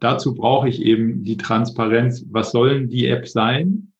[0.00, 2.24] Dazu brauche ich eben die Transparenz.
[2.30, 3.92] Was sollen die App sein?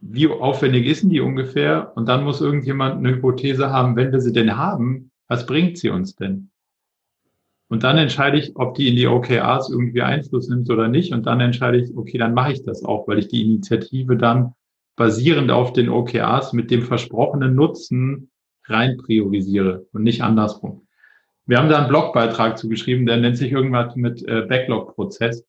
[0.00, 1.92] Wie aufwendig ist denn die ungefähr?
[1.96, 5.88] Und dann muss irgendjemand eine Hypothese haben, wenn wir sie denn haben, was bringt sie
[5.88, 6.50] uns denn?
[7.74, 11.12] Und dann entscheide ich, ob die in die OKRs irgendwie Einfluss nimmt oder nicht.
[11.12, 14.54] Und dann entscheide ich, okay, dann mache ich das auch, weil ich die Initiative dann
[14.94, 18.30] basierend auf den OKRs mit dem versprochenen Nutzen
[18.66, 20.86] rein priorisiere und nicht andersrum.
[21.46, 25.44] Wir haben da einen Blogbeitrag zugeschrieben, der nennt sich irgendwas mit äh, Backlog-Prozess.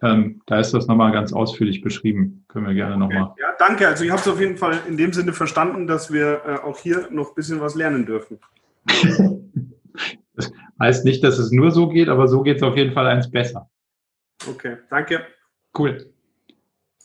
[0.00, 2.46] Ähm, da ist das nochmal ganz ausführlich beschrieben.
[2.48, 3.24] Können wir gerne nochmal.
[3.24, 3.42] Okay.
[3.42, 3.88] Ja, danke.
[3.88, 6.78] Also ich habe es auf jeden Fall in dem Sinne verstanden, dass wir äh, auch
[6.78, 8.38] hier noch ein bisschen was lernen dürfen.
[10.34, 13.06] das heißt nicht, dass es nur so geht, aber so geht es auf jeden Fall
[13.06, 13.68] eins besser.
[14.48, 15.26] Okay, danke.
[15.76, 16.12] Cool.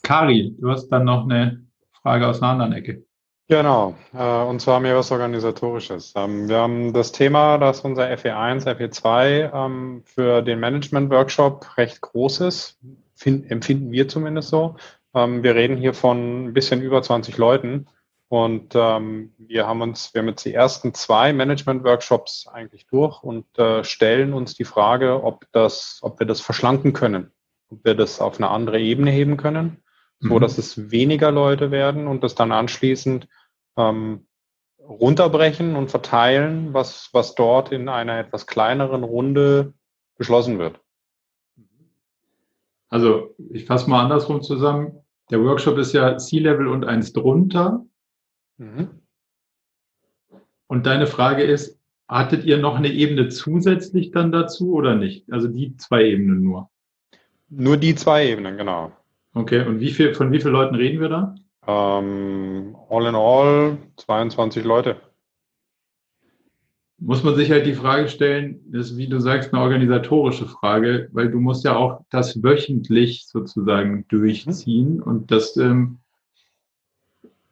[0.03, 1.65] Kari, du hast dann noch eine
[2.01, 3.03] Frage aus einer anderen Ecke.
[3.49, 6.13] Genau, äh, und zwar mehr was Organisatorisches.
[6.17, 12.41] Ähm, wir haben das Thema, dass unser FE1, FE2 ähm, für den Management-Workshop recht groß
[12.41, 12.77] ist,
[13.23, 14.75] empfinden wir zumindest so.
[15.13, 17.87] Ähm, wir reden hier von ein bisschen über 20 Leuten
[18.29, 23.83] und wir haben uns, wir haben jetzt die ersten zwei Management-Workshops eigentlich durch und äh,
[23.83, 27.31] stellen uns die Frage, ob das, ob wir das verschlanken können,
[27.69, 29.81] ob wir das auf eine andere Ebene heben können
[30.19, 30.39] so mhm.
[30.39, 33.27] dass es weniger Leute werden und das dann anschließend
[33.75, 34.27] ähm,
[34.79, 39.73] runterbrechen und verteilen, was, was dort in einer etwas kleineren Runde
[40.17, 40.79] beschlossen wird.
[42.89, 45.03] Also ich fasse mal andersrum zusammen.
[45.29, 47.85] Der Workshop ist ja C-Level und eins drunter.
[48.57, 48.89] Mhm.
[50.67, 55.31] Und deine Frage ist, hattet ihr noch eine Ebene zusätzlich dann dazu oder nicht?
[55.31, 56.69] Also die zwei Ebenen nur?
[57.49, 58.91] Nur die zwei Ebenen, genau.
[59.33, 61.35] Okay, und wie viel, von wie vielen Leuten reden wir da?
[61.67, 64.97] Ähm, all in all 22 Leute.
[66.99, 71.09] Muss man sich halt die Frage stellen, das ist, wie du sagst, eine organisatorische Frage,
[71.11, 75.03] weil du musst ja auch das wöchentlich sozusagen durchziehen mhm.
[75.03, 75.99] und das, ähm,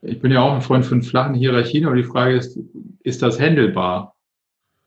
[0.06, 2.60] ich bin ja auch ein Freund von flachen Hierarchien, aber die Frage ist,
[3.04, 4.16] ist das handelbar?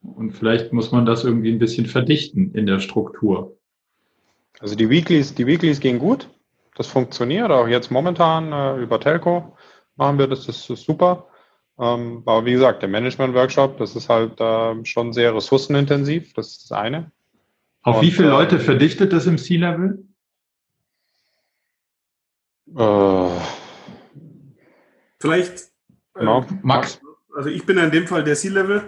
[0.03, 3.57] Und vielleicht muss man das irgendwie ein bisschen verdichten in der Struktur.
[4.61, 6.29] Also die Weeklies, die Weeklies gehen gut.
[6.77, 9.57] Das funktioniert auch jetzt momentan äh, über Telco
[9.99, 11.27] machen wir das, das ist super.
[11.79, 16.71] Ähm, aber wie gesagt, der Management-Workshop, das ist halt äh, schon sehr ressourcenintensiv, das ist
[16.71, 17.13] das eine.
[17.83, 20.05] Auf Und, wie viele äh, Leute verdichtet das im C-Level?
[22.77, 23.31] Äh,
[25.21, 25.71] Vielleicht
[26.19, 26.47] Genau.
[26.63, 27.01] Max.
[27.35, 28.83] Also ich bin in dem Fall der C-Level.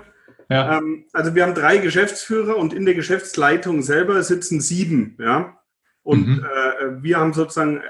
[0.49, 0.79] Ja.
[0.79, 5.57] Ähm, also wir haben drei Geschäftsführer und in der Geschäftsleitung selber sitzen sieben, ja.
[6.03, 6.45] Und mhm.
[6.45, 7.83] äh, wir haben sozusagen,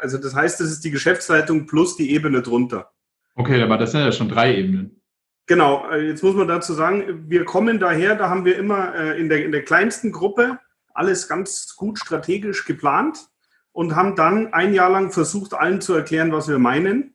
[0.00, 2.90] also das heißt, das ist die Geschäftsleitung plus die Ebene drunter.
[3.34, 5.00] Okay, aber das sind ja schon drei Ebenen.
[5.46, 9.20] Genau, äh, jetzt muss man dazu sagen, wir kommen daher, da haben wir immer äh,
[9.20, 10.58] in, der, in der kleinsten Gruppe
[10.94, 13.28] alles ganz gut strategisch geplant
[13.70, 17.11] und haben dann ein Jahr lang versucht, allen zu erklären, was wir meinen.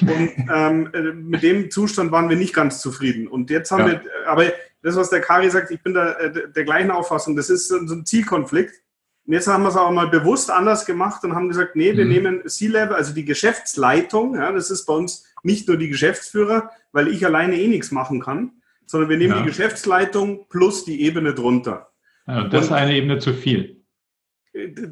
[0.00, 3.28] Und ähm, äh, mit dem Zustand waren wir nicht ganz zufrieden.
[3.28, 3.92] Und jetzt haben ja.
[3.92, 4.52] wir, aber
[4.82, 7.76] das, was der Kari sagt, ich bin da äh, der gleichen Auffassung, das ist so
[7.76, 8.74] ein Zielkonflikt.
[9.26, 12.04] Und jetzt haben wir es aber mal bewusst anders gemacht und haben gesagt, nee, wir
[12.04, 12.12] mhm.
[12.12, 17.08] nehmen C-Level, also die Geschäftsleitung, ja, das ist bei uns nicht nur die Geschäftsführer, weil
[17.08, 18.52] ich alleine eh nichts machen kann,
[18.86, 19.40] sondern wir nehmen ja.
[19.40, 21.90] die Geschäftsleitung plus die Ebene drunter.
[22.26, 23.75] Ja, das ist eine Ebene zu viel.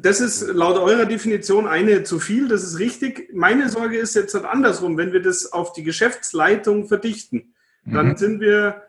[0.01, 3.31] Das ist laut eurer Definition eine zu viel, das ist richtig.
[3.33, 7.55] Meine Sorge ist jetzt halt andersrum, wenn wir das auf die Geschäftsleitung verdichten,
[7.85, 8.17] dann mhm.
[8.17, 8.83] sind wir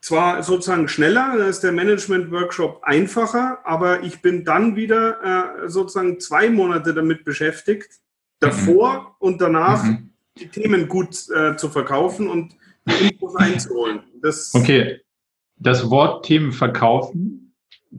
[0.00, 6.20] zwar sozusagen schneller, da ist der Management-Workshop einfacher, aber ich bin dann wieder äh, sozusagen
[6.20, 8.00] zwei Monate damit beschäftigt,
[8.38, 9.06] davor mhm.
[9.18, 10.10] und danach mhm.
[10.38, 12.54] die Themen gut äh, zu verkaufen und
[12.86, 14.00] die Infos einzuholen.
[14.20, 15.00] Das okay,
[15.56, 17.43] das Wort Themen verkaufen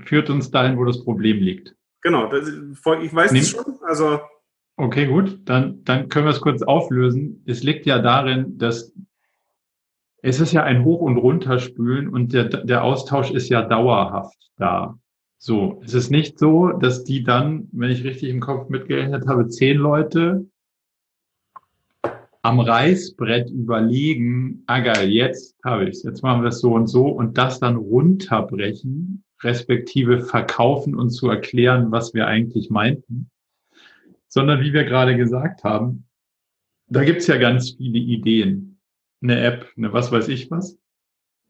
[0.03, 1.75] führt uns dahin, wo das Problem liegt.
[2.01, 3.65] Genau, das, ich weiß es schon.
[3.87, 4.19] Also
[4.77, 7.43] okay, gut, dann, dann können wir es kurz auflösen.
[7.45, 8.93] Es liegt ja darin, dass
[10.21, 14.97] es ist ja ein Hoch- und Runterspülen und der, der Austausch ist ja dauerhaft da.
[15.37, 19.47] So, es ist nicht so, dass die dann, wenn ich richtig im Kopf mitgerechnet habe,
[19.49, 20.47] zehn Leute
[22.41, 26.87] am Reißbrett überlegen, ah geil, jetzt habe ich es, jetzt machen wir es so und
[26.87, 33.29] so und das dann runterbrechen respektive verkaufen und zu erklären, was wir eigentlich meinten,
[34.27, 36.05] sondern wie wir gerade gesagt haben,
[36.87, 38.79] da gibt's ja ganz viele Ideen.
[39.21, 40.77] Eine App, eine was weiß ich was.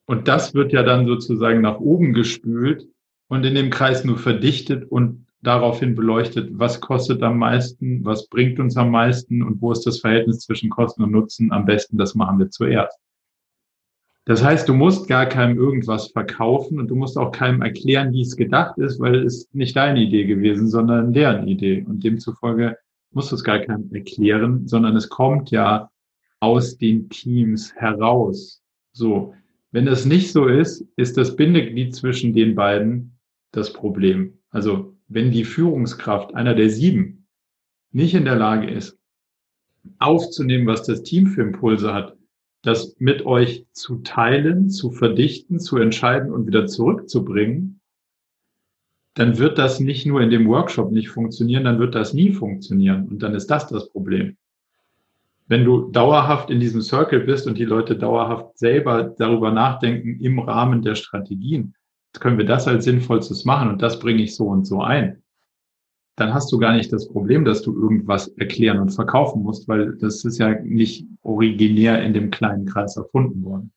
[0.06, 2.88] Und das wird ja dann sozusagen nach oben gespült
[3.28, 8.60] und in dem Kreis nur verdichtet und daraufhin beleuchtet, was kostet am meisten, was bringt
[8.60, 12.16] uns am meisten und wo ist das Verhältnis zwischen Kosten und Nutzen am besten, das
[12.16, 13.00] machen wir zuerst.
[14.26, 18.22] Das heißt, du musst gar keinem irgendwas verkaufen und du musst auch keinem erklären, wie
[18.22, 21.86] es gedacht ist, weil es nicht deine Idee gewesen, sondern deren Idee.
[21.88, 22.76] Und demzufolge
[23.12, 25.92] musst du es gar keinem erklären, sondern es kommt ja
[26.40, 28.64] aus den Teams heraus.
[28.94, 29.34] So.
[29.72, 33.20] Wenn das nicht so ist, ist das Bindeglied zwischen den beiden
[33.52, 34.40] das Problem.
[34.50, 37.28] Also, wenn die Führungskraft, einer der sieben,
[37.92, 38.98] nicht in der Lage ist,
[40.00, 42.18] aufzunehmen, was das Team für Impulse hat,
[42.66, 47.80] das mit euch zu teilen, zu verdichten, zu entscheiden und wieder zurückzubringen,
[49.14, 53.08] dann wird das nicht nur in dem Workshop nicht funktionieren, dann wird das nie funktionieren.
[53.08, 54.36] Und dann ist das das Problem.
[55.48, 60.40] Wenn du dauerhaft in diesem Circle bist und die Leute dauerhaft selber darüber nachdenken im
[60.40, 61.76] Rahmen der Strategien,
[62.20, 65.22] können wir das als sinnvollstes machen und das bringe ich so und so ein
[66.16, 69.98] dann hast du gar nicht das Problem, dass du irgendwas erklären und verkaufen musst, weil
[69.98, 73.72] das ist ja nicht originär in dem kleinen Kreis erfunden worden.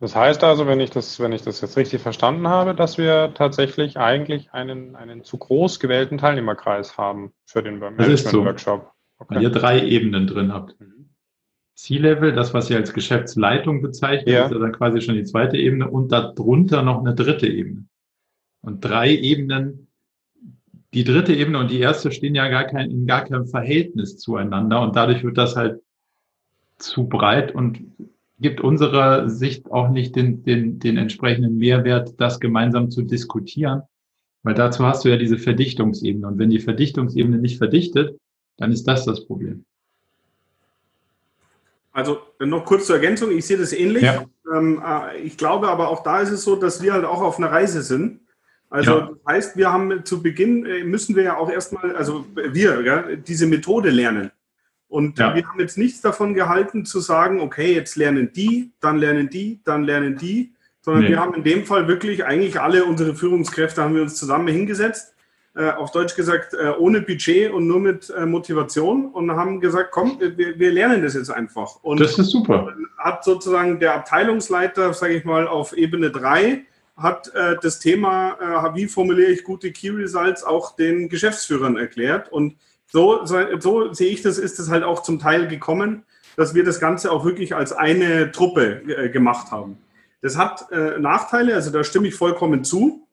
[0.00, 3.34] Das heißt also, wenn ich das, wenn ich das jetzt richtig verstanden habe, dass wir
[3.34, 8.80] tatsächlich eigentlich einen, einen zu groß gewählten Teilnehmerkreis haben für den Management-Workshop.
[8.80, 9.36] So, okay.
[9.36, 10.74] Weil ihr drei Ebenen drin habt.
[11.76, 14.46] C-Level, das, was ihr als Geschäftsleitung bezeichnet, ja.
[14.46, 17.84] ist ja dann quasi schon die zweite Ebene und darunter noch eine dritte Ebene.
[18.60, 19.86] Und drei Ebenen
[20.94, 24.82] die dritte Ebene und die erste stehen ja gar kein, in gar keinem Verhältnis zueinander
[24.82, 25.80] und dadurch wird das halt
[26.78, 27.80] zu breit und
[28.40, 33.82] gibt unserer Sicht auch nicht den, den, den entsprechenden Mehrwert, das gemeinsam zu diskutieren,
[34.42, 38.18] weil dazu hast du ja diese Verdichtungsebene und wenn die Verdichtungsebene nicht verdichtet,
[38.58, 39.64] dann ist das das Problem.
[41.92, 44.02] Also noch kurz zur Ergänzung, ich sehe das ähnlich.
[44.02, 44.24] Ja.
[44.52, 47.38] Ähm, äh, ich glaube aber auch da ist es so, dass wir halt auch auf
[47.38, 48.20] einer Reise sind
[48.72, 49.10] also ja.
[49.10, 53.04] das heißt, wir haben zu Beginn, äh, müssen wir ja auch erstmal, also wir, ja,
[53.16, 54.30] diese Methode lernen.
[54.88, 55.34] Und ja.
[55.34, 59.60] wir haben jetzt nichts davon gehalten zu sagen, okay, jetzt lernen die, dann lernen die,
[59.64, 61.10] dann lernen die, sondern nee.
[61.10, 65.14] wir haben in dem Fall wirklich eigentlich alle unsere Führungskräfte haben wir uns zusammen hingesetzt,
[65.54, 69.90] äh, auf Deutsch gesagt, äh, ohne Budget und nur mit äh, Motivation und haben gesagt,
[69.92, 71.76] komm, wir, wir, lernen das jetzt einfach.
[71.82, 72.74] Und das ist super.
[72.96, 76.64] Hat sozusagen der Abteilungsleiter, sage ich mal, auf Ebene 3
[77.02, 82.30] hat äh, das Thema, äh, wie formuliere ich gute Key Results, auch den Geschäftsführern erklärt.
[82.30, 82.56] Und
[82.86, 86.04] so, so, so sehe ich das, ist es halt auch zum Teil gekommen,
[86.36, 89.78] dass wir das Ganze auch wirklich als eine Truppe äh, gemacht haben.
[90.20, 93.06] Das hat äh, Nachteile, also da stimme ich vollkommen zu.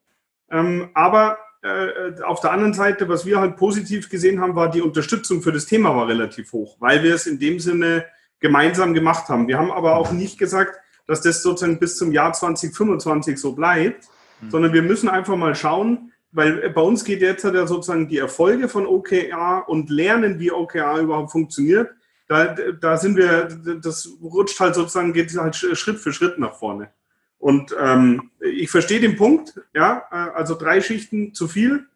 [0.51, 4.81] Ähm, aber äh, auf der anderen Seite, was wir halt positiv gesehen haben, war die
[4.81, 8.05] Unterstützung für das Thema war relativ hoch, weil wir es in dem Sinne
[8.39, 9.47] gemeinsam gemacht haben.
[9.47, 10.79] Wir haben aber auch nicht gesagt,
[11.09, 14.07] dass das sozusagen bis zum Jahr 2025 so bleibt,
[14.41, 14.51] mhm.
[14.51, 18.69] sondern wir müssen einfach mal schauen, weil bei uns geht jetzt ja sozusagen die Erfolge
[18.69, 21.89] von OKR und lernen, wie OKR überhaupt funktioniert.
[22.27, 23.49] Da, da sind wir,
[23.81, 26.91] das rutscht halt sozusagen, geht halt Schritt für Schritt nach vorne.
[27.39, 31.87] Und ähm, ich verstehe den Punkt, ja, äh, also drei Schichten zu viel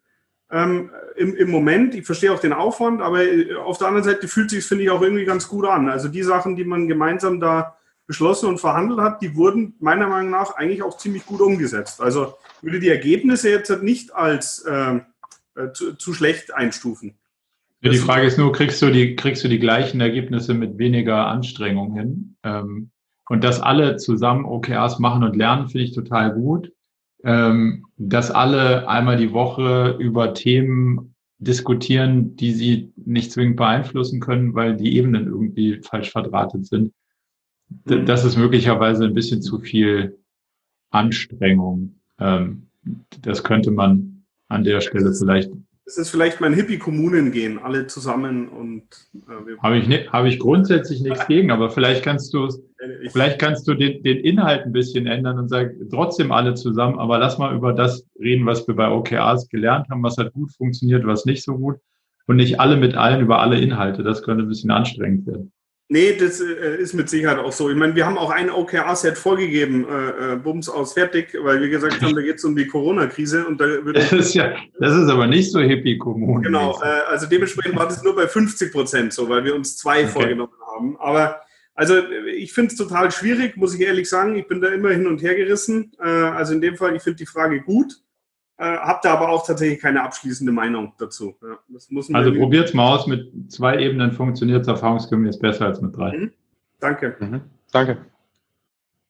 [0.50, 1.94] ähm, im, im Moment.
[1.94, 4.90] Ich verstehe auch den Aufwand, aber äh, auf der anderen Seite fühlt sich, finde ich,
[4.90, 5.88] auch irgendwie ganz gut an.
[5.88, 10.30] Also die Sachen, die man gemeinsam da beschlossen und verhandelt hat, die wurden meiner Meinung
[10.30, 12.00] nach eigentlich auch ziemlich gut umgesetzt.
[12.00, 15.00] Also würde die Ergebnisse jetzt nicht als äh,
[15.56, 17.14] äh zu, zu, schlecht einstufen.
[17.80, 21.26] Ja, die Frage ist nur, kriegst du die, kriegst du die gleichen Ergebnisse mit weniger
[21.26, 22.36] Anstrengung hin?
[22.42, 22.90] Ähm,
[23.28, 26.72] und dass alle zusammen OKRs machen und lernen, finde ich total gut.
[27.24, 34.54] Ähm, dass alle einmal die Woche über Themen diskutieren, die sie nicht zwingend beeinflussen können,
[34.54, 36.92] weil die Ebenen irgendwie falsch verdrahtet sind.
[37.84, 40.18] Das ist möglicherweise ein bisschen zu viel
[40.90, 42.00] Anstrengung.
[42.18, 42.68] Ähm,
[43.22, 45.50] das könnte man an der Stelle vielleicht
[45.86, 48.84] es ist vielleicht mein Hippie-Kommunen gehen, alle zusammen und
[49.14, 52.48] äh, habe ich ne, habe ich grundsätzlich nichts gegen, aber vielleicht kannst du
[53.10, 57.18] vielleicht kannst du den, den Inhalt ein bisschen ändern und sagen trotzdem alle zusammen, aber
[57.18, 61.06] lass mal über das reden, was wir bei OKRs gelernt haben, was hat gut funktioniert,
[61.06, 61.76] was nicht so gut
[62.26, 64.02] und nicht alle mit allen über alle Inhalte.
[64.02, 65.52] Das könnte ein bisschen anstrengend werden.
[65.88, 67.68] Nee, das äh, ist mit Sicherheit auch so.
[67.68, 71.68] Ich meine, wir haben auch ein OKR-Set vorgegeben, äh, äh, Bums aus fertig, weil wir
[71.68, 74.96] gesagt haben, da geht es um die Corona-Krise und da würde das ist ja, das
[74.96, 78.72] ist aber nicht so hippie kommun Genau, äh, also dementsprechend war das nur bei 50
[78.72, 80.08] Prozent so, weil wir uns zwei okay.
[80.08, 80.96] vorgenommen haben.
[80.98, 81.42] Aber
[81.74, 81.98] also
[82.34, 84.36] ich finde es total schwierig, muss ich ehrlich sagen.
[84.36, 85.92] Ich bin da immer hin und her gerissen.
[86.00, 88.00] Äh, also in dem Fall, ich finde die Frage gut.
[88.56, 91.34] Äh, Habe da aber auch tatsächlich keine abschließende Meinung dazu.
[91.42, 91.58] Ja,
[92.12, 96.16] also probiert es mal aus, mit zwei Ebenen funktioniert es erfahrungsgemäß besser als mit drei.
[96.16, 96.32] Mhm.
[96.78, 97.16] Danke.
[97.18, 97.40] Mhm.
[97.72, 97.98] Danke.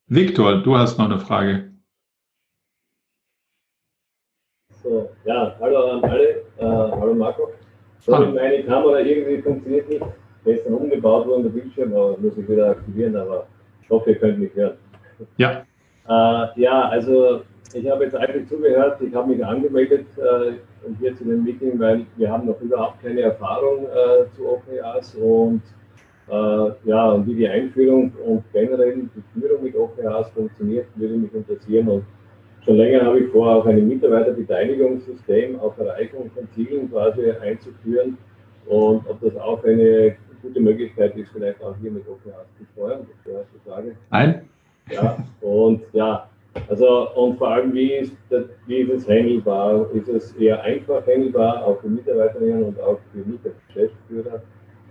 [0.06, 1.72] Viktor, du hast noch eine Frage.
[4.82, 6.28] So, ja, hallo an alle.
[6.56, 7.50] Äh, hallo Marco.
[8.00, 10.04] Sorry, meine Kamera irgendwie funktioniert nicht.
[10.44, 13.46] Gestern umgebaut worden, der Bildschirm, aber muss ich wieder aktivieren, aber
[13.82, 14.76] ich hoffe, ihr könnt mich hören.
[15.38, 15.64] Ja.
[16.08, 20.52] Äh, ja, also ich habe jetzt eigentlich zugehört, ich habe mich angemeldet äh,
[21.00, 25.62] hier zu dem Meeting, weil wir haben noch überhaupt keine Erfahrung äh, zu OKRs und
[26.28, 31.34] äh, ja, und wie die Einführung und generell die Führung mit OKRs funktioniert, würde mich
[31.34, 31.88] interessieren.
[31.88, 32.04] Und
[32.64, 38.18] schon länger habe ich vor, auch ein Mitarbeiterbeteiligungssystem auf Erreichung von Zielen quasi einzuführen
[38.66, 43.06] und ob das auch eine gute Möglichkeit ist, vielleicht auch hier mit OKRs zu steuern.
[43.08, 43.96] Das wäre die Frage.
[44.10, 44.48] Nein.
[44.90, 46.28] Ja, und ja,
[46.68, 49.90] also und vor allem, wie ist, das, wie ist es handelbar?
[49.92, 54.42] Ist es eher einfach handelbar, auch für Mitarbeiterinnen und auch für mich als Geschäftsführer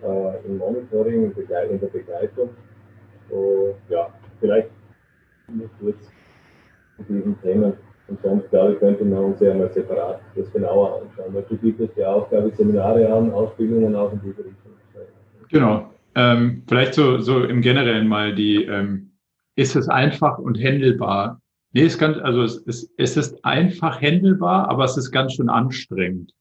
[0.03, 2.49] äh, im Monitoring, in, Begleit in der Begleitung?
[3.29, 4.09] Und, ja,
[4.39, 4.69] vielleicht
[5.51, 6.11] nur kurz
[6.97, 7.73] zu diesen Themen.
[8.07, 11.33] Und sonst, glaube ich, könnte man uns ja mal separat das genauer anschauen.
[11.33, 14.73] Weil du bietest ja auch, glaube ich, Seminare an, Ausbildungen auch in diese Richtung.
[15.49, 15.89] Genau.
[16.15, 19.12] Ähm, vielleicht so, so im Generellen mal die, ähm,
[19.55, 21.41] ist es einfach und händelbar?
[21.71, 25.49] Nee, es kann, also es, es, es ist einfach händelbar, aber es ist ganz schön
[25.49, 26.31] anstrengend.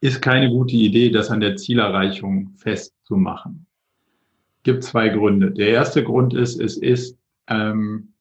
[0.00, 3.66] ist keine gute Idee, das an der Zielerreichung festzumachen.
[4.62, 5.50] Gibt zwei Gründe.
[5.50, 7.18] Der erste Grund ist, es ist
[7.48, 8.14] ähm,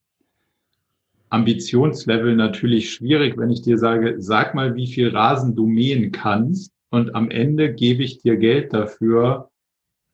[1.30, 6.73] Ambitionslevel natürlich schwierig, wenn ich dir sage, sag mal, wie viel Rasen du mähen kannst
[6.94, 9.49] und am Ende gebe ich dir Geld dafür,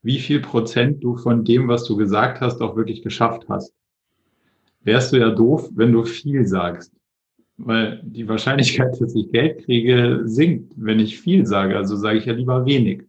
[0.02, 3.74] wie viel Prozent du von dem, was du gesagt hast, auch wirklich geschafft hast.
[4.80, 6.90] Wärst du ja doof, wenn du viel sagst.
[7.58, 11.76] weil die Wahrscheinlichkeit, dass ich Geld kriege, sinkt, wenn ich viel sage.
[11.76, 13.02] Also sage ich ja lieber wenig.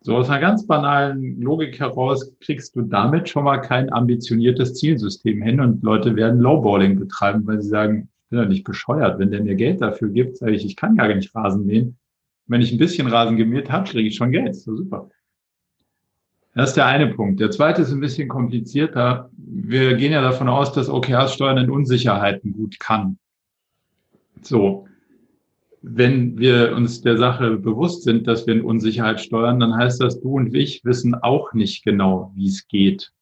[0.00, 5.42] So aus einer ganz banalen Logik heraus kriegst du damit schon mal kein ambitioniertes Zielsystem
[5.42, 9.18] hin und Leute werden Lowballing betreiben, weil sie sagen, ich bin ja nicht bescheuert.
[9.18, 11.98] Wenn der mir Geld dafür gibt, sage ich, ich kann gar nicht Rasen mähen.
[12.46, 14.54] Wenn ich ein bisschen Rasen gemäht habe, kriege ich schon Geld.
[14.56, 15.08] So super.
[16.54, 17.40] Das ist der eine Punkt.
[17.40, 19.30] Der zweite ist ein bisschen komplizierter.
[19.36, 23.18] Wir gehen ja davon aus, dass OKRs steuern in Unsicherheiten gut kann.
[24.42, 24.86] So.
[25.82, 30.20] Wenn wir uns der Sache bewusst sind, dass wir in Unsicherheit steuern, dann heißt das,
[30.20, 33.12] du und ich wissen auch nicht genau, wie es geht.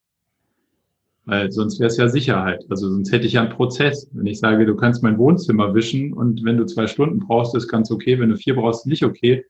[1.24, 2.64] Weil sonst wäre es ja Sicherheit.
[2.68, 4.08] Also sonst hätte ich ja einen Prozess.
[4.12, 7.68] Wenn ich sage, du kannst mein Wohnzimmer wischen und wenn du zwei Stunden brauchst, ist
[7.68, 8.18] ganz okay.
[8.18, 9.44] Wenn du vier brauchst, nicht okay.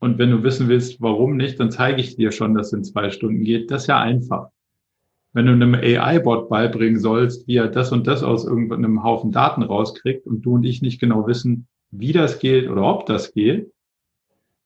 [0.00, 2.84] Und wenn du wissen willst, warum nicht, dann zeige ich dir schon, dass es in
[2.84, 3.70] zwei Stunden geht.
[3.70, 4.48] Das ist ja einfach.
[5.32, 9.62] Wenn du einem AI-Bot beibringen sollst, wie er das und das aus irgendeinem Haufen Daten
[9.62, 13.72] rauskriegt und du und ich nicht genau wissen, wie das geht oder ob das geht,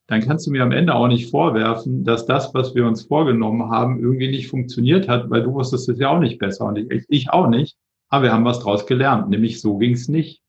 [0.07, 3.69] dann kannst du mir am Ende auch nicht vorwerfen, dass das, was wir uns vorgenommen
[3.69, 7.05] haben, irgendwie nicht funktioniert hat, weil du wusstest es ja auch nicht besser und ich,
[7.09, 7.77] ich auch nicht.
[8.09, 10.41] Aber wir haben was draus gelernt, nämlich so ging es nicht.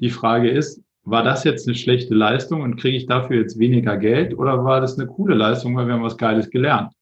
[0.00, 3.96] Die Frage ist, war das jetzt eine schlechte Leistung und kriege ich dafür jetzt weniger
[3.96, 6.92] Geld oder war das eine coole Leistung, weil wir haben was Geiles gelernt?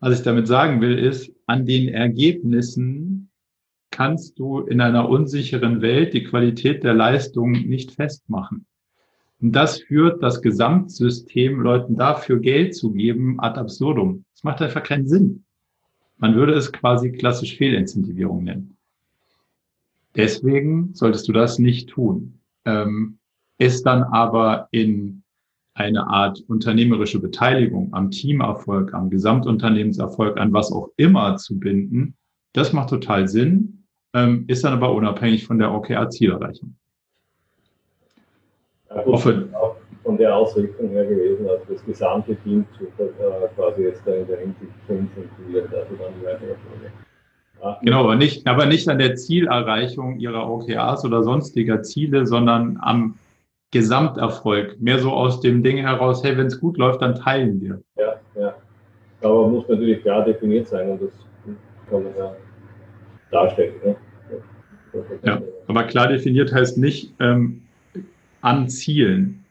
[0.00, 3.30] Was ich damit sagen will, ist, an den Ergebnissen
[3.90, 8.66] kannst du in einer unsicheren Welt die Qualität der Leistung nicht festmachen.
[9.40, 14.24] Und das führt das Gesamtsystem, Leuten dafür Geld zu geben, ad absurdum.
[14.34, 15.44] Das macht einfach keinen Sinn.
[16.16, 18.76] Man würde es quasi klassisch Fehlincentivierung nennen.
[20.16, 22.38] Deswegen solltest du das nicht tun
[22.68, 23.18] ähm,
[23.58, 25.22] ist dann aber in
[25.74, 32.16] eine Art unternehmerische Beteiligung am Teamerfolg, am Gesamtunternehmenserfolg, an was auch immer zu binden,
[32.52, 36.76] das macht total Sinn, ähm, ist dann aber unabhängig von der OKR-Zielerreichung.
[38.90, 43.82] Ja, hoffe, auch von der Ausrichtung her gewesen, also das gesamte Team zu, äh, quasi
[43.82, 46.92] jetzt da in der Hinsicht zu incentivieren, dafür dann die weitere Folge.
[47.82, 53.18] Genau, aber nicht, aber nicht an der Zielerreichung ihrer OKRs oder sonstiger Ziele, sondern am
[53.72, 54.80] Gesamterfolg.
[54.80, 57.82] Mehr so aus dem Ding heraus, hey, wenn es gut läuft, dann teilen wir.
[57.96, 58.54] Ja, ja.
[59.22, 61.10] Aber muss natürlich klar definiert sein und das
[61.90, 62.36] kann man ja
[63.30, 63.74] darstellen.
[63.84, 63.96] Ne?
[65.22, 67.62] Ja, aber klar definiert heißt nicht ähm,
[68.48, 69.44] an Zielen.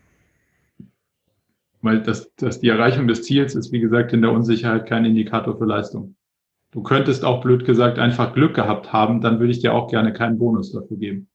[1.81, 5.57] Weil das, das, die Erreichung des Ziels ist, wie gesagt, in der Unsicherheit kein Indikator
[5.57, 6.15] für Leistung.
[6.71, 10.11] Du könntest auch blöd gesagt einfach Glück gehabt haben, dann würde ich dir auch gerne
[10.11, 11.27] keinen Bonus dafür geben.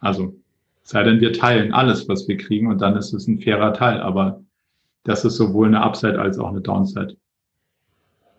[0.00, 0.34] Also,
[0.82, 4.00] sei denn, wir teilen alles, was wir kriegen und dann ist es ein fairer Teil.
[4.00, 4.42] Aber
[5.04, 7.16] das ist sowohl eine Upside als auch eine Downside.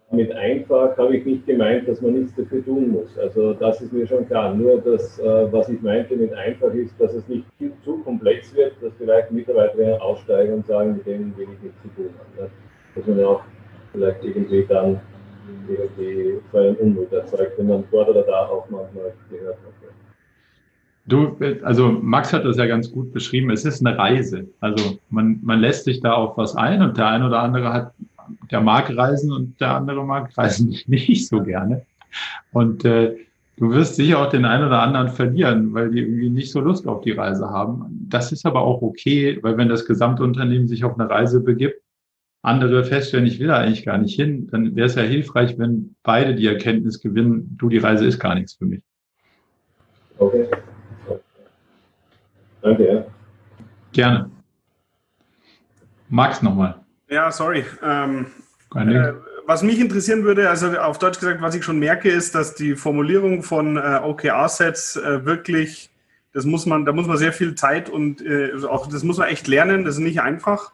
[0.10, 3.18] Mit einfach habe ich nicht gemeint, dass man nichts dafür tun muss.
[3.18, 4.56] Also das ist mir schon klar.
[4.56, 7.46] Nur das, äh, was ich meinte mit einfach ist, dass es nicht
[7.84, 11.90] zu komplex wird, dass vielleicht Mitarbeiter aussteigen und sagen, mit denen will ich nichts zu
[11.90, 12.50] tun haben.
[12.96, 13.42] Dass man ja auch
[13.92, 15.02] vielleicht irgendwie dann
[15.68, 19.78] irgendwie so einen Unmut erzeugt, wenn man dort oder da auch manchmal gehört hat.
[21.08, 23.50] Du, also Max hat das ja ganz gut beschrieben.
[23.50, 24.46] Es ist eine Reise.
[24.60, 27.94] Also man, man lässt sich da auf was ein und der eine oder andere hat,
[28.52, 31.86] der mag reisen und der andere mag reisen nicht so gerne.
[32.52, 33.16] Und äh,
[33.58, 36.88] du wirst sicher auch den einen oder anderen verlieren, weil die irgendwie nicht so Lust
[36.88, 38.08] auf die Reise haben.
[38.10, 41.82] Das ist aber auch okay, weil wenn das Gesamtunternehmen sich auf eine Reise begibt,
[42.42, 45.96] andere feststellen, ich will da eigentlich gar nicht hin, dann wäre es ja hilfreich, wenn
[46.04, 48.82] beide die Erkenntnis gewinnen, du, die Reise ist gar nichts für mich.
[50.18, 50.48] Okay.
[52.62, 53.06] Danke, ja.
[53.92, 54.32] Gerne.
[56.10, 56.80] Max nochmal.
[57.10, 57.66] Ja, sorry.
[57.84, 58.28] Ähm,
[58.76, 59.14] äh,
[59.46, 62.76] was mich interessieren würde, also auf Deutsch gesagt, was ich schon merke, ist, dass die
[62.76, 65.90] Formulierung von äh, OKR-Sets äh, wirklich,
[66.34, 69.30] das muss man, da muss man sehr viel Zeit und äh, auch das muss man
[69.30, 70.74] echt lernen, das ist nicht einfach.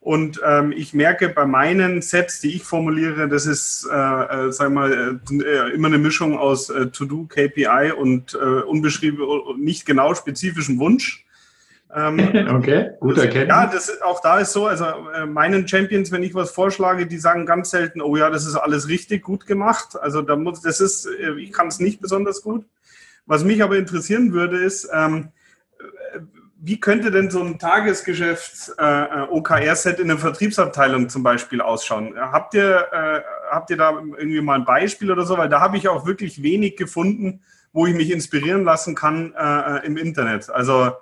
[0.00, 4.72] Und ähm, ich merke bei meinen Sets, die ich formuliere, das ist, äh, äh, sag
[4.72, 9.18] mal, äh, immer eine Mischung aus äh, To-Do, KPI und äh, unbeschrieben,
[9.58, 11.26] nicht genau spezifischen Wunsch.
[11.94, 12.18] Ähm,
[12.56, 13.48] okay, gut erkennen.
[13.48, 14.84] Ja, das, auch da ist so, also
[15.14, 18.56] äh, meinen Champions, wenn ich was vorschlage, die sagen ganz selten, oh ja, das ist
[18.56, 19.98] alles richtig gut gemacht.
[20.00, 22.64] Also da muss, das ist, äh, ich kann es nicht besonders gut.
[23.26, 25.28] Was mich aber interessieren würde, ist, ähm,
[26.62, 32.14] wie könnte denn so ein Tagesgeschäft äh, äh OKR-Set in der Vertriebsabteilung zum Beispiel ausschauen?
[32.18, 35.38] Habt ihr, äh, habt ihr da irgendwie mal ein Beispiel oder so?
[35.38, 37.40] Weil da habe ich auch wirklich wenig gefunden,
[37.72, 40.50] wo ich mich inspirieren lassen kann äh, äh im Internet.
[40.50, 40.92] Also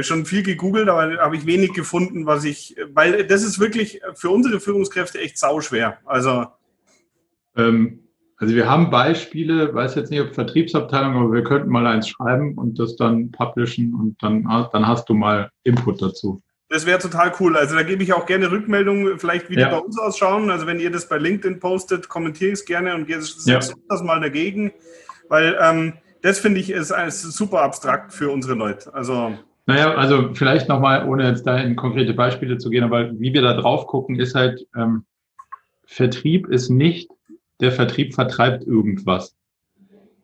[0.00, 4.30] schon viel gegoogelt, aber habe ich wenig gefunden, was ich, weil das ist wirklich für
[4.30, 5.98] unsere Führungskräfte echt sauschwer.
[6.04, 6.46] Also
[7.56, 8.00] ähm,
[8.40, 12.54] Also wir haben Beispiele, weiß jetzt nicht, ob Vertriebsabteilung, aber wir könnten mal eins schreiben
[12.56, 16.42] und das dann publishen und dann, dann hast du mal Input dazu.
[16.70, 17.56] Das wäre total cool.
[17.56, 19.68] Also da gebe ich auch gerne Rückmeldungen, vielleicht wie ja.
[19.68, 20.50] die bei uns ausschauen.
[20.50, 23.58] Also wenn ihr das bei LinkedIn postet, kommentiere ich es gerne und setzt ja.
[23.88, 24.72] das mal dagegen.
[25.28, 28.94] Weil ähm, das finde ich ist, ist super abstrakt für unsere Leute.
[28.94, 29.36] Also
[29.70, 33.42] naja, also vielleicht nochmal, ohne jetzt da in konkrete Beispiele zu gehen, aber wie wir
[33.42, 35.04] da drauf gucken, ist halt, ähm,
[35.84, 37.10] Vertrieb ist nicht,
[37.60, 39.36] der Vertrieb vertreibt irgendwas,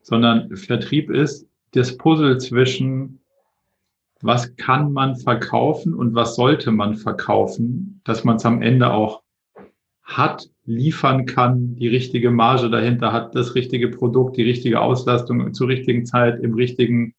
[0.01, 3.19] sondern Vertrieb ist das Puzzle zwischen
[4.21, 9.21] was kann man verkaufen und was sollte man verkaufen, dass man es am Ende auch
[10.01, 15.67] hat, liefern kann, die richtige Marge dahinter hat, das richtige Produkt, die richtige Auslastung zur
[15.67, 17.13] richtigen Zeit, im richtigen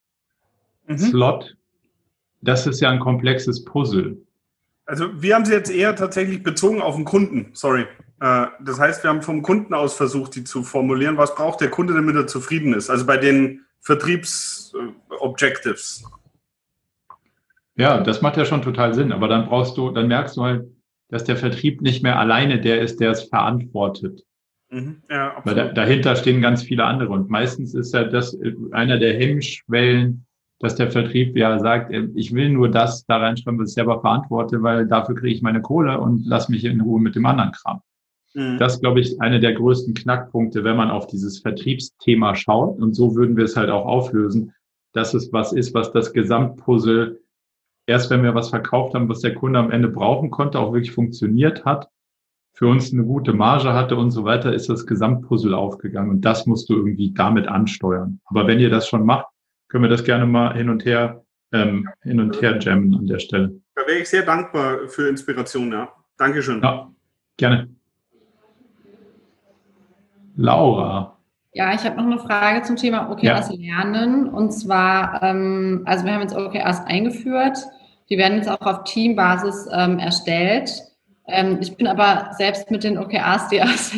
[0.87, 0.99] mhm.
[0.99, 1.58] Slot.
[2.41, 4.17] Das ist ja ein komplexes Puzzle.
[4.87, 7.85] Also wir haben sie jetzt eher tatsächlich bezogen auf den Kunden, sorry.
[8.21, 11.19] Äh, das heißt, wir haben vom Kunden aus versucht, die zu formulieren.
[11.19, 12.89] Was braucht der Kunde, damit er zufrieden ist?
[12.91, 16.05] Also bei den Vertriebsobjectives.
[17.77, 19.13] Ja, das macht ja schon total Sinn.
[19.13, 20.67] Aber dann brauchst du, dann merkst du halt,
[21.11, 24.25] dass der Vertrieb nicht mehr alleine der ist, der es verantwortet.
[24.71, 27.09] Mhm, ja, Weil da, dahinter stehen ganz viele andere.
[27.11, 28.37] Und meistens ist ja das
[28.73, 30.27] einer der Hemmschwellen,
[30.61, 34.63] dass der Vertrieb ja sagt, ich will nur das da reinschreiben, was ich selber verantworte,
[34.63, 37.81] weil dafür kriege ich meine Kohle und lass mich in Ruhe mit dem anderen Kram.
[38.35, 38.59] Mhm.
[38.59, 42.79] Das, glaube ich, eine der größten Knackpunkte, wenn man auf dieses Vertriebsthema schaut.
[42.79, 44.53] Und so würden wir es halt auch auflösen,
[44.93, 47.21] dass es was ist, was das Gesamtpuzzle
[47.89, 50.93] erst wenn wir was verkauft haben, was der Kunde am Ende brauchen konnte, auch wirklich
[50.93, 51.89] funktioniert hat,
[52.53, 56.11] für uns eine gute Marge hatte und so weiter, ist das Gesamtpuzzle aufgegangen.
[56.11, 58.21] Und das musst du irgendwie damit ansteuern.
[58.27, 59.27] Aber wenn ihr das schon macht,
[59.69, 63.19] können wir das gerne mal hin und her, ähm, hin und her jammen an der
[63.19, 63.61] Stelle.
[63.75, 65.93] Da wäre ich sehr dankbar für Inspiration, ja.
[66.17, 66.61] Dankeschön.
[66.63, 66.91] Ja,
[67.37, 67.69] gerne.
[70.37, 71.17] Laura.
[71.53, 73.57] Ja, ich habe noch eine Frage zum Thema OKRs ja.
[73.57, 74.29] lernen.
[74.29, 77.59] Und zwar, ähm, also wir haben jetzt OKRs eingeführt.
[78.11, 80.71] Die werden jetzt auch auf Teambasis ähm, erstellt.
[81.27, 83.93] Ähm, ich bin aber selbst mit den OKRs, die aus,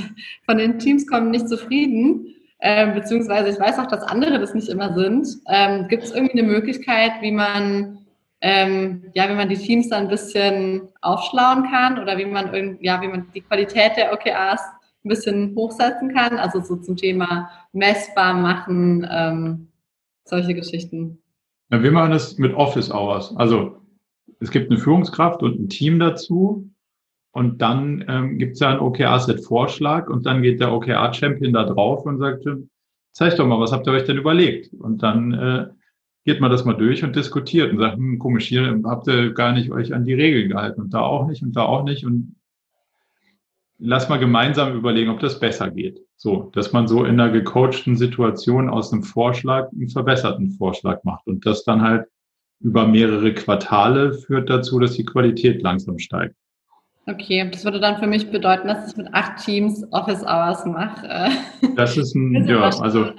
[0.47, 2.35] von den Teams kommen, nicht zufrieden.
[2.63, 5.27] Ähm, beziehungsweise ich weiß auch, dass andere das nicht immer sind.
[5.49, 8.01] Ähm, Gibt es irgendwie eine Möglichkeit, wie man
[8.43, 13.01] ähm, ja, wie man die Teams dann ein bisschen aufschlauen kann oder wie man ja,
[13.03, 14.63] wie man die Qualität der OKRs
[15.05, 16.39] ein bisschen hochsetzen kann?
[16.39, 19.69] Also so zum Thema messbar machen, ähm,
[20.25, 21.19] solche Geschichten.
[21.71, 23.35] Ja, wir machen das mit Office Hours.
[23.37, 23.77] Also
[24.41, 26.71] es gibt eine Führungskraft und ein Team dazu.
[27.33, 32.05] Und dann ähm, gibt es ja einen OKR-Set-Vorschlag und dann geht der OKR-Champion da drauf
[32.05, 32.45] und sagt,
[33.13, 34.73] zeig doch mal, was habt ihr euch denn überlegt?
[34.75, 35.67] Und dann äh,
[36.25, 39.53] geht man das mal durch und diskutiert und sagt, hm, komisch, hier habt ihr gar
[39.53, 42.05] nicht euch an die Regeln gehalten und da auch nicht und da auch nicht.
[42.05, 42.37] Und
[43.79, 46.01] lass mal gemeinsam überlegen, ob das besser geht.
[46.17, 51.27] So, dass man so in einer gecoachten Situation aus einem Vorschlag einen verbesserten Vorschlag macht
[51.27, 52.07] und das dann halt
[52.61, 56.37] über mehrere Quartale führt dazu, dass die Qualität langsam steigt.
[57.07, 61.31] Okay, das würde dann für mich bedeuten, dass ich mit acht Teams Office Hours mache.
[61.77, 63.11] Das ist ein, ja, also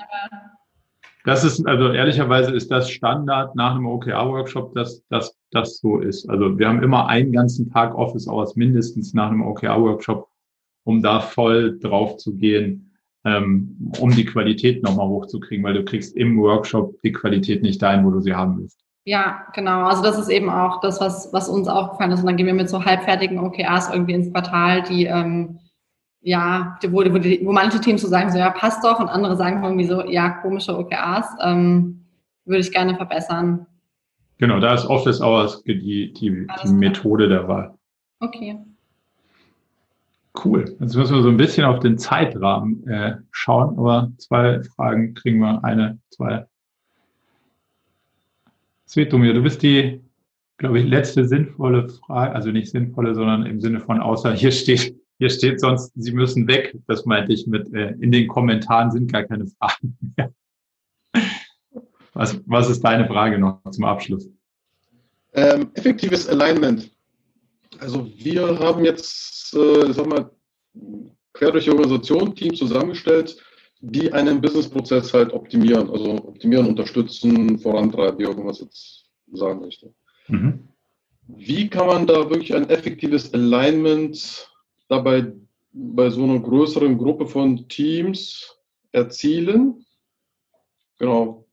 [1.24, 6.30] das ist, also ehrlicherweise ist das Standard nach einem OKR-Workshop, dass dass das so ist.
[6.30, 10.28] Also wir haben immer einen ganzen Tag Office Hours mindestens nach einem OKR-Workshop,
[10.84, 12.92] um da voll drauf zu gehen,
[13.24, 18.06] ähm, um die Qualität nochmal hochzukriegen, weil du kriegst im Workshop die Qualität nicht dahin,
[18.06, 18.84] wo du sie haben willst.
[19.04, 19.86] Ja, genau.
[19.86, 22.20] Also das ist eben auch das, was, was uns aufgefallen ist.
[22.20, 25.60] Und dann gehen wir mit so halbfertigen OKRs irgendwie ins Quartal, die ähm,
[26.22, 29.36] ja, wo, wo, die, wo manche Teams so sagen, so ja, passt doch, und andere
[29.36, 32.06] sagen irgendwie so, ja, komische OKRs, ähm,
[32.46, 33.66] würde ich gerne verbessern.
[34.38, 37.74] Genau, da ist Office Hours die, die, die Methode der Wahl.
[38.20, 38.58] Okay.
[40.44, 40.76] Cool.
[40.80, 45.40] Jetzt müssen wir so ein bisschen auf den Zeitrahmen äh, schauen, aber zwei Fragen kriegen
[45.40, 46.46] wir, eine, zwei
[48.92, 50.02] Svetomir, du bist die,
[50.58, 54.98] glaube ich, letzte sinnvolle Frage, also nicht sinnvolle, sondern im Sinne von außer hier steht,
[55.18, 56.78] hier steht sonst, Sie müssen weg.
[56.88, 60.34] Das meinte ich mit, äh, in den Kommentaren sind gar keine Fragen mehr.
[62.14, 64.30] Was, was ist deine Frage noch zum Abschluss?
[65.32, 66.92] Ähm, effektives Alignment.
[67.80, 70.30] Also wir haben jetzt, äh, sag mal,
[71.32, 73.42] quer durch die Organisation Team zusammengestellt,
[73.82, 79.06] die einen Businessprozess halt optimieren, also optimieren, unterstützen, vorantreiben, wie auch immer man es jetzt
[79.34, 79.94] sagen möchte.
[80.28, 80.68] Mhm.
[81.28, 84.50] Wie kann man da wirklich ein effektives Alignment
[84.88, 85.34] dabei
[85.74, 88.56] bei so einer größeren Gruppe von Teams
[88.92, 89.86] erzielen?
[91.00, 91.46] Genau.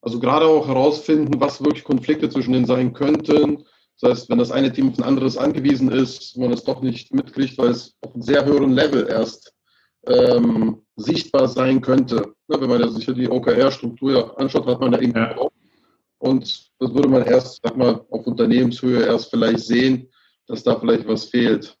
[0.00, 3.64] Also gerade auch herausfinden, was wirklich Konflikte zwischen denen sein könnten.
[4.00, 7.12] Das heißt, wenn das eine Team auf ein anderes angewiesen ist, man es doch nicht
[7.14, 9.54] mitkriegt, weil es auf einem sehr höheren Level erst
[10.06, 12.34] ähm, sichtbar sein könnte.
[12.48, 15.36] Ne, wenn man sich die OKR-Struktur anschaut, hat man da irgendwie ja.
[15.36, 15.52] auch.
[16.18, 20.08] Und das würde man erst, sag mal, auf Unternehmenshöhe erst vielleicht sehen,
[20.46, 21.76] dass da vielleicht was fehlt.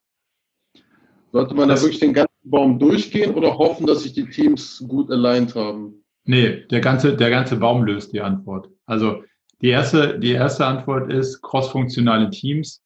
[1.32, 4.82] Sollte man das da wirklich den ganzen Baum durchgehen oder hoffen, dass sich die Teams
[4.88, 6.04] gut aligned haben?
[6.24, 8.68] Nee, der ganze, der ganze Baum löst die Antwort.
[8.86, 9.22] Also
[9.60, 12.82] die erste, die erste Antwort ist, crossfunktionale Teams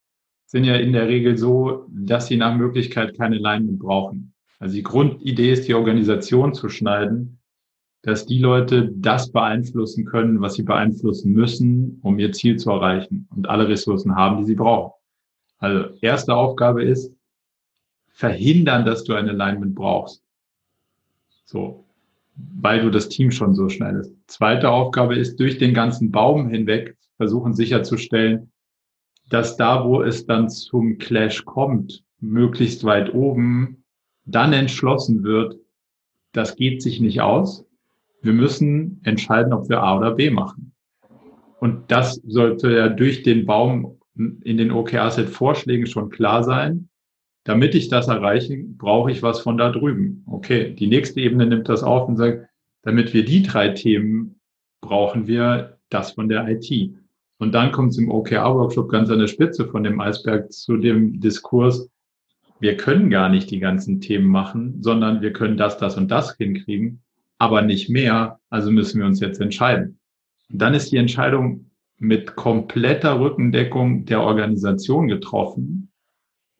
[0.46, 4.33] sind ja in der Regel so, dass sie nach Möglichkeit keine Alignment brauchen.
[4.58, 7.38] Also die Grundidee ist, die Organisation zu schneiden,
[8.02, 13.26] dass die Leute das beeinflussen können, was sie beeinflussen müssen, um ihr Ziel zu erreichen
[13.34, 14.92] und alle Ressourcen haben, die sie brauchen.
[15.58, 17.12] Also erste Aufgabe ist,
[18.08, 20.22] verhindern, dass du ein Alignment brauchst.
[21.46, 21.84] So,
[22.36, 24.12] weil du das Team schon so schnell ist.
[24.26, 28.50] Zweite Aufgabe ist, durch den ganzen Baum hinweg versuchen sicherzustellen,
[29.30, 33.83] dass da, wo es dann zum Clash kommt, möglichst weit oben,
[34.24, 35.58] dann entschlossen wird,
[36.32, 37.64] das geht sich nicht aus.
[38.22, 40.72] Wir müssen entscheiden, ob wir A oder B machen.
[41.60, 46.88] Und das sollte ja durch den Baum in den OKR-Set-Vorschlägen schon klar sein.
[47.44, 50.24] Damit ich das erreiche, brauche ich was von da drüben.
[50.26, 52.46] Okay, die nächste Ebene nimmt das auf und sagt,
[52.82, 54.40] damit wir die drei Themen
[54.80, 56.94] brauchen wir das von der IT.
[57.38, 61.20] Und dann kommt es im OKR-Workshop ganz an der Spitze von dem Eisberg zu dem
[61.20, 61.88] Diskurs,
[62.64, 66.34] wir können gar nicht die ganzen Themen machen, sondern wir können das, das und das
[66.38, 67.02] hinkriegen,
[67.36, 68.40] aber nicht mehr.
[68.48, 69.98] Also müssen wir uns jetzt entscheiden.
[70.50, 75.92] Und dann ist die Entscheidung mit kompletter Rückendeckung der Organisation getroffen.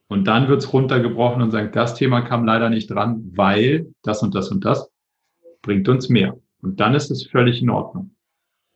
[0.09, 4.23] Und dann wird es runtergebrochen und sagt, das Thema kam leider nicht dran, weil das
[4.23, 4.91] und das und das
[5.63, 6.39] bringt uns mehr.
[6.61, 8.15] Und dann ist es völlig in Ordnung.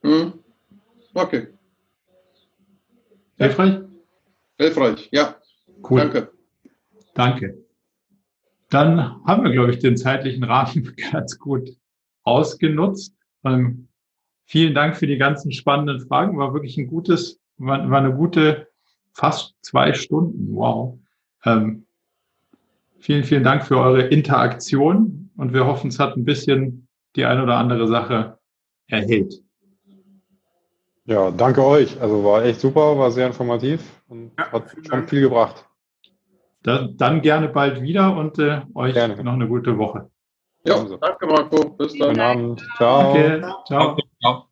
[0.03, 0.33] Mhm.
[1.13, 1.49] Okay.
[3.37, 3.81] Hilfreich?
[4.57, 5.37] Hilfreich, ja.
[5.83, 6.01] Cool.
[6.01, 6.38] Danke.
[7.19, 7.59] Danke.
[8.71, 11.69] Dann haben wir, glaube ich, den zeitlichen Rahmen ganz gut
[12.23, 13.13] ausgenutzt.
[13.45, 13.89] Ähm,
[14.45, 16.39] vielen Dank für die ganzen spannenden Fragen.
[16.39, 18.69] War wirklich ein gutes, war, war eine gute,
[19.15, 20.55] fast zwei Stunden.
[20.55, 20.97] Wow.
[21.45, 21.87] Ähm,
[23.01, 26.87] vielen, vielen Dank für eure Interaktion und wir hoffen, es hat ein bisschen
[27.17, 28.39] die eine oder andere Sache
[28.87, 29.43] erhellt.
[31.05, 32.01] Ja, danke euch.
[32.01, 35.11] Also war echt super, war sehr informativ und ja, hat schon Dank.
[35.11, 35.68] viel gebracht.
[36.69, 39.17] Dann, dann, gerne bald wieder und äh, euch gerne.
[39.25, 40.11] noch eine gute Woche.
[40.67, 40.99] Ja, also.
[40.99, 41.71] danke Marco.
[41.71, 42.09] Bis dann.
[42.09, 42.69] Guten Abend.
[42.77, 43.15] Ciao.
[43.15, 43.41] Danke.
[43.67, 43.99] Ciao.
[44.21, 44.49] Ciao.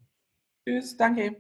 [0.67, 1.37] Tschüss, danke.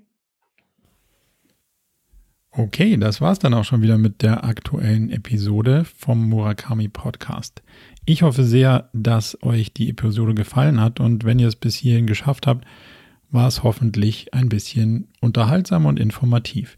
[2.50, 7.62] Okay, das war's dann auch schon wieder mit der aktuellen Episode vom Murakami Podcast.
[8.04, 12.06] Ich hoffe sehr, dass euch die Episode gefallen hat und wenn ihr es bis hierhin
[12.06, 12.66] geschafft habt,
[13.30, 16.76] war es hoffentlich ein bisschen unterhaltsam und informativ.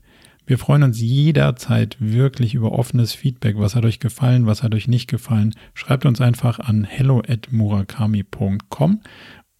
[0.48, 3.58] Wir freuen uns jederzeit wirklich über offenes Feedback.
[3.58, 4.46] Was hat euch gefallen?
[4.46, 5.54] Was hat euch nicht gefallen?
[5.74, 9.00] Schreibt uns einfach an hello@murakami.com.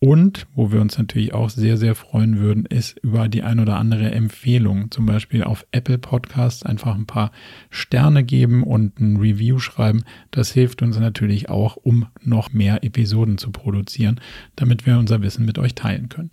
[0.01, 3.77] Und wo wir uns natürlich auch sehr, sehr freuen würden, ist über die ein oder
[3.77, 4.91] andere Empfehlung.
[4.91, 7.33] Zum Beispiel auf Apple Podcasts einfach ein paar
[7.69, 10.05] Sterne geben und ein Review schreiben.
[10.31, 14.23] Das hilft uns natürlich auch, um noch mehr Episoden zu produzieren,
[14.57, 16.31] damit wir unser Wissen mit euch teilen können.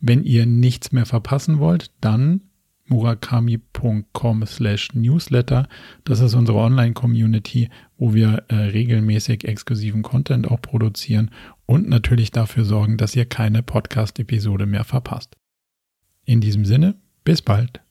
[0.00, 2.40] Wenn ihr nichts mehr verpassen wollt, dann
[2.86, 5.68] murakami.com slash newsletter.
[6.04, 11.30] Das ist unsere Online-Community, wo wir äh, regelmäßig exklusiven Content auch produzieren
[11.66, 15.36] und natürlich dafür sorgen, dass ihr keine Podcast-Episode mehr verpasst.
[16.24, 17.83] In diesem Sinne, bis bald.